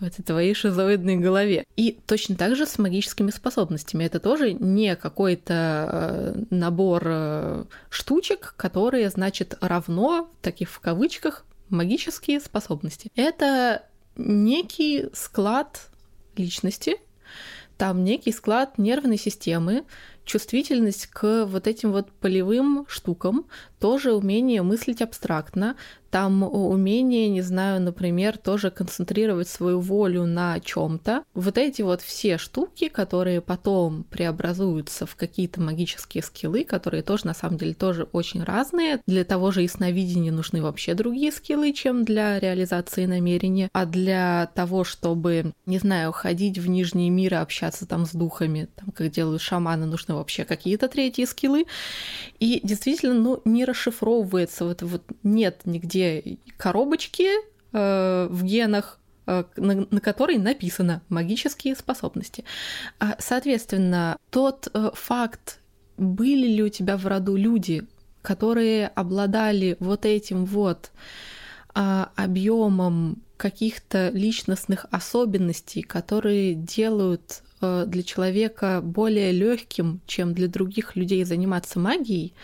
в 0.00 0.04
этой 0.04 0.22
твоей 0.22 0.54
шизоидной 0.54 1.16
голове. 1.16 1.64
И 1.76 1.96
точно 2.06 2.34
так 2.34 2.56
же 2.56 2.66
с 2.66 2.76
магическими 2.78 3.30
способностями. 3.30 4.04
Это 4.04 4.18
тоже 4.18 4.52
не 4.52 4.96
какой-то 4.96 5.54
э, 5.54 6.42
набор 6.50 7.02
э, 7.06 7.64
которые, 8.56 9.10
значит, 9.10 9.56
равно, 9.60 10.30
таких 10.42 10.70
в 10.70 10.80
кавычках, 10.80 11.44
магические 11.68 12.40
способности. 12.40 13.10
Это 13.14 13.84
некий 14.16 15.08
склад 15.12 15.88
личности, 16.36 16.96
там 17.76 18.04
некий 18.04 18.32
склад 18.32 18.78
нервной 18.78 19.18
системы, 19.18 19.84
чувствительность 20.24 21.06
к 21.06 21.46
вот 21.46 21.66
этим 21.66 21.92
вот 21.92 22.10
полевым 22.12 22.86
штукам, 22.88 23.46
тоже 23.80 24.12
умение 24.12 24.62
мыслить 24.62 25.02
абстрактно, 25.02 25.76
там 26.10 26.42
умение, 26.42 27.28
не 27.28 27.42
знаю, 27.42 27.82
например, 27.82 28.38
тоже 28.38 28.70
концентрировать 28.70 29.48
свою 29.48 29.80
волю 29.80 30.24
на 30.24 30.58
чем-то. 30.60 31.22
Вот 31.34 31.58
эти 31.58 31.82
вот 31.82 32.00
все 32.00 32.38
штуки, 32.38 32.88
которые 32.88 33.40
потом 33.42 34.04
преобразуются 34.04 35.04
в 35.04 35.16
какие-то 35.16 35.60
магические 35.60 36.22
скиллы, 36.22 36.64
которые 36.64 37.02
тоже 37.02 37.26
на 37.26 37.34
самом 37.34 37.58
деле 37.58 37.74
тоже 37.74 38.08
очень 38.12 38.42
разные. 38.42 39.00
Для 39.06 39.24
того 39.24 39.50
же 39.50 39.62
ясновидения 39.62 40.32
нужны 40.32 40.62
вообще 40.62 40.94
другие 40.94 41.30
скиллы, 41.30 41.72
чем 41.72 42.04
для 42.04 42.40
реализации 42.40 43.04
намерения. 43.04 43.68
А 43.74 43.84
для 43.84 44.50
того, 44.54 44.84
чтобы, 44.84 45.52
не 45.66 45.78
знаю, 45.78 46.12
ходить 46.12 46.58
в 46.58 46.68
нижние 46.68 47.10
миры, 47.10 47.36
общаться 47.36 47.86
там 47.86 48.06
с 48.06 48.12
духами, 48.12 48.68
там, 48.76 48.92
как 48.92 49.10
делают 49.10 49.42
шаманы, 49.42 49.84
нужны 49.84 50.14
вообще 50.14 50.44
какие-то 50.44 50.88
третьи 50.88 51.26
скиллы. 51.26 51.66
И 52.38 52.60
действительно, 52.64 53.14
ну, 53.14 53.42
не 53.44 53.66
расшифровывается, 53.68 54.64
вот, 54.64 54.82
вот 54.82 55.02
нет 55.22 55.62
нигде 55.64 56.38
коробочки 56.56 57.28
э, 57.72 58.28
в 58.30 58.44
генах, 58.44 58.98
э, 59.26 59.44
на, 59.56 59.86
на 59.90 60.00
которой 60.00 60.38
написано 60.38 61.02
магические 61.08 61.76
способности. 61.76 62.44
А, 62.98 63.16
соответственно, 63.18 64.16
тот 64.30 64.68
э, 64.72 64.90
факт, 64.94 65.60
были 65.96 66.46
ли 66.46 66.62
у 66.62 66.68
тебя 66.68 66.96
в 66.96 67.06
роду 67.06 67.36
люди, 67.36 67.86
которые 68.22 68.88
обладали 68.88 69.76
вот 69.80 70.04
этим 70.06 70.44
вот 70.44 70.90
э, 71.74 72.04
объемом 72.16 73.22
каких-то 73.36 74.10
личностных 74.10 74.86
особенностей, 74.90 75.82
которые 75.82 76.54
делают 76.54 77.42
для 77.60 78.02
человека 78.02 78.80
более 78.82 79.32
легким, 79.32 80.00
чем 80.06 80.34
для 80.34 80.48
других 80.48 80.96
людей 80.96 81.24
заниматься 81.24 81.78
магией, 81.78 82.34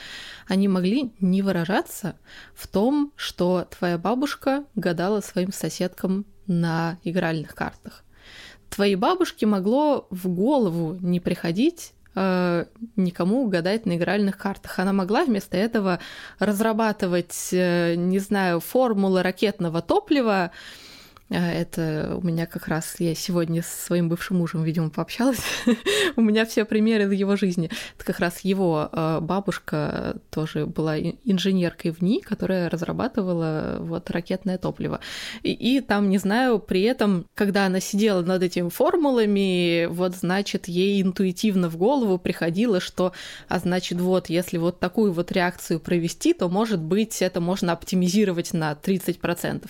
они 0.47 0.69
могли 0.69 1.13
не 1.21 1.43
выражаться 1.43 2.17
в 2.55 2.67
том, 2.67 3.13
что 3.17 3.67
твоя 3.77 3.99
бабушка 3.99 4.65
гадала 4.75 5.21
своим 5.21 5.53
соседкам 5.53 6.27
на 6.47 6.99
игральных 7.05 7.55
картах. 7.55 8.05
Твоей 8.71 8.97
бабушке 8.97 9.47
могло 9.47 10.07
в 10.11 10.29
голову 10.29 10.99
не 11.01 11.21
приходить 11.21 11.93
э, 12.15 12.65
никому 12.97 13.47
гадать 13.49 13.87
на 13.87 13.97
игральных 13.97 14.37
картах. 14.37 14.79
Она 14.79 14.93
могла 14.93 15.25
вместо 15.25 15.57
этого 15.57 16.01
разрабатывать, 16.39 17.51
э, 17.53 17.95
не 17.95 18.19
знаю, 18.19 18.61
формулы 18.61 19.23
ракетного 19.23 19.81
топлива, 19.81 20.51
это 21.41 22.19
у 22.21 22.27
меня 22.27 22.47
как 22.47 22.69
раз, 22.69 22.97
я 22.99 23.15
сегодня 23.15 23.63
с 23.63 23.67
своим 23.67 24.09
бывшим 24.09 24.39
мужем, 24.39 24.63
видимо, 24.63 24.91
пообщалась. 24.91 25.41
у 26.17 26.21
меня 26.21 26.45
все 26.45 26.65
примеры 26.65 27.05
из 27.05 27.13
его 27.13 27.37
жизни. 27.37 27.71
Это 27.97 28.05
как 28.05 28.21
раз 28.21 28.41
его 28.41 28.89
а, 28.93 29.21
бабушка 29.21 30.19
тоже 30.31 30.67
была 30.67 30.99
инженеркой 30.99 31.93
в 31.93 32.03
НИ, 32.03 32.21
которая 32.21 32.69
разрабатывала 32.69 33.79
вот 33.81 34.11
ракетное 34.11 34.59
топливо. 34.59 35.01
И, 35.43 35.53
и 35.53 35.81
там, 35.81 36.11
не 36.11 36.19
знаю, 36.19 36.59
при 36.59 36.83
этом, 36.83 37.27
когда 37.35 37.67
она 37.67 37.81
сидела 37.81 38.23
над 38.23 38.43
этими 38.43 38.69
формулами, 38.69 39.87
вот, 39.87 40.15
значит, 40.15 40.69
ей 40.69 41.03
интуитивно 41.03 41.69
в 41.69 41.77
голову 41.77 42.19
приходило, 42.19 42.81
что, 42.81 43.13
а 43.49 43.59
значит, 43.59 44.01
вот, 44.01 44.29
если 44.29 44.59
вот 44.59 44.79
такую 44.81 45.13
вот 45.13 45.33
реакцию 45.33 45.81
провести, 45.81 46.33
то, 46.33 46.49
может 46.49 46.81
быть, 46.81 47.23
это 47.23 47.41
можно 47.41 47.73
оптимизировать 47.73 48.53
на 48.53 48.73
30%. 48.73 49.69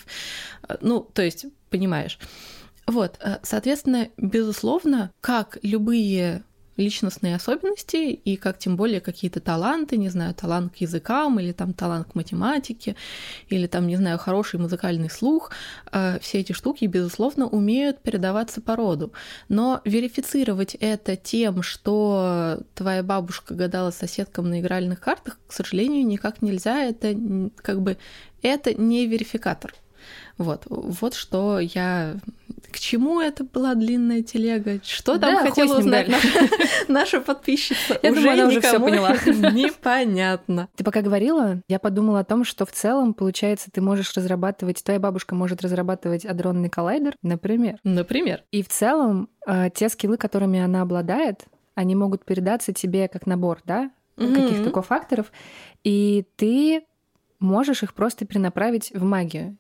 Ну, 0.81 1.01
то 1.01 1.23
есть, 1.23 1.47
понимаешь. 1.71 2.19
Вот, 2.87 3.17
э, 3.21 3.39
соответственно, 3.43 4.09
безусловно, 4.17 5.11
как 5.21 5.59
любые 5.63 6.45
личностные 6.77 7.37
особенности 7.37 7.97
и 7.97 8.37
как 8.37 8.59
тем 8.59 8.77
более 8.77 9.01
какие-то 9.01 9.41
таланты, 9.41 9.97
не 9.97 10.09
знаю, 10.09 10.35
талант 10.35 10.75
к 10.75 10.77
языкам 10.77 11.39
или 11.39 11.53
там 11.53 11.73
талант 11.73 12.09
к 12.13 12.15
математике 12.15 12.97
или 13.49 13.67
там, 13.67 13.87
не 13.87 13.97
знаю, 13.97 14.19
хороший 14.19 14.59
музыкальный 14.59 15.11
слух, 15.11 15.53
э, 15.93 16.19
все 16.21 16.41
эти 16.41 16.53
штуки, 16.53 16.85
безусловно, 16.87 17.47
умеют 17.47 18.01
передаваться 18.01 18.61
по 18.61 18.77
роду. 18.77 19.13
Но 19.49 19.81
верифицировать 19.85 20.75
это 20.75 21.17
тем, 21.17 21.63
что 21.63 22.61
твоя 22.75 23.03
бабушка 23.03 23.55
гадала 23.55 23.91
соседкам 23.91 24.51
на 24.51 24.61
игральных 24.61 25.01
картах, 25.01 25.39
к 25.47 25.53
сожалению, 25.53 26.05
никак 26.07 26.43
нельзя. 26.43 26.83
Это 26.83 27.17
как 27.57 27.83
бы 27.83 27.99
это 28.43 28.75
не 28.75 29.07
верификатор. 29.07 29.75
Вот, 30.39 30.65
вот 30.67 31.15
что 31.15 31.61
я... 31.61 32.17
К 32.71 32.79
чему 32.79 33.21
это 33.21 33.45
была 33.45 33.75
длинная 33.75 34.23
телега? 34.23 34.81
Что 34.83 35.19
там 35.19 35.35
да, 35.35 35.43
хотела 35.43 35.79
узнать 35.79 36.11
наша 36.89 37.21
подписчица? 37.21 37.99
Я 38.03 38.13
думаю, 38.13 38.33
она 38.33 38.47
уже 38.49 38.61
все 38.61 38.81
поняла. 38.81 39.13
Непонятно. 39.53 40.69
Ты 40.75 40.83
пока 40.83 41.01
говорила, 41.01 41.61
я 41.69 41.79
подумала 41.79 42.21
о 42.21 42.25
том, 42.25 42.45
что 42.45 42.67
в 42.67 42.73
целом, 42.73 43.15
получается, 43.15 43.71
ты 43.71 43.81
можешь 43.81 44.13
разрабатывать, 44.15 44.83
твоя 44.83 44.99
бабушка 44.99 45.35
может 45.35 45.63
разрабатывать 45.63 46.25
адронный 46.25 46.69
коллайдер, 46.69 47.15
например. 47.23 47.79
Например. 47.85 48.43
И 48.51 48.63
в 48.63 48.69
целом 48.69 49.29
э, 49.47 49.71
те 49.73 49.89
скиллы, 49.89 50.17
которыми 50.17 50.59
она 50.59 50.83
обладает, 50.83 51.45
они 51.77 51.95
могут 51.95 52.25
передаться 52.25 52.73
тебе 52.73 53.09
как 53.09 53.27
набор, 53.27 53.61
да, 53.65 53.91
каких-то 54.17 54.71
кофакторов, 54.71 55.33
и 55.83 56.25
ты 56.37 56.85
можешь 57.41 57.83
их 57.83 57.95
просто 57.95 58.25
перенаправить 58.25 58.93
в 58.95 59.03
магию 59.05 59.57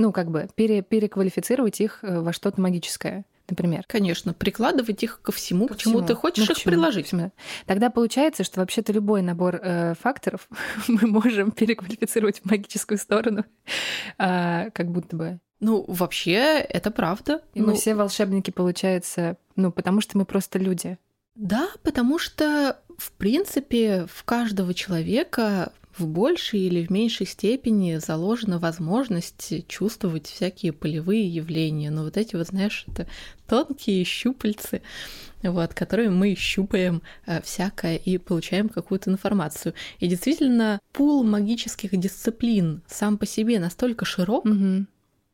ну, 0.00 0.12
как 0.12 0.30
бы 0.30 0.48
пере, 0.54 0.82
переквалифицировать 0.82 1.80
их 1.80 1.98
э, 2.02 2.20
во 2.20 2.32
что-то 2.32 2.60
магическое 2.60 3.24
например. 3.48 3.84
Конечно, 3.88 4.32
прикладывать 4.32 5.02
их 5.02 5.20
ко 5.22 5.32
всему, 5.32 5.66
ко 5.66 5.74
к 5.74 5.78
чему 5.78 6.02
ты 6.02 6.14
хочешь 6.14 6.46
ну, 6.46 6.52
их 6.52 6.58
чему? 6.58 6.70
приложить. 6.70 7.10
Тогда 7.66 7.90
получается, 7.90 8.44
что 8.44 8.60
вообще-то 8.60 8.92
любой 8.92 9.22
набор 9.22 9.56
э, 9.60 9.94
факторов 10.00 10.48
мы 10.86 11.08
можем 11.08 11.50
переквалифицировать 11.50 12.42
в 12.42 12.44
магическую 12.48 12.96
сторону, 12.96 13.44
э, 14.18 14.70
как 14.70 14.92
будто 14.92 15.16
бы. 15.16 15.40
Ну, 15.58 15.84
вообще, 15.88 16.60
это 16.60 16.92
правда. 16.92 17.42
И 17.52 17.60
ну... 17.60 17.66
мы 17.66 17.74
все 17.74 17.96
волшебники, 17.96 18.52
получается, 18.52 19.36
ну, 19.56 19.72
потому 19.72 20.00
что 20.00 20.16
мы 20.16 20.24
просто 20.24 20.60
люди. 20.60 20.96
Да, 21.34 21.70
потому 21.82 22.20
что, 22.20 22.78
в 22.98 23.10
принципе, 23.10 24.06
в 24.08 24.22
каждого 24.22 24.74
человека 24.74 25.72
в 25.96 26.06
большей 26.06 26.60
или 26.60 26.84
в 26.84 26.90
меньшей 26.90 27.26
степени 27.26 27.96
заложена 27.96 28.58
возможность 28.58 29.66
чувствовать 29.68 30.26
всякие 30.26 30.72
полевые 30.72 31.26
явления. 31.26 31.90
Но 31.90 32.04
вот 32.04 32.16
эти 32.16 32.36
вот, 32.36 32.46
знаешь, 32.46 32.84
это 32.88 33.06
тонкие 33.48 34.04
щупальцы, 34.04 34.82
вот, 35.42 35.74
которые 35.74 36.10
мы 36.10 36.34
щупаем 36.34 37.02
э, 37.26 37.42
всякое 37.42 37.96
и 37.96 38.18
получаем 38.18 38.68
какую-то 38.68 39.10
информацию. 39.10 39.74
И 39.98 40.06
действительно, 40.06 40.78
пул 40.92 41.24
магических 41.24 41.98
дисциплин 41.98 42.82
сам 42.86 43.18
по 43.18 43.26
себе 43.26 43.58
настолько 43.58 44.04
широк, 44.04 44.44
угу 44.44 44.86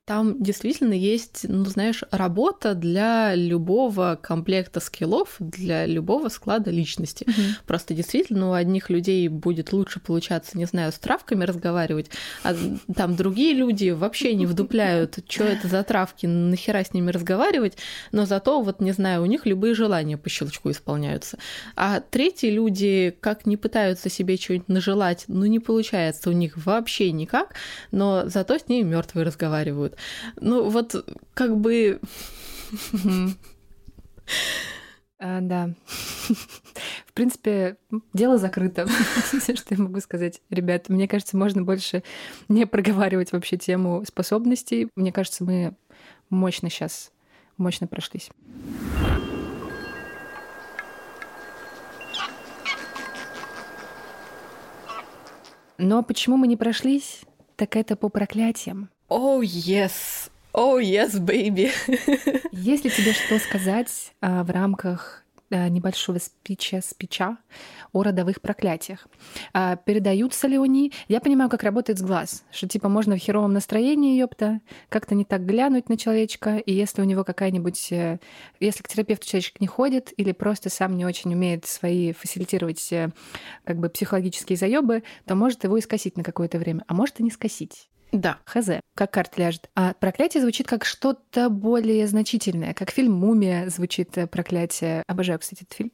там 0.07 0.41
действительно 0.41 0.93
есть, 0.93 1.47
ну, 1.49 1.65
знаешь, 1.65 2.05
работа 2.13 2.77
для 2.77 3.35
любого 3.35 4.17
комплекта 4.23 4.79
скиллов, 4.79 5.35
для 5.41 5.85
любого 5.85 6.29
склада 6.29 6.71
личности. 6.71 7.25
Mm-hmm. 7.25 7.51
Просто 7.67 7.93
действительно 7.93 8.51
у 8.51 8.53
одних 8.53 8.89
людей 8.89 9.27
будет 9.27 9.73
лучше 9.73 9.99
получаться, 9.99 10.57
не 10.57 10.65
знаю, 10.67 10.93
с 10.93 10.95
травками 10.95 11.43
разговаривать, 11.43 12.07
а 12.45 12.55
там 12.95 13.17
другие 13.17 13.53
люди 13.53 13.91
вообще 13.91 14.37
не 14.37 14.47
вдупляют, 14.47 15.19
что 15.29 15.43
это 15.43 15.67
за 15.67 15.83
травки, 15.83 16.27
нахера 16.27 16.85
с 16.85 16.95
ними 16.95 17.11
разговаривать, 17.11 17.77
но 18.13 18.27
зато, 18.27 18.63
вот, 18.63 18.81
не 18.81 18.93
знаю, 18.93 19.23
у 19.23 19.27
них 19.27 19.45
любые 19.45 19.75
желания 19.75 20.17
по 20.17 20.29
щелчку 20.29 20.71
исполняются. 20.71 21.37
А 21.75 21.99
третьи 21.99 22.49
люди, 22.49 23.17
как 23.21 23.45
не 23.45 23.57
пытаются 23.57 24.09
себе 24.09 24.37
что-нибудь 24.37 24.69
нажелать, 24.69 25.25
ну, 25.27 25.47
не 25.47 25.59
получается 25.59 26.31
у 26.31 26.33
них 26.33 26.57
вообще 26.65 27.11
никак, 27.11 27.55
но 27.91 28.29
зато 28.29 28.57
с 28.57 28.69
ними 28.69 28.89
мертвые 28.91 29.27
разговаривают. 29.27 29.96
Ну, 30.37 30.69
вот 30.69 30.95
как 31.35 31.57
бы... 31.57 32.01
А, 35.19 35.41
да. 35.41 35.71
В 37.07 37.13
принципе, 37.15 37.79
дело 38.13 38.37
закрыто. 38.37 38.87
Все, 39.39 39.57
что 39.57 39.75
я 39.75 39.83
могу 39.83 40.01
сказать. 40.01 40.43
Ребят, 40.51 40.89
мне 40.89 41.09
кажется, 41.09 41.37
можно 41.37 41.63
больше 41.63 42.03
не 42.49 42.67
проговаривать 42.67 43.33
вообще 43.33 43.57
тему 43.57 44.05
способностей. 44.07 44.91
Мне 44.95 45.13
кажется, 45.13 45.45
мы 45.45 45.75
мощно 46.29 46.69
сейчас, 46.69 47.13
мощно 47.57 47.87
прошлись. 47.87 48.31
Но 55.79 56.03
почему 56.03 56.37
мы 56.37 56.47
не 56.47 56.57
прошлись? 56.57 57.23
Так 57.57 57.77
это 57.77 57.97
по 57.97 58.09
проклятиям. 58.09 58.91
Oh, 59.09 59.41
yes. 59.41 60.31
Oh, 60.53 60.81
yes, 60.81 61.21
baby. 61.21 61.71
Есть 62.53 62.85
ли 62.85 62.91
тебе 62.91 63.13
что 63.13 63.39
сказать 63.39 64.13
а, 64.21 64.43
в 64.43 64.51
рамках 64.51 65.23
а, 65.49 65.69
небольшого 65.69 66.19
спича, 66.19 66.81
спича 66.83 67.39
о 67.93 68.03
родовых 68.03 68.41
проклятиях. 68.41 69.07
А, 69.53 69.77
передаются 69.77 70.49
ли 70.49 70.59
они? 70.59 70.93
Я 71.07 71.21
понимаю, 71.21 71.49
как 71.49 71.63
работает 71.63 72.01
с 72.01 72.03
глаз, 72.03 72.45
что 72.51 72.67
типа 72.67 72.89
можно 72.89 73.15
в 73.15 73.19
херовом 73.21 73.53
настроении, 73.53 74.19
ёпта, 74.19 74.61
как-то 74.89 75.15
не 75.15 75.25
так 75.25 75.47
глянуть 75.47 75.89
на 75.89 75.97
человечка, 75.97 76.57
и 76.57 76.73
если 76.73 77.01
у 77.01 77.05
него 77.05 77.23
какая-нибудь... 77.23 77.93
Э, 77.93 78.19
если 78.59 78.83
к 78.83 78.89
терапевту 78.89 79.25
человечек 79.25 79.61
не 79.61 79.69
ходит 79.69 80.13
или 80.17 80.33
просто 80.33 80.69
сам 80.69 80.97
не 80.97 81.05
очень 81.05 81.33
умеет 81.33 81.65
свои 81.65 82.13
фасилитировать 82.13 82.93
э, 82.93 83.11
как 83.63 83.79
бы 83.79 83.89
психологические 83.89 84.57
заебы, 84.57 85.05
то 85.27 85.37
может 85.37 85.63
его 85.63 85.77
и 85.77 85.81
скосить 85.81 86.17
на 86.17 86.25
какое-то 86.25 86.59
время, 86.59 86.83
а 86.89 86.95
может 86.95 87.21
и 87.21 87.23
не 87.23 87.31
скосить. 87.31 87.89
Да. 88.13 88.39
Хз, 88.45 88.69
как 88.95 89.11
карта 89.11 89.41
ляжет. 89.41 89.69
А 89.75 89.95
проклятие 89.95 90.41
звучит 90.41 90.67
как 90.67 90.85
что-то 90.85 91.51
более 91.51 92.07
значительное, 92.07 92.73
как 92.73 92.91
фильм 92.91 93.13
«Мумия» 93.13 93.69
звучит 93.69 94.17
э, 94.17 94.27
проклятие. 94.27 95.03
Обожаю, 95.07 95.39
кстати, 95.39 95.65
этот 95.65 95.75
фильм. 95.75 95.93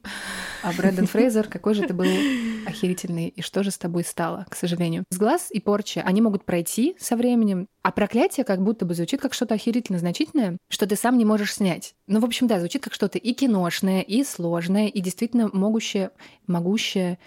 А 0.61 0.71
Брэндон 0.71 1.07
Фрейзер, 1.07 1.47
какой 1.47 1.73
же 1.73 1.83
ты 1.83 1.93
был 1.93 2.05
охерительный, 2.65 3.27
и 3.27 3.41
что 3.41 3.63
же 3.63 3.71
с 3.71 3.77
тобой 3.77 4.03
стало, 4.03 4.45
к 4.49 4.55
сожалению. 4.55 5.03
С 5.09 5.17
глаз 5.17 5.47
и 5.51 5.59
порча, 5.59 6.01
они 6.01 6.21
могут 6.21 6.45
пройти 6.45 6.95
со 6.99 7.15
временем, 7.15 7.67
а 7.81 7.91
проклятие 7.91 8.45
как 8.45 8.61
будто 8.61 8.85
бы 8.85 8.93
звучит 8.93 9.19
как 9.19 9.33
что-то 9.33 9.55
охерительно 9.55 9.99
значительное, 9.99 10.57
что 10.69 10.87
ты 10.87 10.95
сам 10.95 11.17
не 11.17 11.25
можешь 11.25 11.53
снять. 11.53 11.95
Ну, 12.07 12.19
в 12.19 12.25
общем, 12.25 12.47
да, 12.47 12.59
звучит 12.59 12.83
как 12.83 12.93
что-то 12.93 13.17
и 13.17 13.33
киношное, 13.33 14.01
и 14.01 14.23
сложное, 14.23 14.87
и 14.87 15.01
действительно 15.01 15.49
могущее, 15.51 16.11
могущее 16.47 17.19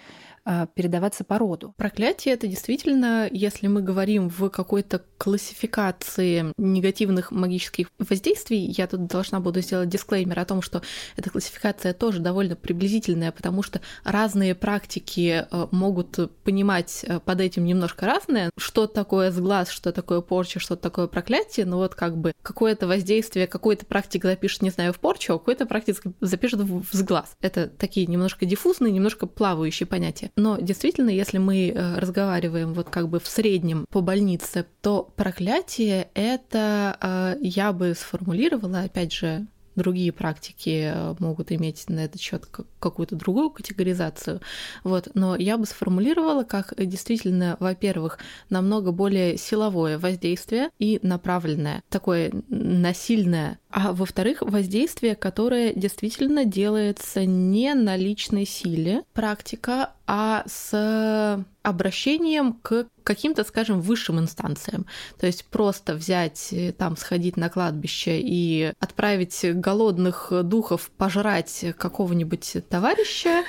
передаваться 0.74 1.24
по 1.24 1.38
роду. 1.38 1.74
Проклятие 1.76 2.34
это 2.34 2.47
действительно, 2.47 3.28
если 3.30 3.66
мы 3.66 3.82
говорим 3.82 4.28
в 4.28 4.49
какой-то 4.49 5.03
классификации 5.18 6.53
негативных 6.57 7.32
магических 7.32 7.88
воздействий, 7.99 8.59
я 8.59 8.86
тут 8.86 9.07
должна 9.07 9.40
буду 9.40 9.61
сделать 9.61 9.88
дисклеймер 9.88 10.38
о 10.38 10.44
том, 10.44 10.62
что 10.62 10.82
эта 11.16 11.30
классификация 11.30 11.92
тоже 11.92 12.20
довольно 12.20 12.57
приблизительная, 12.57 13.32
потому 13.32 13.62
что 13.62 13.80
разные 14.05 14.55
практики 14.55 15.47
э, 15.51 15.66
могут 15.70 16.18
понимать 16.42 17.05
э, 17.07 17.20
под 17.20 17.40
этим 17.40 17.64
немножко 17.64 18.07
разное, 18.07 18.51
что 18.57 18.86
такое 18.86 19.30
сглаз, 19.30 19.70
что 19.70 19.92
такое 19.92 20.20
порча, 20.20 20.61
что 20.61 20.76
такое 20.76 21.07
проклятие, 21.07 21.66
но 21.66 21.78
вот 21.78 21.94
как 21.94 22.16
бы 22.16 22.32
какое-то 22.42 22.86
воздействие, 22.86 23.47
какой-то 23.47 23.86
практик 23.86 24.24
запишет, 24.24 24.62
не 24.62 24.70
знаю, 24.70 24.92
в 24.92 24.99
порчу, 24.99 25.34
а 25.34 25.38
какой-то 25.38 25.66
практик 25.66 26.03
запишет 26.20 26.61
в 26.61 26.86
сглаз. 26.92 27.36
Это 27.40 27.68
такие 27.68 28.07
немножко 28.07 28.47
диффузные, 28.47 28.92
немножко 28.92 29.26
плавающие 29.26 29.86
понятия. 29.86 30.30
Но 30.37 30.59
действительно, 30.59 31.11
если 31.11 31.39
мы 31.39 31.68
э, 31.68 31.99
разговариваем 31.99 32.74
вот 32.74 32.91
как 32.91 33.09
бы 33.09 33.20
в 33.20 33.26
среднем 33.26 33.87
по 33.91 34.03
больнице, 34.03 34.66
то 34.82 35.11
проклятие 35.16 36.09
это 36.12 36.97
э, 37.01 37.37
я 37.41 37.72
бы 37.72 37.95
сформулировала, 37.95 38.80
опять 38.80 39.14
же, 39.14 39.47
другие 39.76 40.12
практики 40.12 40.91
э, 40.93 41.14
могут 41.20 41.53
иметь 41.53 41.89
на 41.89 42.01
этот 42.01 42.20
счет 42.20 42.47
какую-то 42.80 43.14
другую 43.14 43.51
категоризацию. 43.51 44.41
Вот. 44.82 45.09
Но 45.14 45.37
я 45.37 45.57
бы 45.57 45.66
сформулировала 45.66 46.43
как 46.45 46.74
действительно, 46.76 47.57
во-первых, 47.61 48.18
намного 48.51 48.91
более 48.91 49.37
силовое 49.37 49.99
воздействие 49.99 50.70
и 50.78 50.99
направленное, 51.03 51.82
такое 51.89 52.32
насильное 52.49 53.59
а 53.68 53.93
во-вторых, 53.93 54.41
воздействие, 54.41 55.14
которое 55.14 55.74
действительно 55.74 56.47
делается 56.47 57.26
не 57.26 57.74
на 57.74 57.95
личной 57.95 58.47
силе, 58.47 59.03
практика, 59.12 59.91
а 60.07 60.44
с 60.46 61.44
обращением 61.62 62.52
к 62.54 62.86
каким-то, 63.02 63.44
скажем, 63.44 63.80
высшим 63.80 64.20
инстанциям. 64.20 64.86
То 65.18 65.26
есть 65.26 65.46
просто 65.46 65.94
взять, 65.94 66.48
э, 66.52 66.72
там, 66.72 66.96
сходить 66.96 67.36
на 67.36 67.48
кладбище 67.48 68.20
и 68.20 68.72
отправить 68.78 69.40
голодных 69.44 70.32
духов 70.44 70.90
пожрать 70.96 71.64
какого-нибудь 71.76 72.57
товарища 72.68 73.44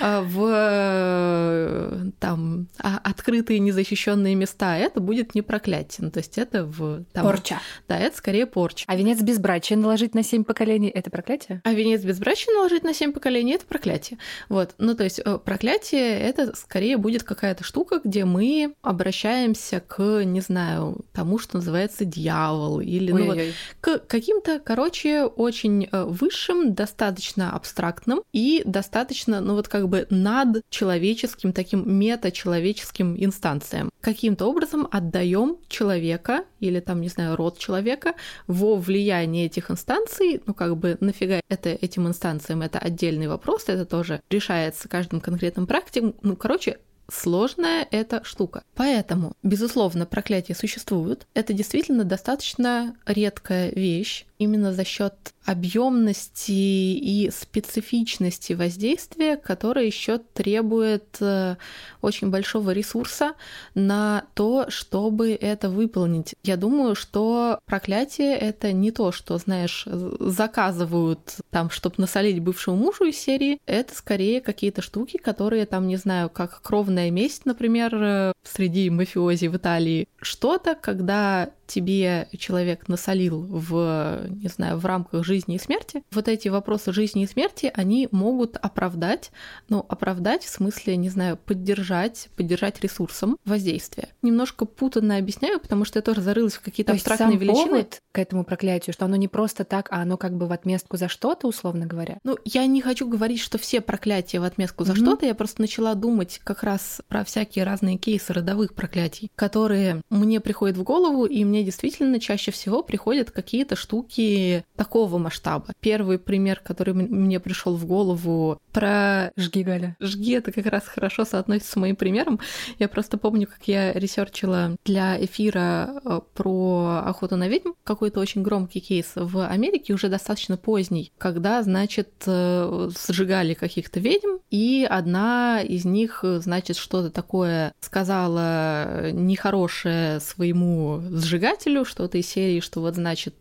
в 0.00 0.48
э, 0.52 2.10
там 2.18 2.68
а, 2.78 3.00
открытые 3.02 3.58
незащищенные 3.60 4.34
места, 4.34 4.76
это 4.76 5.00
будет 5.00 5.34
не 5.34 5.42
проклятие. 5.42 6.06
Ну, 6.06 6.10
то 6.10 6.18
есть 6.18 6.38
это 6.38 6.64
в... 6.64 7.04
Там, 7.12 7.24
порча. 7.24 7.60
Да, 7.88 7.98
это 7.98 8.16
скорее 8.16 8.46
порча. 8.46 8.84
А 8.86 8.96
венец 8.96 9.20
безбрачия 9.20 9.76
наложить 9.76 10.14
на 10.14 10.22
семь 10.22 10.44
поколений— 10.44 10.88
это 10.94 11.10
проклятие? 11.10 11.60
А 11.64 11.72
венец 11.72 12.02
безбрачия 12.02 12.52
наложить 12.52 12.84
на 12.84 12.94
семь 12.94 13.12
поколений— 13.12 13.52
это 13.54 13.66
проклятие. 13.66 14.18
Вот. 14.48 14.74
Ну, 14.78 14.94
то 14.94 15.04
есть 15.04 15.22
проклятие 15.44 15.60
проклятие— 15.60 16.18
это 16.20 16.56
скорее 16.56 16.96
будет 16.96 17.22
какая-то 17.22 17.64
штука, 17.64 18.00
где 18.02 18.24
мы 18.24 18.74
обращаемся 18.82 19.80
к, 19.80 20.24
не 20.24 20.40
знаю, 20.40 21.04
тому, 21.12 21.38
что 21.38 21.56
называется 21.56 22.04
дьявол, 22.04 22.80
или 22.80 23.12
ну, 23.12 23.26
вот, 23.26 23.38
к 23.80 23.98
каким-то, 24.06 24.58
короче, 24.58 25.24
очень 25.24 25.88
э, 25.90 26.04
высшим, 26.04 26.74
достаточно 26.74 27.52
абстрактным 27.52 28.22
и 28.32 28.62
достаточно, 28.64 29.40
ну 29.40 29.54
вот 29.54 29.68
как 29.68 29.88
бы 29.90 30.06
над 30.10 30.62
человеческим, 30.70 31.52
таким 31.52 31.84
метачеловеческим 31.98 33.16
инстанциям. 33.22 33.90
Каким-то 34.00 34.46
образом 34.46 34.88
отдаем 34.90 35.58
человека 35.68 36.44
или 36.60 36.80
там, 36.80 37.00
не 37.00 37.08
знаю, 37.08 37.36
род 37.36 37.58
человека 37.58 38.14
во 38.46 38.76
влияние 38.76 39.46
этих 39.46 39.70
инстанций, 39.70 40.42
ну 40.46 40.54
как 40.54 40.76
бы 40.76 40.96
нафига 41.00 41.40
это 41.48 41.70
этим 41.70 42.06
инстанциям, 42.06 42.62
это 42.62 42.78
отдельный 42.78 43.28
вопрос, 43.28 43.64
это 43.66 43.84
тоже 43.84 44.22
решается 44.30 44.88
каждым 44.88 45.20
конкретным 45.20 45.66
практикам. 45.66 46.14
Ну, 46.22 46.36
короче, 46.36 46.78
сложная 47.10 47.86
эта 47.90 48.24
штука. 48.24 48.62
Поэтому, 48.74 49.34
безусловно, 49.42 50.06
проклятия 50.06 50.54
существуют. 50.54 51.26
Это 51.34 51.52
действительно 51.52 52.04
достаточно 52.04 52.96
редкая 53.06 53.70
вещь 53.70 54.26
именно 54.38 54.72
за 54.72 54.84
счет 54.84 55.14
объемности 55.50 56.52
и 56.52 57.28
специфичности 57.32 58.52
воздействия, 58.52 59.36
которое 59.36 59.84
еще 59.84 60.18
требует 60.18 61.16
э, 61.20 61.56
очень 62.02 62.30
большого 62.30 62.70
ресурса 62.70 63.32
на 63.74 64.26
то, 64.34 64.66
чтобы 64.68 65.32
это 65.32 65.68
выполнить. 65.68 66.36
Я 66.44 66.56
думаю, 66.56 66.94
что 66.94 67.58
проклятие 67.66 68.36
это 68.36 68.72
не 68.72 68.92
то, 68.92 69.10
что, 69.10 69.38
знаешь, 69.38 69.88
заказывают 70.20 71.38
там, 71.50 71.68
чтобы 71.70 71.96
насолить 71.98 72.38
бывшему 72.40 72.76
мужу 72.76 73.06
из 73.06 73.18
серии. 73.18 73.58
Это 73.66 73.92
скорее 73.96 74.40
какие-то 74.40 74.82
штуки, 74.82 75.16
которые 75.16 75.66
там, 75.66 75.88
не 75.88 75.96
знаю, 75.96 76.30
как 76.30 76.62
кровная 76.62 77.10
месть, 77.10 77.44
например, 77.44 77.94
э, 77.94 78.32
среди 78.44 78.88
мафиози 78.88 79.46
в 79.46 79.56
Италии. 79.56 80.06
Что-то, 80.22 80.76
когда 80.76 81.50
тебе 81.70 82.28
человек 82.36 82.88
насолил 82.88 83.46
в, 83.48 84.26
не 84.28 84.48
знаю, 84.48 84.78
в 84.78 84.86
рамках 84.86 85.24
жизни 85.24 85.54
и 85.54 85.58
смерти, 85.58 86.02
вот 86.10 86.28
эти 86.28 86.48
вопросы 86.48 86.92
жизни 86.92 87.22
и 87.22 87.26
смерти, 87.26 87.70
они 87.74 88.08
могут 88.10 88.56
оправдать, 88.56 89.30
ну, 89.68 89.84
оправдать 89.88 90.44
в 90.44 90.48
смысле, 90.48 90.96
не 90.96 91.08
знаю, 91.08 91.36
поддержать, 91.36 92.28
поддержать 92.36 92.80
ресурсом 92.80 93.38
воздействие. 93.44 94.08
Немножко 94.22 94.64
путанно 94.64 95.16
объясняю, 95.16 95.60
потому 95.60 95.84
что 95.84 95.98
я 95.98 96.02
тоже 96.02 96.20
зарылась 96.20 96.54
в 96.54 96.60
какие-то 96.60 96.92
абстрактные 96.92 97.34
есть 97.34 97.40
сам 97.40 97.48
величины. 97.48 97.70
Повод 97.70 98.02
к 98.12 98.18
этому 98.18 98.44
проклятию, 98.44 98.92
что 98.92 99.04
оно 99.04 99.16
не 99.16 99.28
просто 99.28 99.64
так, 99.64 99.88
а 99.92 100.02
оно 100.02 100.16
как 100.16 100.36
бы 100.36 100.46
в 100.46 100.52
отместку 100.52 100.96
за 100.96 101.08
что-то, 101.08 101.46
условно 101.46 101.86
говоря. 101.86 102.18
Ну, 102.24 102.36
я 102.44 102.66
не 102.66 102.82
хочу 102.82 103.08
говорить, 103.08 103.40
что 103.40 103.58
все 103.58 103.80
проклятия 103.80 104.40
в 104.40 104.44
отместку 104.44 104.84
за 104.84 104.92
mm-hmm. 104.92 104.96
что-то, 104.96 105.26
я 105.26 105.34
просто 105.34 105.60
начала 105.60 105.94
думать 105.94 106.40
как 106.42 106.62
раз 106.62 107.00
про 107.08 107.24
всякие 107.24 107.64
разные 107.64 107.96
кейсы 107.96 108.32
родовых 108.32 108.74
проклятий, 108.74 109.30
которые 109.36 110.02
мне 110.10 110.40
приходят 110.40 110.76
в 110.76 110.82
голову, 110.82 111.26
и 111.26 111.44
мне 111.44 111.59
действительно 111.64 112.20
чаще 112.20 112.50
всего 112.50 112.82
приходят 112.82 113.30
какие-то 113.30 113.76
штуки 113.76 114.64
такого 114.76 115.18
масштаба. 115.18 115.66
Первый 115.80 116.18
пример, 116.18 116.60
который 116.60 116.94
мне 116.94 117.40
пришел 117.40 117.76
в 117.76 117.86
голову 117.86 118.58
про 118.72 119.32
жги 119.36 119.62
Галя. 119.62 119.96
Жги 120.00 120.32
это 120.32 120.52
как 120.52 120.66
раз 120.66 120.84
хорошо 120.86 121.24
соотносится 121.24 121.72
с 121.72 121.76
моим 121.76 121.96
примером. 121.96 122.40
Я 122.78 122.88
просто 122.88 123.18
помню, 123.18 123.46
как 123.46 123.66
я 123.66 123.92
ресерчила 123.92 124.76
для 124.84 125.22
эфира 125.22 126.00
э, 126.04 126.20
про 126.34 127.02
охоту 127.04 127.36
на 127.36 127.48
ведьм, 127.48 127.70
какой-то 127.84 128.20
очень 128.20 128.42
громкий 128.42 128.80
кейс 128.80 129.12
в 129.14 129.46
Америке, 129.46 129.92
уже 129.92 130.08
достаточно 130.08 130.56
поздний, 130.56 131.12
когда, 131.18 131.62
значит, 131.62 132.10
э, 132.26 132.90
сжигали 133.08 133.54
каких-то 133.54 134.00
ведьм, 134.00 134.38
и 134.50 134.86
одна 134.88 135.60
из 135.62 135.84
них, 135.84 136.20
значит, 136.22 136.76
что-то 136.76 137.10
такое 137.10 137.72
сказала 137.80 139.10
нехорошее 139.12 140.20
своему 140.20 141.00
сжигателю, 141.10 141.49
что-то 141.84 142.18
из 142.18 142.26
серии, 142.28 142.60
что 142.60 142.80
вот, 142.80 142.94
значит, 142.94 143.34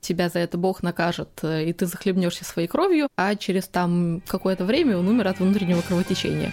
тебя 0.00 0.28
за 0.28 0.40
это 0.40 0.58
Бог 0.58 0.82
накажет, 0.82 1.28
и 1.42 1.72
ты 1.72 1.86
захлебнешься 1.86 2.44
своей 2.44 2.68
кровью, 2.68 3.08
а 3.16 3.34
через 3.36 3.68
там 3.68 4.22
какое-то 4.26 4.64
время 4.64 4.96
он 4.96 5.08
умер 5.08 5.28
от 5.28 5.40
внутреннего 5.40 5.80
кровотечения. 5.80 6.52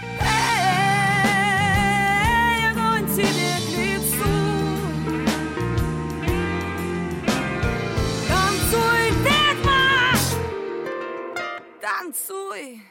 танцуй! 12.11 12.90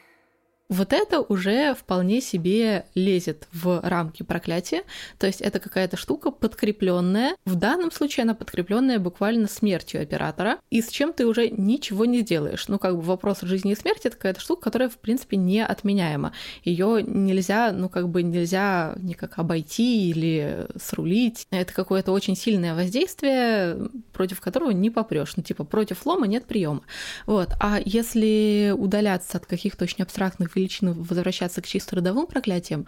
Вот 0.70 0.92
это 0.92 1.20
уже 1.20 1.74
вполне 1.74 2.20
себе 2.20 2.86
лезет 2.94 3.48
в 3.52 3.80
рамки 3.82 4.22
проклятия, 4.22 4.84
то 5.18 5.26
есть 5.26 5.40
это 5.40 5.58
какая-то 5.58 5.96
штука 5.96 6.30
подкрепленная. 6.30 7.34
В 7.44 7.56
данном 7.56 7.90
случае 7.90 8.22
она 8.22 8.34
подкрепленная 8.34 9.00
буквально 9.00 9.48
смертью 9.48 10.00
оператора, 10.00 10.58
и 10.70 10.80
с 10.80 10.88
чем 10.88 11.12
ты 11.12 11.26
уже 11.26 11.50
ничего 11.50 12.04
не 12.04 12.20
сделаешь. 12.20 12.68
Ну, 12.68 12.78
как 12.78 12.94
бы 12.94 13.02
вопрос 13.02 13.40
жизни 13.40 13.72
и 13.72 13.74
смерти 13.74 14.06
это 14.06 14.16
какая-то 14.16 14.40
штука, 14.40 14.62
которая, 14.62 14.88
в 14.88 14.98
принципе, 14.98 15.36
не 15.36 15.64
отменяема. 15.64 16.32
Ее 16.62 17.02
нельзя, 17.02 17.72
ну, 17.72 17.88
как 17.88 18.08
бы 18.08 18.22
нельзя 18.22 18.94
никак 18.98 19.40
обойти 19.40 20.08
или 20.08 20.68
срулить. 20.80 21.48
Это 21.50 21.74
какое-то 21.74 22.12
очень 22.12 22.36
сильное 22.36 22.76
воздействие, 22.76 23.90
против 24.12 24.40
которого 24.40 24.70
не 24.70 24.90
попрешь. 24.90 25.36
Ну, 25.36 25.42
типа, 25.42 25.64
против 25.64 26.06
лома 26.06 26.28
нет 26.28 26.46
приема. 26.46 26.82
Вот. 27.26 27.48
А 27.58 27.80
если 27.84 28.72
удаляться 28.76 29.38
от 29.38 29.46
каких-то 29.46 29.82
очень 29.82 30.04
абстрактных 30.04 30.54
величину 30.60 30.92
возвращаться 30.92 31.62
к 31.62 31.66
чисто 31.66 31.96
родовым 31.96 32.26
проклятиям, 32.26 32.86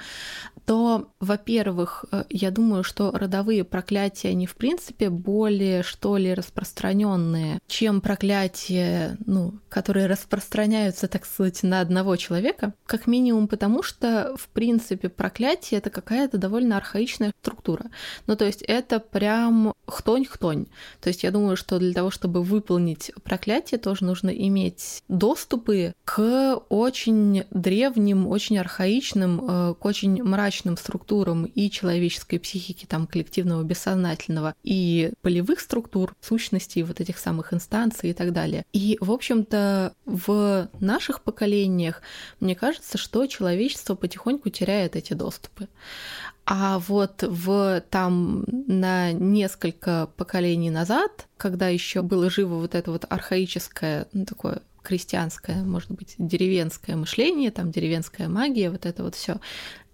то, 0.66 1.08
во-первых, 1.20 2.04
э, 2.12 2.24
я 2.30 2.50
думаю, 2.50 2.84
что 2.84 3.10
родовые 3.10 3.64
проклятия, 3.64 4.28
они 4.28 4.46
в 4.46 4.54
принципе 4.54 5.10
более, 5.10 5.82
что 5.82 6.16
ли, 6.16 6.34
распространенные, 6.34 7.58
чем 7.66 8.00
проклятия, 8.00 9.16
ну, 9.26 9.54
которые 9.68 10.06
распространяются, 10.06 11.08
так 11.08 11.26
сказать, 11.26 11.62
на 11.62 11.80
одного 11.80 12.16
человека, 12.16 12.74
как 12.86 13.06
минимум 13.06 13.48
потому, 13.48 13.82
что, 13.82 14.34
в 14.36 14.48
принципе, 14.48 15.08
проклятие— 15.08 15.78
это 15.78 15.90
какая-то 15.90 16.38
довольно 16.38 16.76
архаичная 16.76 17.32
структура. 17.40 17.86
Ну, 18.26 18.36
то 18.36 18.44
есть 18.44 18.62
это 18.62 19.00
прям 19.00 19.72
хтонь-хтонь. 19.86 20.66
То 21.00 21.08
есть 21.08 21.24
я 21.24 21.30
думаю, 21.30 21.56
что 21.56 21.78
для 21.78 21.92
того, 21.92 22.10
чтобы 22.10 22.42
выполнить 22.42 23.12
проклятие, 23.24 23.78
тоже 23.78 24.04
нужно 24.04 24.30
иметь 24.30 25.02
доступы 25.08 25.94
к 26.04 26.56
очень 26.68 27.44
древним, 27.62 28.26
очень 28.26 28.58
архаичным, 28.58 29.40
э, 29.48 29.74
к 29.74 29.84
очень 29.84 30.22
мрачным 30.22 30.76
структурам 30.76 31.44
и 31.44 31.70
человеческой 31.70 32.38
психики, 32.38 32.84
там, 32.84 33.06
коллективного 33.06 33.62
бессознательного, 33.62 34.54
и 34.62 35.12
полевых 35.22 35.60
структур, 35.60 36.14
сущностей 36.20 36.82
вот 36.82 37.00
этих 37.00 37.18
самых 37.18 37.54
инстанций 37.54 38.10
и 38.10 38.12
так 38.12 38.32
далее. 38.32 38.64
И, 38.72 38.98
в 39.00 39.10
общем-то, 39.10 39.94
в 40.04 40.68
наших 40.80 41.22
поколениях, 41.22 42.02
мне 42.40 42.54
кажется, 42.54 42.98
что 42.98 43.26
человечество 43.26 43.94
потихоньку 43.94 44.50
теряет 44.50 44.96
эти 44.96 45.14
доступы. 45.14 45.68
А 46.44 46.80
вот 46.80 47.22
в 47.22 47.82
там 47.88 48.44
на 48.66 49.12
несколько 49.12 50.08
поколений 50.16 50.70
назад, 50.70 51.28
когда 51.36 51.68
еще 51.68 52.02
было 52.02 52.28
живо 52.30 52.54
вот 52.56 52.74
это 52.74 52.90
вот 52.90 53.04
архаическое, 53.08 54.08
ну, 54.12 54.24
такое 54.24 54.62
крестьянское, 54.82 55.62
может 55.62 55.90
быть, 55.90 56.14
деревенское 56.18 56.96
мышление, 56.96 57.50
там 57.50 57.70
деревенская 57.70 58.28
магия, 58.28 58.70
вот 58.70 58.86
это 58.86 59.02
вот 59.02 59.14
все. 59.14 59.40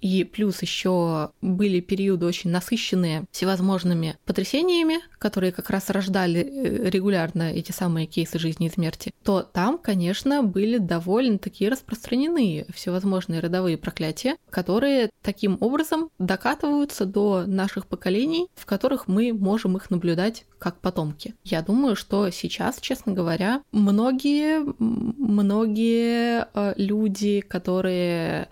И 0.01 0.25
плюс 0.25 0.63
еще 0.63 1.31
были 1.41 1.81
периоды 1.81 2.27
очень 2.27 2.51
насыщенные 2.51 3.25
всевозможными 3.31 4.17
потрясениями, 4.25 5.01
которые 5.19 5.53
как 5.53 5.71
раз 5.71 5.91
рождали 5.91 6.41
э, 6.41 6.91
регулярно 6.91 7.53
эти 7.53 7.73
самые 7.73 8.07
кейсы 8.07 8.39
жизни 8.39 8.67
и 8.67 8.71
смерти, 8.71 9.13
то 9.23 9.43
там, 9.43 9.79
конечно, 9.79 10.43
были 10.43 10.79
довольно 10.79 11.39
такие 11.39 11.71
распространены 11.71 12.67
всевозможные 12.75 13.41
родовые 13.41 13.77
проклятия, 13.77 14.37
которые 14.51 15.11
таким 15.23 15.59
образом 15.61 16.11
докатываются 16.19 17.05
до 17.05 17.45
наших 17.47 17.87
поколений, 17.87 18.49
в 18.55 18.67
которых 18.67 19.09
мы 19.09 19.33
можем 19.33 19.77
их 19.77 19.91
наблюдать 19.91 20.45
как 20.59 20.81
потомки. 20.81 21.35
Я 21.45 21.63
думаю, 21.63 21.97
что 21.97 22.31
сейчас, 22.31 22.81
честно 22.81 23.13
говоря, 23.13 23.63
многие, 23.73 24.61
многие 24.79 26.47
э, 26.53 26.75
люди, 26.77 27.41
которые 27.41 28.49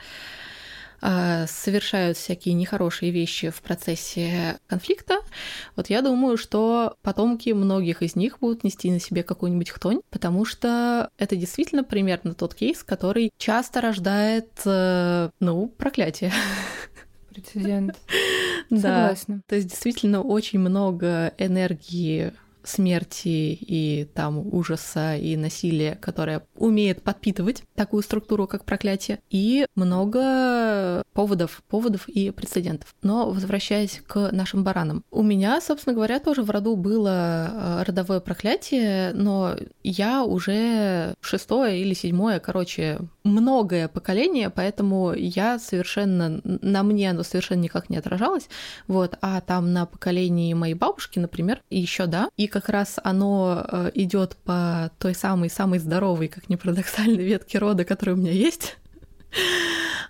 совершают 1.01 2.17
всякие 2.17 2.55
нехорошие 2.55 3.11
вещи 3.11 3.51
в 3.51 3.63
процессе 3.63 4.59
конфликта, 4.67 5.19
вот 5.77 5.91
я 5.91 6.03
думаю, 6.03 6.37
что 6.37 6.97
потомки 7.03 7.51
многих 7.51 8.03
из 8.03 8.17
них 8.17 8.39
будут 8.41 8.65
нести 8.65 8.91
на 8.91 9.01
себе 9.01 9.23
какую-нибудь 9.23 9.71
хтонь, 9.71 10.01
потому 10.11 10.45
что 10.45 11.11
это 11.19 11.37
действительно 11.37 11.85
примерно 11.85 12.35
тот 12.35 12.55
кейс, 12.55 12.83
который 12.83 13.31
часто 13.39 13.81
рождает, 13.81 14.51
э, 14.65 15.31
ну, 15.41 15.69
проклятие. 15.69 16.33
Прецедент. 17.31 17.97
Да. 18.69 19.11
Согласна. 19.11 19.43
То 19.47 19.55
есть 19.55 19.69
действительно 19.69 20.23
очень 20.23 20.59
много 20.59 21.33
энергии 21.39 22.33
смерти 22.69 23.59
и 23.61 24.09
там 24.15 24.39
ужаса 24.53 25.17
и 25.17 25.37
насилия, 25.37 25.97
которое 25.97 26.43
умеет 26.57 27.03
подпитывать 27.03 27.63
такую 27.75 28.03
структуру, 28.03 28.47
как 28.47 28.65
проклятие, 28.65 29.21
и 29.31 29.67
много 29.75 31.03
поводов, 31.13 31.63
поводов 31.69 32.09
и 32.09 32.31
прецедентов. 32.31 32.95
Но 33.03 33.31
возвращаясь 33.31 34.03
к 34.07 34.31
нашим 34.33 34.65
баранам, 34.65 35.05
у 35.11 35.23
меня, 35.23 35.61
собственно 35.61 35.95
говоря, 35.95 36.21
тоже 36.21 36.43
в 36.43 36.51
роду 36.51 36.77
было 36.77 37.49
э, 37.51 37.83
родовое 37.85 38.21
проклятие, 38.21 39.13
но 39.15 39.57
я 39.83 40.25
уже 40.25 41.15
шестое 41.21 41.81
или 41.81 41.95
седьмое, 41.95 42.41
короче, 42.41 42.99
многое 43.25 43.89
поколение, 43.89 44.51
поэтому 44.51 45.13
я 45.13 45.59
совершенно, 45.59 46.41
на 46.45 46.83
мне 46.83 47.11
оно 47.11 47.23
совершенно 47.23 47.61
никак 47.61 47.91
не 47.91 47.97
отражалось, 47.97 48.49
вот, 48.87 49.17
а 49.21 49.41
там 49.41 49.73
на 49.73 49.87
поколении 49.87 50.55
моей 50.55 50.75
бабушки, 50.75 51.19
например, 51.19 51.63
еще 51.71 52.07
да, 52.07 52.29
и 52.37 52.47
как 52.57 52.71
раз 52.71 52.99
оно 53.05 53.67
э, 53.71 53.91
идет 53.93 54.35
по 54.37 54.91
той 54.99 55.15
самой, 55.15 55.51
самой 55.51 55.79
здоровой, 55.79 56.29
как 56.29 56.49
ни 56.49 56.57
парадоксально, 56.57 57.21
ветке 57.21 57.59
рода, 57.59 57.85
которая 57.85 58.17
у 58.17 58.19
меня 58.19 58.33
есть. 58.33 58.79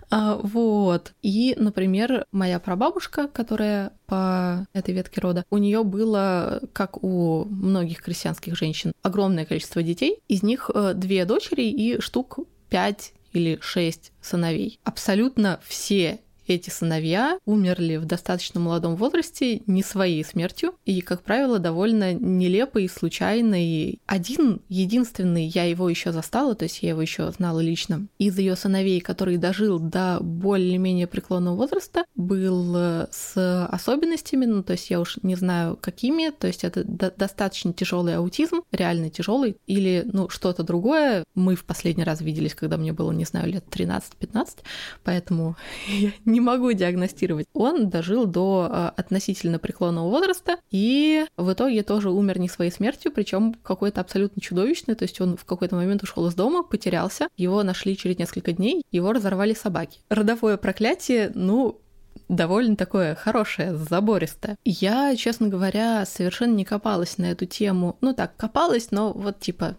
А, 0.09 0.39
вот. 0.41 1.11
И, 1.21 1.53
например, 1.57 2.25
моя 2.31 2.61
прабабушка, 2.61 3.27
которая 3.27 3.91
по 4.05 4.65
этой 4.71 4.93
ветке 4.93 5.19
рода, 5.19 5.43
у 5.49 5.57
нее 5.57 5.83
было, 5.83 6.61
как 6.71 7.03
у 7.03 7.43
многих 7.43 8.01
крестьянских 8.01 8.55
женщин, 8.55 8.93
огромное 9.01 9.43
количество 9.43 9.83
детей. 9.83 10.21
Из 10.29 10.43
них 10.43 10.71
э, 10.73 10.93
две 10.95 11.25
дочери 11.25 11.63
и 11.63 11.99
штук 11.99 12.39
пять 12.69 13.11
или 13.33 13.59
шесть 13.61 14.13
сыновей. 14.21 14.79
Абсолютно 14.85 15.59
все 15.65 16.21
эти 16.47 16.69
сыновья 16.69 17.39
умерли 17.45 17.97
в 17.97 18.05
достаточно 18.05 18.59
молодом 18.59 18.95
возрасте 18.95 19.61
не 19.67 19.83
своей 19.83 20.23
смертью, 20.23 20.75
и, 20.85 21.01
как 21.01 21.23
правило, 21.23 21.59
довольно 21.59 22.13
нелепо 22.13 22.79
и 22.79 22.87
случайно. 22.87 23.55
И 23.63 23.99
один, 24.05 24.61
единственный, 24.69 25.45
я 25.47 25.63
его 25.65 25.89
еще 25.89 26.11
застала, 26.11 26.55
то 26.55 26.63
есть 26.63 26.83
я 26.83 26.89
его 26.89 27.01
еще 27.01 27.31
знала 27.31 27.59
лично, 27.59 28.07
из 28.17 28.37
ее 28.37 28.55
сыновей, 28.55 29.01
который 29.01 29.37
дожил 29.37 29.79
до 29.79 30.19
более-менее 30.21 31.07
преклонного 31.07 31.55
возраста, 31.55 32.05
был 32.15 32.75
э, 32.75 33.07
с 33.11 33.67
особенностями, 33.67 34.45
ну, 34.45 34.63
то 34.63 34.73
есть 34.73 34.89
я 34.89 34.99
уж 34.99 35.17
не 35.21 35.35
знаю, 35.35 35.77
какими, 35.79 36.29
то 36.29 36.47
есть 36.47 36.63
это 36.63 36.83
до- 36.83 37.11
достаточно 37.11 37.73
тяжелый 37.73 38.15
аутизм, 38.15 38.61
реально 38.71 39.09
тяжелый, 39.09 39.57
или, 39.67 40.03
ну, 40.11 40.29
что-то 40.29 40.63
другое. 40.63 41.23
Мы 41.35 41.55
в 41.55 41.65
последний 41.65 42.03
раз 42.03 42.21
виделись, 42.21 42.55
когда 42.55 42.77
мне 42.77 42.93
было, 42.93 43.11
не 43.11 43.25
знаю, 43.25 43.51
лет 43.51 43.65
13-15, 43.69 44.59
поэтому 45.03 45.55
я 45.87 46.11
не 46.25 46.36
не 46.37 46.41
могу 46.41 46.71
диагностировать. 46.71 47.47
Он 47.53 47.89
дожил 47.89 48.27
до 48.27 48.69
э, 48.69 48.91
относительно 48.95 49.57
преклонного 49.57 50.07
возраста 50.07 50.57
и 50.69 51.25
в 51.35 51.51
итоге 51.51 51.81
тоже 51.81 52.11
умер 52.11 52.37
не 52.37 52.47
своей 52.47 52.69
смертью, 52.69 53.11
причем 53.11 53.55
какой-то 53.55 54.01
абсолютно 54.01 54.39
чудовищный. 54.39 54.93
То 54.93 55.03
есть 55.03 55.19
он 55.19 55.35
в 55.35 55.45
какой-то 55.45 55.75
момент 55.75 56.03
ушел 56.03 56.27
из 56.27 56.35
дома, 56.35 56.61
потерялся, 56.61 57.27
его 57.37 57.63
нашли 57.63 57.97
через 57.97 58.19
несколько 58.19 58.51
дней, 58.51 58.83
его 58.91 59.13
разорвали 59.13 59.55
собаки. 59.55 59.99
Родовое 60.09 60.57
проклятие, 60.57 61.31
ну, 61.33 61.81
довольно 62.29 62.75
такое 62.75 63.15
хорошее, 63.15 63.75
забористое. 63.75 64.57
Я, 64.63 65.15
честно 65.15 65.47
говоря, 65.47 66.05
совершенно 66.05 66.53
не 66.53 66.65
копалась 66.65 67.17
на 67.17 67.31
эту 67.31 67.47
тему. 67.47 67.97
Ну 68.01 68.13
так, 68.13 68.37
копалась, 68.37 68.91
но 68.91 69.11
вот 69.11 69.39
типа 69.39 69.75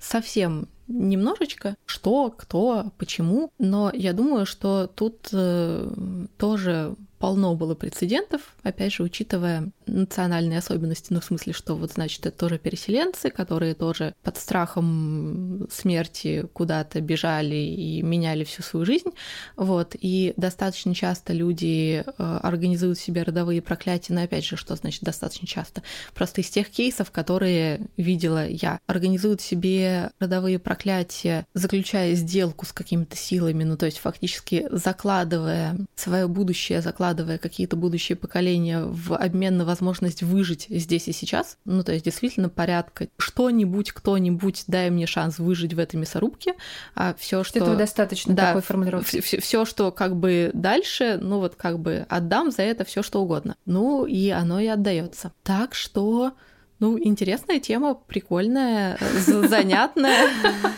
совсем 0.00 0.68
немножечко, 0.88 1.76
что, 1.84 2.30
кто, 2.30 2.92
почему, 2.98 3.50
но 3.58 3.90
я 3.92 4.12
думаю, 4.12 4.46
что 4.46 4.86
тут 4.86 5.28
э, 5.32 5.90
тоже 6.38 6.94
полно 7.18 7.54
было 7.54 7.74
прецедентов, 7.74 8.40
опять 8.62 8.92
же, 8.92 9.02
учитывая 9.02 9.70
национальные 9.86 10.58
особенности, 10.58 11.12
ну, 11.12 11.20
в 11.20 11.24
смысле, 11.24 11.52
что 11.52 11.74
вот, 11.74 11.92
значит, 11.92 12.26
это 12.26 12.36
тоже 12.36 12.58
переселенцы, 12.58 13.30
которые 13.30 13.74
тоже 13.74 14.14
под 14.22 14.36
страхом 14.36 15.66
смерти 15.70 16.46
куда-то 16.52 17.00
бежали 17.00 17.56
и 17.56 18.02
меняли 18.02 18.44
всю 18.44 18.62
свою 18.62 18.86
жизнь, 18.86 19.10
вот, 19.56 19.96
и 19.98 20.32
достаточно 20.36 20.94
часто 20.94 21.32
люди 21.32 22.04
э, 22.06 22.38
организуют 22.42 22.98
себе 22.98 23.22
родовые 23.22 23.62
проклятия, 23.62 24.12
но, 24.12 24.22
опять 24.22 24.44
же, 24.44 24.56
что 24.56 24.76
значит 24.76 25.02
достаточно 25.02 25.46
часто? 25.46 25.82
Просто 26.14 26.40
из 26.40 26.50
тех 26.50 26.68
кейсов, 26.70 27.10
которые 27.10 27.88
видела 27.96 28.46
я, 28.46 28.80
организуют 28.86 29.40
себе 29.40 30.10
родовые 30.20 30.58
проклятия, 30.58 31.46
заключая 31.54 32.14
сделку 32.14 32.64
с 32.64 32.72
какими-то 32.72 33.16
силами, 33.16 33.64
ну, 33.64 33.76
то 33.76 33.86
есть 33.86 33.98
фактически 33.98 34.66
закладывая 34.70 35.76
свое 35.96 36.28
будущее, 36.28 36.80
закладывая 36.80 37.07
какие-то 37.14 37.76
будущие 37.76 38.16
поколения 38.16 38.82
в 38.84 39.14
обмен 39.16 39.56
на 39.56 39.64
возможность 39.64 40.22
выжить 40.22 40.66
здесь 40.68 41.08
и 41.08 41.12
сейчас. 41.12 41.58
Ну, 41.64 41.82
то 41.82 41.92
есть 41.92 42.04
действительно 42.04 42.48
порядка. 42.48 43.08
Что-нибудь, 43.18 43.92
кто-нибудь, 43.92 44.64
дай 44.66 44.90
мне 44.90 45.06
шанс 45.06 45.38
выжить 45.38 45.74
в 45.74 45.78
этой 45.78 45.96
мясорубке. 45.96 46.54
А 46.94 47.14
все, 47.18 47.44
что... 47.44 47.58
Этого 47.58 47.76
достаточно 47.76 48.34
да, 48.34 48.48
такой 48.48 48.62
формулировки. 48.62 49.20
Все, 49.20 49.64
что 49.64 49.92
как 49.92 50.16
бы 50.16 50.50
дальше, 50.54 51.18
ну 51.20 51.38
вот 51.38 51.54
как 51.56 51.78
бы 51.78 52.06
отдам 52.08 52.50
за 52.50 52.62
это 52.62 52.84
все 52.84 53.02
что 53.02 53.22
угодно. 53.22 53.56
Ну 53.66 54.06
и 54.06 54.30
оно 54.30 54.60
и 54.60 54.66
отдается. 54.66 55.32
Так 55.42 55.74
что 55.74 56.32
ну, 56.78 56.98
интересная 56.98 57.58
тема, 57.58 57.94
прикольная, 57.94 58.98
занятная. 59.26 60.30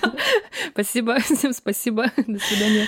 Спасибо, 0.73 1.21
всем 1.21 1.53
спасибо. 1.53 2.11
До 2.27 2.39
свидания. 2.39 2.87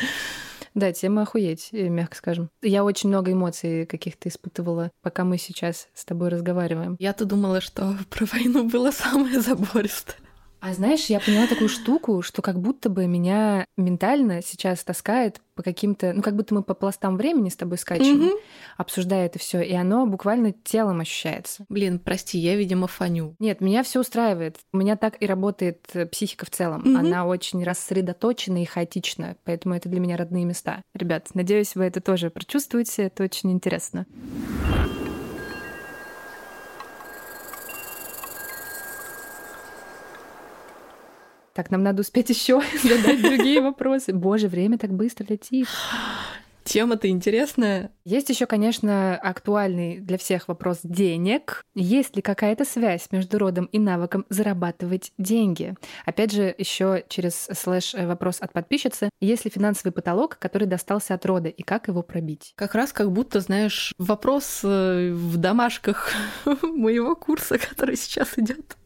Да, 0.75 0.93
тема 0.93 1.23
охуеть, 1.23 1.69
э, 1.73 1.89
мягко 1.89 2.17
скажем. 2.17 2.51
Я 2.63 2.85
очень 2.85 3.09
много 3.09 3.33
эмоций 3.33 3.87
каких-то 3.87 4.29
испытывала, 4.29 4.91
пока 5.03 5.25
мы 5.25 5.39
сейчас 5.39 5.89
с 5.95 6.05
тобой 6.05 6.29
разговариваем. 6.29 6.97
Я-то 6.99 7.25
думала, 7.25 7.61
что 7.61 7.97
про 8.11 8.27
войну 8.27 8.69
было 8.69 8.91
самое 8.91 9.41
забористое. 9.41 10.17
А 10.63 10.75
знаешь, 10.75 11.07
я 11.07 11.19
поняла 11.19 11.49
такую 11.49 11.69
штуку, 11.69 12.23
что 12.23 12.41
как 12.41 12.61
будто 12.61 12.89
бы 12.89 13.09
меня 13.09 13.67
ментально 13.77 14.43
сейчас 14.43 14.85
таскает 14.85 15.41
по 15.57 15.65
каким-то, 15.65 16.13
ну 16.13 16.23
как 16.23 16.37
будто 16.37 16.55
мы 16.55 16.63
по 16.63 16.73
пластам 16.73 17.17
времени 17.17 17.49
с 17.49 17.57
тобой 17.57 17.79
скачем, 17.79 18.29
mm-hmm. 18.29 18.39
обсуждая 18.77 19.27
это 19.27 19.41
все, 19.41 19.61
и 19.61 19.73
оно 19.73 20.07
буквально 20.07 20.53
телом 20.53 21.01
ощущается. 21.01 21.67
Блин, 21.69 21.99
прости, 21.99 22.39
я, 22.39 22.55
видимо, 22.55 22.87
фаню. 22.87 23.35
Нет, 23.41 23.61
меня 23.61 23.83
все 23.83 23.99
устраивает. 23.99 24.59
У 24.73 24.77
меня 24.77 24.97
так 24.97 25.21
и 25.21 25.27
работает 25.27 25.85
э, 25.95 26.07
психика 26.07 26.47
в 26.47 26.51
целом. 26.51 26.83
Mm-hmm. 26.83 26.97
Она 26.97 27.27
очень 27.27 27.65
рассредоточена 27.65 28.63
и 28.63 28.65
хаотична, 28.65 29.35
поэтому 29.43 29.75
это 29.75 29.89
для 29.89 29.99
меня 29.99 30.17
родные 30.17 30.45
места. 30.45 30.83
Ребят, 30.95 31.31
надеюсь, 31.35 31.75
вы 31.75 31.87
это 31.87 32.01
тоже 32.01 32.31
прочувствуете, 32.31 33.03
это 33.03 33.25
очень 33.25 33.51
интересно. 33.51 34.07
Так, 41.55 41.71
нам 41.71 41.83
надо 41.83 42.01
успеть 42.01 42.31
еще 42.31 42.63
задать 42.83 43.23
другие 43.23 43.61
вопросы. 43.61 44.13
Боже, 44.13 44.49
время 44.49 44.79
так 44.79 44.93
быстро 44.93 45.27
летит. 45.29 45.69
Тема-то 46.65 47.09
интересная. 47.09 47.91
Есть 48.05 48.29
еще, 48.31 48.47
конечно, 48.47 49.17
актуальный 49.17 49.99
для 49.99 50.17
всех 50.17 50.47
вопрос 50.47 50.79
денег. 50.85 51.65
Есть 51.75 52.15
ли 52.15 52.23
какая-то 52.23 52.65
связь 52.65 53.09
между 53.11 53.39
родом 53.39 53.65
и 53.67 53.81
навыком 53.81 54.25
зарабатывать 54.29 55.13
деньги? 55.19 55.75
Опять 56.07 56.31
же, 56.31 56.55
еще 56.57 57.05
через 57.09 57.49
слэш 57.53 57.95
э, 57.95 58.07
вопрос 58.07 58.37
от 58.41 58.53
подписчицы. 58.53 59.11
Есть 59.21 59.45
ли 59.45 59.51
финансовый 59.51 59.91
потолок, 59.91 60.39
который 60.39 60.69
достался 60.69 61.15
от 61.15 61.27
рода, 61.27 61.49
и 61.49 61.63
как 61.63 61.89
его 61.89 62.03
пробить? 62.03 62.53
Как 62.55 62.77
раз 62.77 62.93
как 62.93 63.11
будто, 63.11 63.41
знаешь, 63.41 63.93
вопрос 63.99 64.61
э, 64.63 65.13
в 65.13 65.39
домашках 65.39 66.13
моего 66.63 67.17
курса, 67.17 67.59
который 67.59 67.97
сейчас 67.97 68.39
идет. 68.39 68.77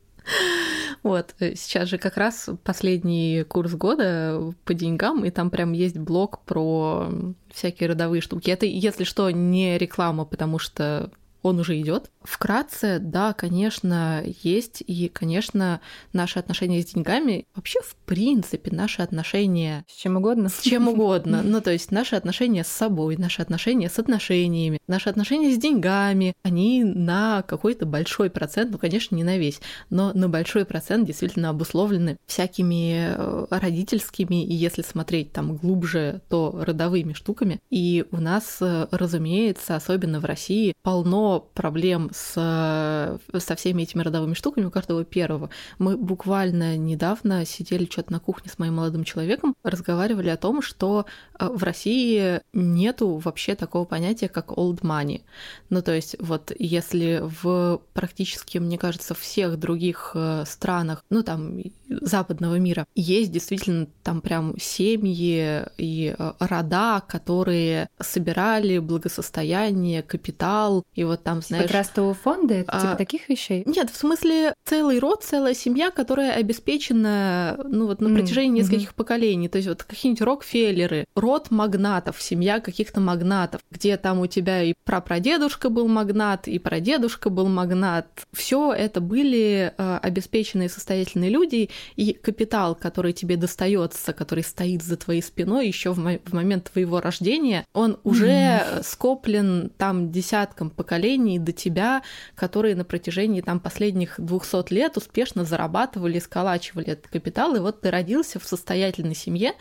Вот, 1.02 1.34
э, 1.38 1.54
сейчас 1.54 1.88
же 1.88 1.98
как 1.98 2.16
раз 2.16 2.50
последний 2.64 3.44
курс 3.44 3.72
года 3.74 4.52
по 4.64 4.74
деньгам, 4.74 5.24
и 5.24 5.30
там 5.30 5.50
прям 5.50 5.72
есть 5.72 5.98
блок 5.98 6.40
про 6.44 7.08
всякие 7.52 7.90
родовые 7.90 8.20
штуки. 8.20 8.50
Это, 8.50 8.66
если 8.66 9.04
что, 9.04 9.30
не 9.30 9.78
реклама, 9.78 10.24
потому 10.24 10.58
что 10.58 11.10
он 11.42 11.58
уже 11.58 11.80
идет. 11.80 12.10
Вкратце, 12.22 12.98
да, 12.98 13.32
конечно, 13.32 14.22
есть, 14.42 14.82
и, 14.86 15.08
конечно, 15.08 15.80
наши 16.12 16.38
отношения 16.38 16.82
с 16.82 16.86
деньгами, 16.86 17.46
вообще, 17.54 17.80
в 17.82 17.94
принципе, 18.04 18.74
наши 18.74 19.02
отношения... 19.02 19.84
С 19.88 19.96
чем 19.96 20.16
угодно? 20.16 20.48
С 20.48 20.60
чем 20.60 20.88
угодно. 20.88 21.42
Ну, 21.44 21.60
то 21.60 21.70
есть 21.70 21.92
наши 21.92 22.16
отношения 22.16 22.64
с 22.64 22.68
собой, 22.68 23.16
наши 23.16 23.42
отношения 23.42 23.88
с 23.88 23.98
отношениями, 23.98 24.78
наши 24.86 25.08
отношения 25.08 25.52
с 25.52 25.58
деньгами, 25.58 26.34
они 26.42 26.82
на 26.84 27.42
какой-то 27.42 27.86
большой 27.86 28.30
процент, 28.30 28.72
ну, 28.72 28.78
конечно, 28.78 29.14
не 29.14 29.24
на 29.24 29.38
весь, 29.38 29.60
но 29.90 30.12
на 30.12 30.28
большой 30.28 30.64
процент 30.64 31.06
действительно 31.06 31.50
обусловлены 31.50 32.16
всякими 32.26 33.14
э, 33.16 33.46
родительскими, 33.50 34.44
и 34.44 34.52
если 34.52 34.82
смотреть 34.82 35.32
там 35.32 35.56
глубже, 35.56 36.22
то 36.28 36.58
родовыми 36.66 37.12
штуками. 37.12 37.60
И 37.70 38.04
у 38.10 38.18
нас, 38.18 38.58
э, 38.60 38.88
разумеется, 38.90 39.76
особенно 39.76 40.20
в 40.20 40.24
России, 40.24 40.74
полно 40.82 41.25
проблем 41.54 42.10
с, 42.12 42.32
со 42.32 43.54
всеми 43.56 43.82
этими 43.82 44.02
родовыми 44.02 44.34
штуками 44.34 44.66
у 44.66 44.70
каждого 44.70 45.04
первого. 45.04 45.50
Мы 45.78 45.96
буквально 45.96 46.76
недавно 46.76 47.44
сидели 47.44 47.86
что-то 47.86 48.12
на 48.12 48.20
кухне 48.20 48.50
с 48.50 48.58
моим 48.58 48.74
молодым 48.74 49.04
человеком, 49.04 49.54
разговаривали 49.62 50.28
о 50.28 50.36
том, 50.36 50.62
что 50.62 51.06
э, 51.38 51.48
в 51.48 51.62
России 51.62 52.40
нету 52.52 53.20
вообще 53.24 53.54
такого 53.54 53.84
понятия, 53.84 54.28
как 54.28 54.50
old 54.50 54.80
money. 54.82 55.22
Ну, 55.70 55.82
то 55.82 55.92
есть 55.92 56.16
вот 56.20 56.52
если 56.58 57.20
в 57.22 57.80
практически, 57.92 58.58
мне 58.58 58.78
кажется, 58.78 59.14
всех 59.14 59.58
других 59.58 60.12
э, 60.14 60.44
странах, 60.46 61.04
ну, 61.10 61.22
там, 61.22 61.60
западного 61.88 62.56
мира, 62.58 62.86
есть 62.94 63.32
действительно 63.32 63.86
там 64.02 64.20
прям 64.20 64.54
семьи 64.58 65.64
и 65.78 66.14
э, 66.16 66.32
рода, 66.38 67.02
которые 67.06 67.88
собирали 68.00 68.78
благосостояние, 68.78 70.02
капитал, 70.02 70.84
и 70.94 71.04
вот 71.04 71.15
там, 71.16 71.40
типа 71.40 71.48
знаешь... 71.48 71.70
трастового 71.70 72.14
фонда? 72.14 72.54
Это 72.54 72.64
типа 72.64 72.78
а, 72.78 72.80
типа 72.82 72.96
таких 72.96 73.28
вещей? 73.28 73.62
Нет, 73.66 73.90
в 73.90 73.96
смысле 73.96 74.54
целый 74.66 74.98
род, 74.98 75.22
целая 75.22 75.54
семья, 75.54 75.90
которая 75.90 76.32
обеспечена, 76.32 77.58
ну 77.64 77.86
вот 77.86 78.00
на 78.00 78.12
протяжении 78.12 78.50
mm-hmm. 78.50 78.64
нескольких 78.64 78.94
поколений. 78.94 79.48
То 79.48 79.56
есть 79.56 79.68
вот 79.68 79.84
какие-нибудь 79.84 80.22
Рокфеллеры, 80.22 81.04
род 81.14 81.50
магнатов, 81.50 82.20
семья 82.20 82.60
каких-то 82.60 83.00
магнатов, 83.00 83.60
где 83.70 83.96
там 83.96 84.18
у 84.18 84.26
тебя 84.26 84.62
и 84.62 84.74
прапрадедушка 84.84 85.70
был 85.70 85.86
магнат, 85.86 86.48
и 86.48 86.58
прадедушка 86.58 87.30
был 87.30 87.48
магнат. 87.48 88.06
Все 88.32 88.72
это 88.72 89.00
были 89.00 89.72
э, 89.76 89.98
обеспеченные 90.02 90.68
состоятельные 90.68 91.30
люди, 91.30 91.70
и 91.94 92.12
капитал, 92.12 92.74
который 92.74 93.12
тебе 93.12 93.36
достается, 93.36 94.12
который 94.12 94.42
стоит 94.42 94.82
за 94.82 94.96
твоей 94.96 95.22
спиной 95.22 95.68
еще 95.68 95.92
в, 95.92 95.98
мо- 95.98 96.18
в 96.24 96.32
момент 96.32 96.70
твоего 96.72 97.00
рождения, 97.00 97.64
он 97.72 97.98
уже 98.02 98.26
mm-hmm. 98.26 98.82
скоплен 98.82 99.70
там 99.78 100.10
десятком 100.10 100.70
поколений 100.70 101.38
до 101.38 101.52
тебя, 101.52 102.02
которые 102.34 102.74
на 102.74 102.84
протяжении 102.84 103.40
там 103.42 103.60
последних 103.60 104.14
200 104.18 104.55
лет 104.70 104.96
успешно 104.96 105.44
зарабатывали, 105.44 106.18
сколачивали 106.18 106.88
этот 106.88 107.08
капитал, 107.08 107.54
и 107.54 107.60
вот 107.60 107.80
ты 107.80 107.90
родился 107.90 108.38
в 108.38 108.44
состоятельной 108.44 109.14
семье, 109.14 109.52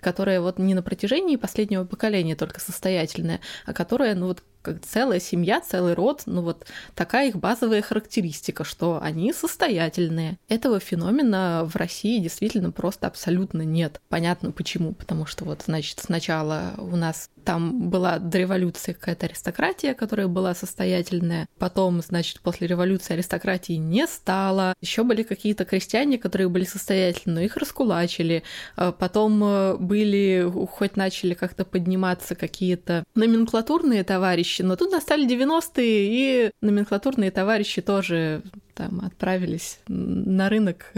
которая 0.00 0.40
вот 0.40 0.58
не 0.58 0.74
на 0.74 0.82
протяжении 0.82 1.36
последнего 1.36 1.84
поколения 1.84 2.36
только 2.36 2.60
состоятельная, 2.60 3.40
а 3.66 3.72
которая, 3.72 4.14
ну 4.14 4.26
вот 4.28 4.42
как 4.64 4.80
целая 4.80 5.20
семья, 5.20 5.60
целый 5.60 5.92
род, 5.92 6.22
ну 6.24 6.40
вот 6.40 6.66
такая 6.94 7.28
их 7.28 7.36
базовая 7.36 7.82
характеристика, 7.82 8.64
что 8.64 8.98
они 9.00 9.32
состоятельные. 9.32 10.38
Этого 10.48 10.80
феномена 10.80 11.68
в 11.70 11.76
России 11.76 12.18
действительно 12.18 12.72
просто 12.72 13.06
абсолютно 13.06 13.62
нет. 13.62 14.00
Понятно 14.08 14.52
почему, 14.52 14.94
потому 14.94 15.26
что 15.26 15.44
вот, 15.44 15.62
значит, 15.66 16.00
сначала 16.00 16.74
у 16.78 16.96
нас 16.96 17.28
там 17.44 17.90
была 17.90 18.18
до 18.18 18.38
революции 18.38 18.92
какая-то 18.92 19.26
аристократия, 19.26 19.94
которая 19.94 20.28
была 20.28 20.54
состоятельная. 20.54 21.46
Потом, 21.58 22.00
значит, 22.00 22.40
после 22.40 22.66
революции 22.66 23.14
аристократии 23.14 23.74
не 23.74 24.06
стало. 24.06 24.74
Еще 24.80 25.04
были 25.04 25.22
какие-то 25.22 25.64
крестьяне, 25.64 26.18
которые 26.18 26.48
были 26.48 26.64
состоятельны, 26.64 27.34
но 27.34 27.40
их 27.40 27.56
раскулачили. 27.56 28.42
А 28.76 28.92
потом 28.92 29.42
э, 29.44 29.76
были, 29.76 30.50
хоть 30.70 30.96
начали 30.96 31.34
как-то 31.34 31.64
подниматься 31.64 32.34
какие-то 32.34 33.04
номенклатурные 33.14 34.04
товарищи, 34.04 34.53
товарищи. 34.54 34.62
Но 34.62 34.76
тут 34.76 34.92
настали 34.92 35.26
90-е, 35.26 36.46
и 36.46 36.50
номенклатурные 36.60 37.30
товарищи 37.30 37.82
тоже 37.82 38.42
там 38.74 39.00
отправились 39.04 39.80
на 39.88 40.48
рынок 40.48 40.92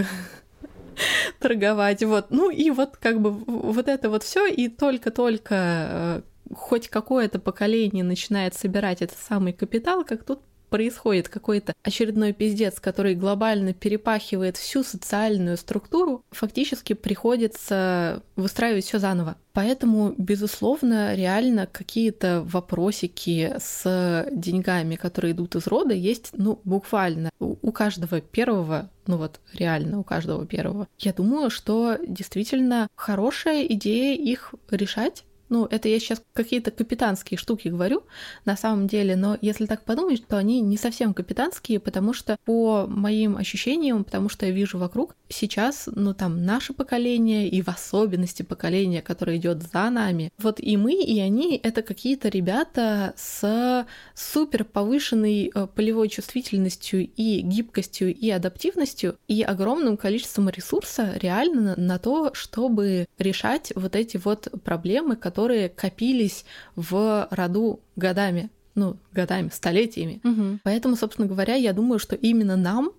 торговать. 1.39 2.03
Вот. 2.03 2.27
Ну 2.31 2.51
и 2.51 2.71
вот 2.71 2.97
как 2.97 3.21
бы 3.21 3.31
вот 3.31 3.89
это 3.89 4.11
вот 4.11 4.23
все, 4.23 4.47
и 4.47 4.69
только-только 4.69 5.55
э, 5.55 6.21
хоть 6.55 6.89
какое-то 6.89 7.39
поколение 7.39 8.05
начинает 8.05 8.55
собирать 8.55 9.03
этот 9.03 9.19
самый 9.19 9.53
капитал, 9.53 10.05
как 10.05 10.25
тут 10.25 10.41
происходит 10.69 11.29
какой-то 11.29 11.75
очередной 11.83 12.33
пиздец, 12.33 12.81
который 12.81 13.15
глобально 13.15 13.73
перепахивает 13.73 14.57
всю 14.57 14.83
социальную 14.83 15.57
структуру, 15.57 16.25
фактически 16.31 16.93
приходится 16.93 18.23
выстраивать 18.37 18.85
все 18.85 18.99
заново. 18.99 19.37
Поэтому, 19.53 20.15
безусловно, 20.19 21.15
реально 21.15 21.67
какие-то 21.67 22.43
вопросики 22.45 23.55
с 23.59 24.27
деньгами, 24.31 24.97
которые 24.97 25.33
идут 25.33 25.57
из 25.57 25.67
рода, 25.67 25.95
есть, 25.95 26.31
ну, 26.33 26.61
буквально 26.65 27.31
у 27.39 27.73
каждого 27.73 28.21
первого 28.21 28.91
ну 29.07 29.17
вот 29.17 29.41
реально 29.53 30.01
у 30.01 30.05
каждого 30.05 30.47
первого. 30.47 30.89
Я 30.99 31.13
думаю, 31.13 31.51
что 31.51 31.99
действительно 32.07 32.89
хорошая 32.97 33.65
идея 33.67 34.17
их 34.17 34.55
решать, 34.71 35.25
ну, 35.49 35.67
это 35.67 35.89
я 35.89 35.99
сейчас 36.01 36.23
какие-то 36.33 36.71
капитанские 36.71 37.39
штуки 37.39 37.69
говорю 37.69 38.03
на 38.45 38.57
самом 38.57 38.87
деле, 38.87 39.17
но 39.17 39.39
если 39.41 39.67
так 39.67 39.85
подумать, 39.85 40.27
то 40.27 40.37
они 40.37 40.61
не 40.61 40.77
совсем 40.77 41.15
капитанские, 41.15 41.81
потому 41.81 42.13
что 42.13 42.37
по 42.45 42.87
моим 42.87 43.37
ощущениям, 43.37 44.05
потому 44.05 44.29
что 44.29 44.47
я 44.47 44.53
вижу 44.53 44.79
вокруг, 44.79 45.15
сейчас, 45.29 45.89
ну, 45.93 46.15
там, 46.15 46.45
наше 46.45 46.73
поколение 46.73 47.49
и 47.49 47.63
в 47.63 47.69
особенности 47.69 48.43
поколение, 48.43 49.03
которое 49.03 49.37
идет 49.37 49.63
за 49.63 49.91
нами, 49.91 50.33
вот 50.39 50.61
и 50.61 50.77
мы, 50.77 50.95
и 50.95 51.19
они— 51.21 51.57
это 51.63 51.83
какие-то 51.83 52.29
ребята 52.29 53.15
с 53.17 53.87
супер 54.15 54.65
повышенной 54.65 55.51
э, 55.55 55.67
полевой 55.75 56.09
чувствительностью 56.09 57.09
и 57.17 57.41
гибкостью 57.41 58.15
и 58.15 58.31
адаптивностью 58.31 59.17
и 59.29 59.43
огромным 59.43 59.97
количеством 59.97 60.49
ресурса 60.49 61.15
реально 61.21 61.75
на 61.77 61.99
то, 61.99 62.33
чтобы 62.35 63.07
решать 63.19 63.73
вот 63.75 63.97
эти 63.97 64.17
вот 64.17 64.49
проблемы, 64.65 65.17
которые 65.17 65.36
которые 65.37 65.69
копились 65.69 66.47
в 66.77 67.29
роду 67.31 67.81
годами 67.95 68.49
ну, 68.75 68.99
годами, 69.13 69.49
столетиями. 69.51 70.21
Угу. 70.23 70.59
Поэтому, 70.63 70.97
собственно 70.97 71.27
говоря, 71.27 71.55
я 71.55 71.73
думаю, 71.73 71.99
что 71.99 72.15
именно 72.15 72.57
нам 72.57 72.91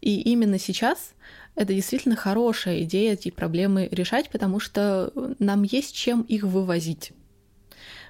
и 0.00 0.18
именно 0.22 0.58
сейчас 0.58 1.12
это 1.54 1.74
действительно 1.74 2.16
хорошая 2.16 2.84
идея 2.84 3.12
эти 3.12 3.30
проблемы 3.30 3.86
решать, 3.90 4.30
потому 4.30 4.60
что 4.60 5.12
нам 5.38 5.62
есть 5.62 5.94
чем 5.94 6.22
их 6.22 6.42
вывозить. 6.44 7.12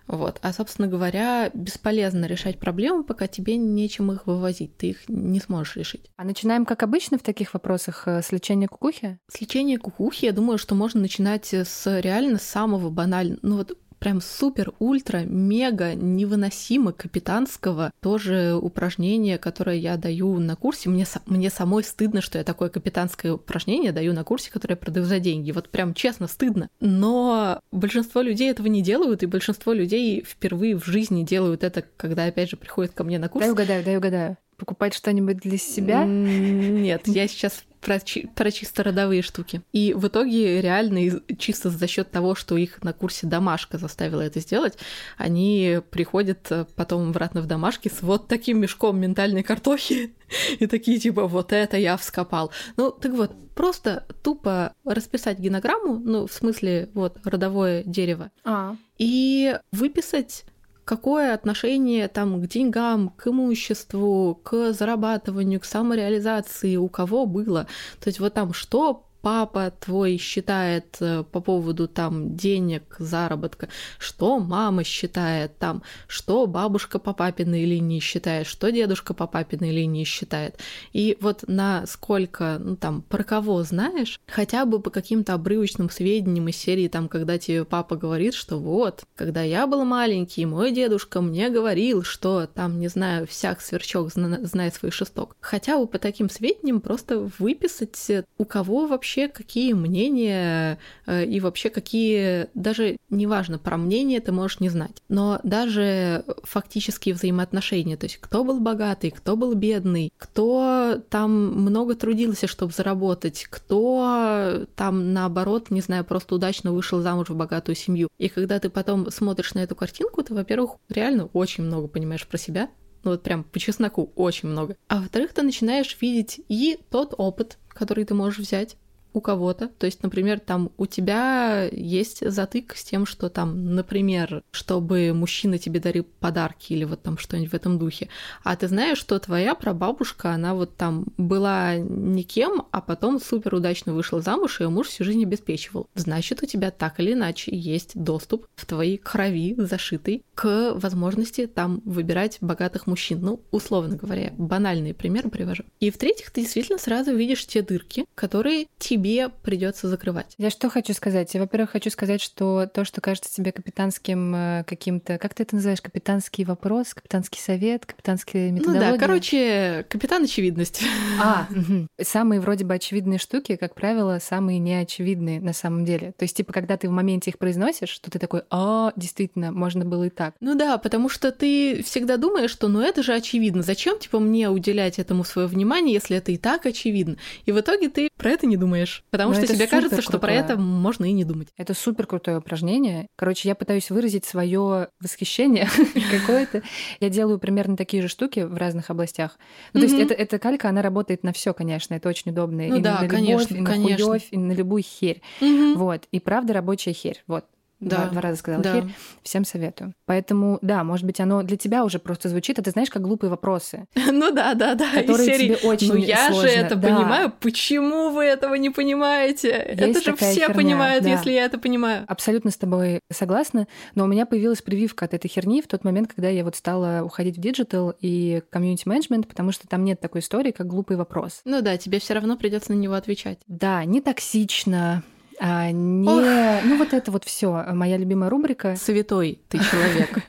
Вот. 0.07 0.39
А, 0.43 0.53
собственно 0.53 0.89
говоря, 0.89 1.51
бесполезно 1.53 2.27
решать 2.27 2.59
проблемы, 2.59 3.05
пока 3.05 3.27
тебе 3.27 3.57
нечем 3.57 4.13
их 4.13 4.27
вывозить. 4.27 4.77
Ты 4.77 4.91
их 4.91 5.09
не 5.09 5.41
сможешь 5.41 5.77
решить. 5.77 6.11
А 6.17 6.25
начинаем, 6.25 6.65
как 6.65 6.83
обычно, 6.83 7.19
в 7.19 7.23
таких 7.23 7.55
вопросах 7.55 8.07
э, 8.07 8.23
с 8.23 8.31
лечения 8.33 8.69
кукухи? 8.69 9.19
С 9.29 9.41
лечения 9.41 9.79
кукухи, 9.79 10.27
я 10.27 10.33
думаю, 10.33 10.59
что 10.59 10.75
можно 10.75 11.01
начинать 11.01 11.53
с 11.53 12.01
реально 12.01 12.39
самого 12.39 12.91
банального. 12.91 13.39
Ну 13.43 13.57
вот 13.57 13.77
прям 14.07 14.21
супер, 14.21 14.73
ультра, 14.79 15.25
мега, 15.27 15.97
невыносимо 15.97 16.93
капитанского 16.93 17.91
тоже 18.01 18.55
упражнение, 18.55 19.37
которое 19.37 19.79
я 19.79 19.97
даю 19.97 20.39
на 20.39 20.55
курсе. 20.55 20.89
Мне, 20.89 21.05
мне 21.27 21.51
самой 21.51 21.83
стыдно, 21.83 22.21
что 22.21 22.39
я 22.39 22.45
такое 22.45 22.69
капитанское 22.69 23.33
упражнение 23.33 23.91
даю 23.91 24.13
на 24.13 24.23
курсе, 24.23 24.53
которое 24.53 24.75
я 24.75 24.77
продаю 24.77 25.05
за 25.07 25.19
деньги. 25.19 25.51
Вот 25.51 25.71
прям 25.71 25.93
честно 25.93 26.29
стыдно. 26.29 26.71
Но 26.79 27.59
большинство 27.73 28.21
людей 28.21 28.49
этого 28.49 28.69
не 28.69 28.81
делают, 28.81 29.25
и 29.25 29.27
большинство 29.27 29.73
людей 29.73 30.25
впервые 30.25 30.79
в 30.79 30.87
жизни 30.87 31.25
делают 31.25 31.65
это, 31.65 31.83
когда, 31.97 32.27
опять 32.27 32.51
же, 32.51 32.57
приходят 32.57 32.93
ко 32.93 33.03
мне 33.03 33.19
на 33.19 33.29
курс. 33.29 33.45
Дай 33.45 33.53
угадаю, 33.53 33.85
дай 33.85 33.97
угадаю 33.97 34.37
покупать 34.57 34.95
что-нибудь 34.95 35.39
для 35.39 35.59
себя? 35.59 36.05
Нет, 36.07 37.03
я 37.07 37.29
сейчас 37.29 37.65
про, 37.87 38.01
про 38.35 38.51
чисто 38.51 38.83
родовые 38.83 39.23
штуки. 39.23 39.63
И 39.73 39.95
в 39.95 40.09
итоге 40.09 40.61
реально 40.61 41.21
чисто 41.39 41.71
за 41.71 41.87
счет 41.87 42.11
того, 42.11 42.35
что 42.35 42.57
их 42.57 42.83
на 42.83 42.93
курсе 42.93 43.29
домашка 43.29 43.79
заставила 43.79 44.23
это 44.23 44.41
сделать, 44.41 44.77
они 45.17 45.79
приходят 45.91 46.51
э, 46.51 46.67
потом 46.75 47.11
обратно 47.11 47.43
в 47.43 47.47
домашки 47.47 47.89
с 47.89 48.03
вот 48.03 48.27
таким 48.27 48.59
мешком 48.59 48.99
ментальной 48.99 49.45
картохи 49.45 50.17
и 50.59 50.67
такие 50.67 50.99
типа 50.99 51.29
вот 51.29 51.53
это 51.53 51.77
я 51.77 51.97
вскопал. 51.97 52.51
Ну 52.77 52.91
так 52.91 53.13
вот, 53.13 53.31
просто 53.55 54.05
тупо 54.25 54.73
расписать 54.85 55.39
генограмму, 55.39 55.97
ну 55.97 56.27
в 56.27 56.33
смысле 56.33 56.91
вот 56.93 57.19
родовое 57.23 57.85
дерево, 57.85 58.33
а. 58.45 58.75
и 58.99 59.57
выписать 59.71 60.45
какое 60.87 61.35
отношение 61.35 62.07
там 62.07 62.41
к 62.41 62.47
деньгам, 62.47 63.11
к 63.11 63.27
имуществу, 63.27 64.41
к 64.43 64.73
зарабатыванию, 64.73 65.61
к 65.61 65.65
самореализации 65.65 66.77
у 66.77 66.89
кого 66.89 67.27
было. 67.27 67.67
То 68.01 68.09
есть 68.09 68.21
вот 68.21 68.33
там 68.33 68.55
что 68.55 69.05
папа 69.23 69.73
твой 69.81 70.19
считает 70.19 70.97
э, 71.01 71.25
по 71.25 71.41
поводу 71.41 71.89
там 71.89 72.37
денег, 72.37 72.97
заработка, 72.99 73.69
что 73.99 74.39
мама 74.39 74.85
считает 74.85 75.59
там, 75.59 75.83
что 76.07 76.47
бабушка 76.47 76.99
по 76.99 77.13
папиной 77.13 77.65
линии 77.65 78.01
считает, 78.01 78.47
что 78.47 78.71
дедушка 78.71 79.15
по 79.15 79.27
папиной 79.27 79.73
линии 79.73 80.05
считает. 80.05 80.59
И 80.93 81.17
вот 81.21 81.45
на 81.47 81.87
сколько, 81.87 82.59
ну 82.61 82.77
там, 82.77 83.03
про 83.03 83.25
кого 83.25 83.63
знаешь, 83.63 84.21
хотя 84.27 84.65
бы 84.65 84.81
по 84.81 84.91
каким-то 84.91 85.35
обрывочным 85.35 85.91
сведениям 85.91 86.49
из 86.49 86.57
серии, 86.57 86.89
там, 86.89 87.09
когда 87.09 87.39
тебе 87.39 87.65
папа 87.65 87.97
говорит, 87.97 88.35
что 88.35 88.59
вот, 88.59 89.05
когда 89.17 89.43
я 89.43 89.67
был 89.67 89.85
маленький, 89.85 90.47
мой 90.47 90.71
дедушка 90.73 91.21
мне 91.21 91.51
говорил, 91.51 92.03
что 92.03 92.47
там, 92.47 92.79
не 92.79 92.89
знаю, 92.89 93.27
всяк 93.27 93.61
сверчок 93.61 94.11
знает 94.13 94.75
свой 94.75 94.93
шесток. 94.93 95.37
Хотя 95.41 95.79
бы 95.79 95.87
по 95.87 95.99
таким 95.99 96.31
сведениям 96.31 96.81
просто 96.81 97.31
выписать, 97.39 98.25
у 98.39 98.45
кого 98.45 98.87
вообще 98.87 99.16
вообще 99.17 99.29
какие 99.29 99.73
мнения 99.73 100.79
э, 101.07 101.25
и 101.25 101.41
вообще 101.41 101.71
какие, 101.71 102.49
даже 102.55 102.97
неважно, 103.11 103.59
про 103.59 103.77
мнение 103.77 104.21
ты 104.21 104.33
можешь 104.33 104.61
не 104.61 104.69
знать, 104.69 105.03
но 105.09 105.41
даже 105.43 106.25
фактические 106.43 107.15
взаимоотношения, 107.15 107.97
то 107.97 108.07
есть 108.07 108.19
кто 108.19 108.45
был 108.45 108.61
богатый, 108.61 109.11
кто 109.11 109.37
был 109.37 109.55
бедный, 109.55 110.13
кто 110.19 111.01
там 111.09 111.31
много 111.63 111.95
трудился, 111.95 112.47
чтобы 112.47 112.73
заработать, 112.73 113.47
кто 113.49 114.67
там 114.77 115.13
наоборот, 115.13 115.71
не 115.71 115.81
знаю, 115.81 116.05
просто 116.05 116.35
удачно 116.35 116.73
вышел 116.73 117.01
замуж 117.01 117.31
в 117.31 117.37
богатую 117.37 117.77
семью. 117.77 118.09
И 118.19 118.29
когда 118.29 118.59
ты 118.59 118.69
потом 118.71 119.11
смотришь 119.11 119.55
на 119.55 119.61
эту 119.61 119.75
картинку, 119.75 120.23
ты, 120.23 120.35
во-первых, 120.35 120.73
реально 120.89 121.27
очень 121.33 121.65
много 121.65 121.89
понимаешь 121.89 122.27
про 122.27 122.39
себя, 122.39 122.69
ну 123.07 123.13
вот 123.13 123.23
прям 123.23 123.45
по 123.45 123.59
чесноку 123.61 124.13
очень 124.17 124.49
много. 124.49 124.77
А 124.89 124.97
во-вторых, 124.97 125.33
ты 125.33 125.43
начинаешь 125.43 125.97
видеть 126.01 126.41
и 126.49 126.79
тот 126.91 127.15
опыт, 127.17 127.57
который 127.69 128.05
ты 128.05 128.15
можешь 128.15 128.41
взять, 128.41 128.77
у 129.17 129.21
кого-то. 129.23 129.69
То 129.69 129.87
есть, 129.87 130.03
например, 130.03 130.41
там 130.41 130.71
у 130.77 130.85
тебя 130.85 131.69
есть 131.73 132.29
затык 132.31 132.77
с 132.77 132.85
тем, 132.85 133.07
что 133.07 133.31
там, 133.31 133.75
например, 133.75 134.43
чтобы 134.51 135.15
мужчина 135.15 135.57
тебе 135.57 135.81
дарил 135.81 136.05
подарки 136.21 136.75
или 136.75 136.85
вот 136.85 137.03
там 137.03 137.17
что-нибудь 137.17 137.51
в 137.51 137.55
этом 137.55 137.79
духе. 137.79 138.11
А 138.45 138.55
ты 138.57 138.69
знаешь, 138.69 138.99
что 138.99 139.19
твоя 139.19 139.55
прабабушка, 139.55 140.33
она 140.33 140.55
вот 140.55 140.77
там 140.77 141.07
была 141.17 141.77
никем, 141.77 142.67
а 142.71 142.83
потом 142.83 143.19
супер 143.19 143.55
удачно 143.55 143.95
вышла 143.95 144.21
замуж, 144.21 144.61
и 144.61 144.65
ее 144.65 144.69
муж 144.69 144.89
всю 144.89 145.05
жизнь 145.05 145.23
обеспечивал. 145.23 145.89
Значит, 145.95 146.43
у 146.43 146.47
тебя 146.47 146.71
так 146.71 147.01
или 147.01 147.15
иначе 147.15 147.57
есть 147.57 147.93
доступ 147.95 148.47
в 148.55 148.67
твоей 148.67 148.99
крови 148.99 149.55
зашитый 149.57 150.25
к 150.35 150.75
возможности 150.75 151.47
там 151.47 151.81
выбирать 151.87 152.37
богатых 152.43 152.87
мужчин. 152.87 153.21
Ну, 153.23 153.41
условно 153.51 153.97
говоря, 153.97 154.35
банальный 154.37 154.93
пример 154.93 155.31
привожу. 155.31 155.65
И 155.81 155.91
в-третьих, 155.91 156.31
ты 156.31 156.43
действительно 156.43 156.79
сразу 156.79 157.17
видишь 157.17 157.47
те 157.47 157.63
дырки, 157.63 158.05
которые 158.15 158.67
тебе 158.79 159.06
тебе 159.07 159.29
придется 159.29 159.89
закрывать. 159.89 160.35
Я 160.39 160.51
что 160.51 160.69
хочу 160.69 160.93
сказать? 160.93 161.33
Я, 161.35 161.41
во-первых, 161.41 161.71
хочу 161.71 161.91
сказать, 161.91 162.21
что 162.21 162.67
то, 162.73 162.85
что 162.85 163.01
кажется 163.01 163.33
тебе 163.33 163.53
капитанским 163.53 164.35
э, 164.35 164.65
каким-то... 164.67 165.19
Как 165.19 165.35
ты 165.35 165.45
это 165.45 165.55
называешь? 165.57 165.81
Капитанский 165.81 166.45
вопрос, 166.45 166.95
капитанский 166.95 167.41
совет, 167.41 167.87
капитанская 167.87 168.51
методология? 168.51 168.91
Ну 168.91 168.93
да, 168.93 168.99
короче, 168.99 169.87
капитан 169.89 170.25
очевидность. 170.25 170.83
А, 171.19 171.47
угу. 171.51 171.87
самые 172.03 172.41
вроде 172.41 172.65
бы 172.65 172.75
очевидные 172.75 173.19
штуки, 173.19 173.57
как 173.57 173.75
правило, 173.75 174.19
самые 174.21 174.59
неочевидные 174.59 175.41
на 175.41 175.55
самом 175.55 175.87
деле. 175.87 176.13
То 176.13 176.25
есть, 176.25 176.37
типа, 176.37 176.53
когда 176.53 176.77
ты 176.77 176.89
в 176.89 176.93
моменте 176.93 177.31
их 177.31 177.39
произносишь, 177.39 177.89
что 177.89 178.11
ты 178.11 178.19
такой, 178.19 178.43
а, 178.51 178.93
действительно, 178.97 179.51
можно 179.51 179.85
было 179.87 180.05
и 180.05 180.11
так. 180.11 180.35
Ну 180.41 180.55
да, 180.55 180.77
потому 180.77 181.09
что 181.09 181.33
ты 181.33 181.83
всегда 181.83 182.19
думаешь, 182.19 182.51
что 182.51 182.69
ну 182.69 182.81
это 182.83 183.03
же 183.03 183.15
очевидно. 183.15 183.63
Зачем, 183.63 183.99
типа, 183.99 184.19
мне 184.19 184.51
уделять 184.51 184.99
этому 184.99 185.25
свое 185.25 185.49
внимание, 185.49 185.95
если 185.95 186.19
это 186.19 186.33
и 186.33 186.37
так 186.37 186.67
очевидно? 186.67 187.17
И 187.47 187.53
в 187.53 187.61
итоге 187.61 187.89
ты 187.89 188.11
про 188.17 188.31
это 188.31 188.47
не 188.47 188.59
думаешь 188.59 188.86
думаешь. 188.87 189.05
Потому 189.11 189.33
Но 189.33 189.37
что 189.37 189.47
тебе 189.47 189.67
кажется, 189.67 190.03
что 190.03 190.19
про 190.19 190.33
это 190.33 190.57
можно 190.57 191.05
и 191.05 191.13
не 191.13 191.25
думать. 191.25 191.49
Это 191.57 191.75
супер 191.75 192.07
крутое 192.07 192.39
упражнение. 192.39 193.09
Короче, 193.17 193.49
я 193.49 193.55
пытаюсь 193.55 193.91
выразить 193.91 194.25
свое 194.25 194.89
восхищение 195.01 195.69
какое-то. 196.11 196.63
Я 197.01 197.09
делаю 197.09 197.39
примерно 197.39 197.77
такие 197.77 198.03
же 198.03 198.09
штуки 198.09 198.41
в 198.41 198.57
разных 198.57 198.91
областях. 198.91 199.39
Ну, 199.73 199.81
то 199.81 199.87
есть 199.87 199.99
это, 199.99 200.15
эта 200.15 200.39
калька, 200.39 200.69
она 200.69 200.83
работает 200.83 201.23
на 201.23 201.33
все, 201.33 201.53
конечно, 201.53 201.95
это 201.95 202.09
очень 202.09 202.31
удобно. 202.31 202.63
Ну, 202.67 202.77
и 202.77 202.81
да, 202.81 203.01
на 203.01 203.05
любовь, 203.05 203.11
конечно, 203.11 203.57
и 203.57 203.61
на 203.61 203.75
хуёвь, 203.75 204.29
и 204.31 204.39
на 204.39 204.53
любую 204.53 204.83
херь. 204.83 205.23
Вот. 205.41 206.07
И 206.13 206.21
правда 206.21 206.55
рабочая 206.55 206.93
херь. 206.93 207.23
Вот. 207.27 207.45
Да. 207.81 207.97
Два, 207.97 208.07
два 208.09 208.21
раза 208.23 208.39
сказала 208.39 208.63
да. 208.63 208.75
херь. 208.75 208.95
Всем 209.23 209.45
советую. 209.45 209.95
Поэтому, 210.07 210.59
да, 210.63 210.83
может 210.83 211.05
быть, 211.05 211.21
оно 211.21 211.43
для 211.43 211.57
тебя 211.57 211.85
уже 211.85 211.99
просто 211.99 212.29
звучит, 212.29 212.59
а 212.59 212.63
ты 212.63 212.71
знаешь, 212.71 212.89
как 212.89 213.03
глупые 213.03 213.31
вопросы. 213.31 213.87
Ну 214.17 214.31
да, 214.31 214.55
да, 214.55 214.75
да. 214.75 214.93
Которые 214.93 215.27
серии, 215.27 215.47
тебе 215.47 215.57
очень 215.69 215.89
Ну 215.89 215.97
я 215.97 216.29
сложно. 216.29 216.49
же 216.49 216.55
это 216.57 216.75
да. 216.75 216.89
понимаю. 216.89 217.33
Почему 217.39 218.11
вы 218.11 218.25
этого 218.25 218.55
не 218.55 218.71
понимаете? 218.71 219.49
Есть 219.69 219.81
это 219.81 220.01
же 220.01 220.17
все 220.17 220.47
херня. 220.47 220.55
понимают, 220.55 221.05
да. 221.05 221.11
если 221.11 221.33
я 221.33 221.45
это 221.45 221.59
понимаю. 221.59 222.05
Абсолютно 222.09 222.51
с 222.51 222.57
тобой 222.57 223.01
согласна. 223.13 223.69
Но 223.95 224.05
у 224.05 224.07
меня 224.07 224.25
появилась 224.25 224.63
прививка 224.63 225.05
от 225.05 225.13
этой 225.13 225.29
херни 225.29 225.61
в 225.61 225.67
тот 225.67 225.85
момент, 225.85 226.13
когда 226.15 226.29
я 226.31 226.45
вот 226.45 226.57
стала 226.57 227.03
уходить 227.05 227.37
в 227.37 227.41
digital 227.41 227.95
и 228.01 228.43
комьюнити-менеджмент, 228.51 229.29
потому 229.29 229.53
что 229.53 229.69
там 229.69 229.85
нет 229.85 230.01
такой 230.01 230.23
истории, 230.23 230.51
как 230.51 230.67
глупый 230.67 230.97
вопрос. 230.97 231.43
Ну 231.45 231.61
да, 231.61 231.77
тебе 231.77 231.99
все 231.99 232.15
равно 232.15 232.37
придется 232.37 232.73
на 232.73 232.77
него 232.77 232.95
отвечать. 232.95 233.39
Да, 233.47 233.85
не 233.85 234.01
токсично, 234.01 235.03
а, 235.39 235.71
не, 235.71 236.09
Ох. 236.09 236.65
ну 236.65 236.79
вот 236.79 236.93
это 236.93 237.11
вот 237.11 237.25
все 237.25 237.51
моя 237.73 237.97
любимая 237.97 238.31
рубрика. 238.31 238.77
Святой 238.77 239.41
ты 239.49 239.59
человек. 239.59 240.23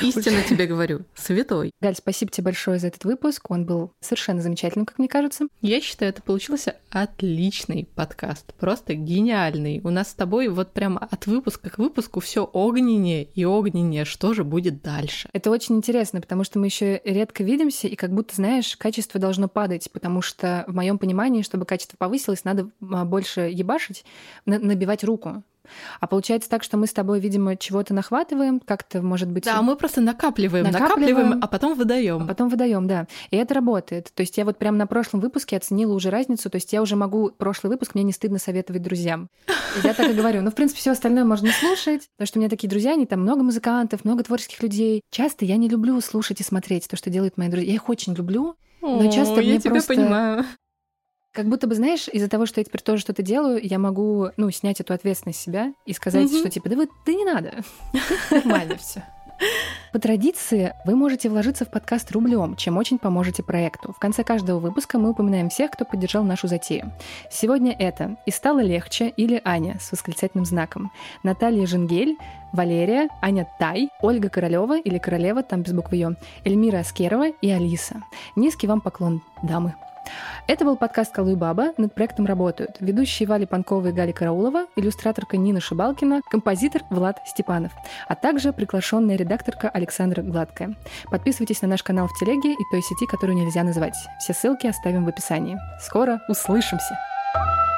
Истинно 0.00 0.42
тебе 0.42 0.66
говорю, 0.66 1.04
святой. 1.14 1.70
Галь, 1.80 1.94
спасибо 1.96 2.30
тебе 2.30 2.44
большое 2.44 2.78
за 2.78 2.88
этот 2.88 3.04
выпуск. 3.04 3.50
Он 3.50 3.64
был 3.64 3.92
совершенно 4.00 4.42
замечательным, 4.42 4.86
как 4.86 4.98
мне 4.98 5.08
кажется. 5.08 5.46
Я 5.60 5.80
считаю, 5.80 6.10
это 6.10 6.22
получился 6.22 6.76
отличный 6.90 7.88
подкаст. 7.94 8.54
Просто 8.54 8.94
гениальный. 8.94 9.80
У 9.84 9.90
нас 9.90 10.10
с 10.10 10.14
тобой 10.14 10.48
вот 10.48 10.72
прям 10.72 10.98
от 10.98 11.26
выпуска 11.26 11.70
к 11.70 11.78
выпуску 11.78 12.20
все 12.20 12.44
огненнее 12.44 13.24
и 13.24 13.44
огненнее. 13.44 14.04
Что 14.04 14.34
же 14.34 14.44
будет 14.44 14.82
дальше? 14.82 15.28
Это 15.32 15.50
очень 15.50 15.76
интересно, 15.76 16.20
потому 16.20 16.44
что 16.44 16.58
мы 16.58 16.66
еще 16.66 17.00
редко 17.04 17.44
видимся, 17.44 17.88
и 17.88 17.96
как 17.96 18.12
будто, 18.12 18.34
знаешь, 18.34 18.76
качество 18.76 19.20
должно 19.20 19.48
падать, 19.48 19.90
потому 19.92 20.22
что 20.22 20.64
в 20.66 20.74
моем 20.74 20.98
понимании, 20.98 21.42
чтобы 21.42 21.64
качество 21.64 21.96
повысилось, 21.96 22.44
надо 22.44 22.70
а, 22.80 23.04
больше 23.04 23.42
ебашить, 23.52 24.04
набивать 24.46 25.04
руку. 25.04 25.42
А 26.00 26.06
получается 26.06 26.48
так, 26.48 26.62
что 26.62 26.76
мы 26.76 26.86
с 26.86 26.92
тобой, 26.92 27.20
видимо, 27.20 27.56
чего-то 27.56 27.94
нахватываем, 27.94 28.60
как-то, 28.60 29.02
может 29.02 29.28
быть... 29.28 29.44
Да, 29.44 29.62
мы 29.62 29.76
просто 29.76 30.00
накапливаем, 30.00 30.64
накапливаем, 30.64 31.00
накапливаем 31.00 31.40
а 31.42 31.46
потом 31.46 31.74
выдаем. 31.74 32.22
А 32.22 32.26
потом 32.26 32.48
выдаем, 32.48 32.86
да. 32.86 33.06
И 33.30 33.36
это 33.36 33.54
работает. 33.54 34.10
То 34.14 34.22
есть 34.22 34.36
я 34.36 34.44
вот 34.44 34.58
прям 34.58 34.76
на 34.76 34.86
прошлом 34.86 35.20
выпуске 35.20 35.56
оценила 35.56 35.92
уже 35.92 36.10
разницу, 36.10 36.50
то 36.50 36.56
есть 36.56 36.72
я 36.72 36.82
уже 36.82 36.96
могу 36.96 37.30
прошлый 37.30 37.70
выпуск, 37.70 37.94
мне 37.94 38.04
не 38.04 38.12
стыдно 38.12 38.38
советовать 38.38 38.82
друзьям. 38.82 39.28
Я 39.82 39.94
так 39.94 40.10
и 40.10 40.12
говорю. 40.12 40.42
Ну, 40.42 40.50
в 40.50 40.54
принципе, 40.54 40.80
все 40.80 40.92
остальное 40.92 41.24
можно 41.24 41.50
слушать, 41.52 42.08
потому 42.16 42.26
что 42.26 42.38
у 42.38 42.40
меня 42.40 42.50
такие 42.50 42.68
друзья, 42.68 42.92
они 42.92 43.06
там 43.06 43.20
много 43.20 43.42
музыкантов, 43.42 44.04
много 44.04 44.24
творческих 44.24 44.62
людей. 44.62 45.02
Часто 45.10 45.44
я 45.44 45.56
не 45.56 45.68
люблю 45.68 46.00
слушать 46.00 46.40
и 46.40 46.44
смотреть 46.44 46.88
то, 46.88 46.96
что 46.96 47.10
делают 47.10 47.36
мои 47.36 47.48
друзья. 47.48 47.68
Я 47.68 47.74
их 47.74 47.88
очень 47.88 48.14
люблю, 48.14 48.56
но 48.80 49.10
часто 49.10 49.34
О, 49.34 49.38
мне 49.38 49.54
я 49.54 49.60
тебя 49.60 49.72
просто... 49.72 49.94
понимаю. 49.94 50.44
Как 51.38 51.46
будто 51.46 51.68
бы, 51.68 51.76
знаешь, 51.76 52.08
из-за 52.08 52.28
того, 52.28 52.46
что 52.46 52.58
я 52.58 52.64
теперь 52.64 52.80
тоже 52.80 53.00
что-то 53.00 53.22
делаю, 53.22 53.60
я 53.62 53.78
могу, 53.78 54.30
ну, 54.36 54.50
снять 54.50 54.80
эту 54.80 54.92
ответственность 54.92 55.38
с 55.38 55.44
себя 55.44 55.72
и 55.86 55.92
сказать, 55.92 56.24
mm-hmm. 56.24 56.38
что 56.40 56.50
типа, 56.50 56.68
да 56.68 56.74
вы, 56.74 56.88
да 57.06 57.12
не 57.12 57.24
надо. 57.24 57.52
Нормально 58.32 58.76
все. 58.76 59.04
По 59.92 60.00
традиции, 60.00 60.74
вы 60.84 60.96
можете 60.96 61.28
вложиться 61.28 61.64
в 61.64 61.70
подкаст 61.70 62.10
рублем, 62.10 62.56
чем 62.56 62.76
очень 62.76 62.98
поможете 62.98 63.44
проекту. 63.44 63.92
В 63.92 64.00
конце 64.00 64.24
каждого 64.24 64.58
выпуска 64.58 64.98
мы 64.98 65.10
упоминаем 65.10 65.48
всех, 65.48 65.70
кто 65.70 65.84
поддержал 65.84 66.24
нашу 66.24 66.48
затею. 66.48 66.92
Сегодня 67.30 67.70
это 67.78 68.16
«И 68.26 68.32
стало 68.32 68.58
легче» 68.58 69.08
или 69.16 69.40
«Аня» 69.44 69.78
с 69.80 69.92
восклицательным 69.92 70.44
знаком, 70.44 70.90
Наталья 71.22 71.68
Женгель, 71.68 72.16
Валерия, 72.52 73.10
Аня 73.22 73.48
Тай, 73.60 73.90
Ольга 74.02 74.28
Королева 74.28 74.76
или 74.76 74.98
Королева, 74.98 75.44
там 75.44 75.62
без 75.62 75.72
буквы 75.72 75.98
«ё», 75.98 76.14
Эльмира 76.44 76.78
Аскерова 76.78 77.28
и 77.28 77.48
Алиса. 77.48 78.02
Низкий 78.34 78.66
вам 78.66 78.80
поклон, 78.80 79.22
дамы. 79.44 79.76
Это 80.46 80.64
был 80.64 80.76
подкаст 80.76 81.12
«Колу 81.12 81.36
баба». 81.36 81.72
Над 81.76 81.94
проектом 81.94 82.26
работают 82.26 82.76
ведущие 82.80 83.28
Вали 83.28 83.46
Панкова 83.46 83.88
и 83.88 83.92
Галя 83.92 84.12
Караулова, 84.12 84.66
иллюстраторка 84.76 85.36
Нина 85.36 85.60
Шибалкина, 85.60 86.22
композитор 86.30 86.82
Влад 86.90 87.20
Степанов, 87.26 87.72
а 88.08 88.14
также 88.14 88.52
приглашенная 88.52 89.16
редакторка 89.16 89.68
Александра 89.68 90.22
Гладкая. 90.22 90.74
Подписывайтесь 91.10 91.62
на 91.62 91.68
наш 91.68 91.82
канал 91.82 92.08
в 92.08 92.18
телеге 92.18 92.52
и 92.52 92.70
той 92.70 92.82
сети, 92.82 93.06
которую 93.06 93.36
нельзя 93.36 93.62
назвать. 93.62 93.96
Все 94.20 94.32
ссылки 94.32 94.66
оставим 94.66 95.04
в 95.04 95.08
описании. 95.08 95.58
Скоро 95.80 96.20
услышимся! 96.28 96.98
thank 97.34 97.68
you 97.68 97.77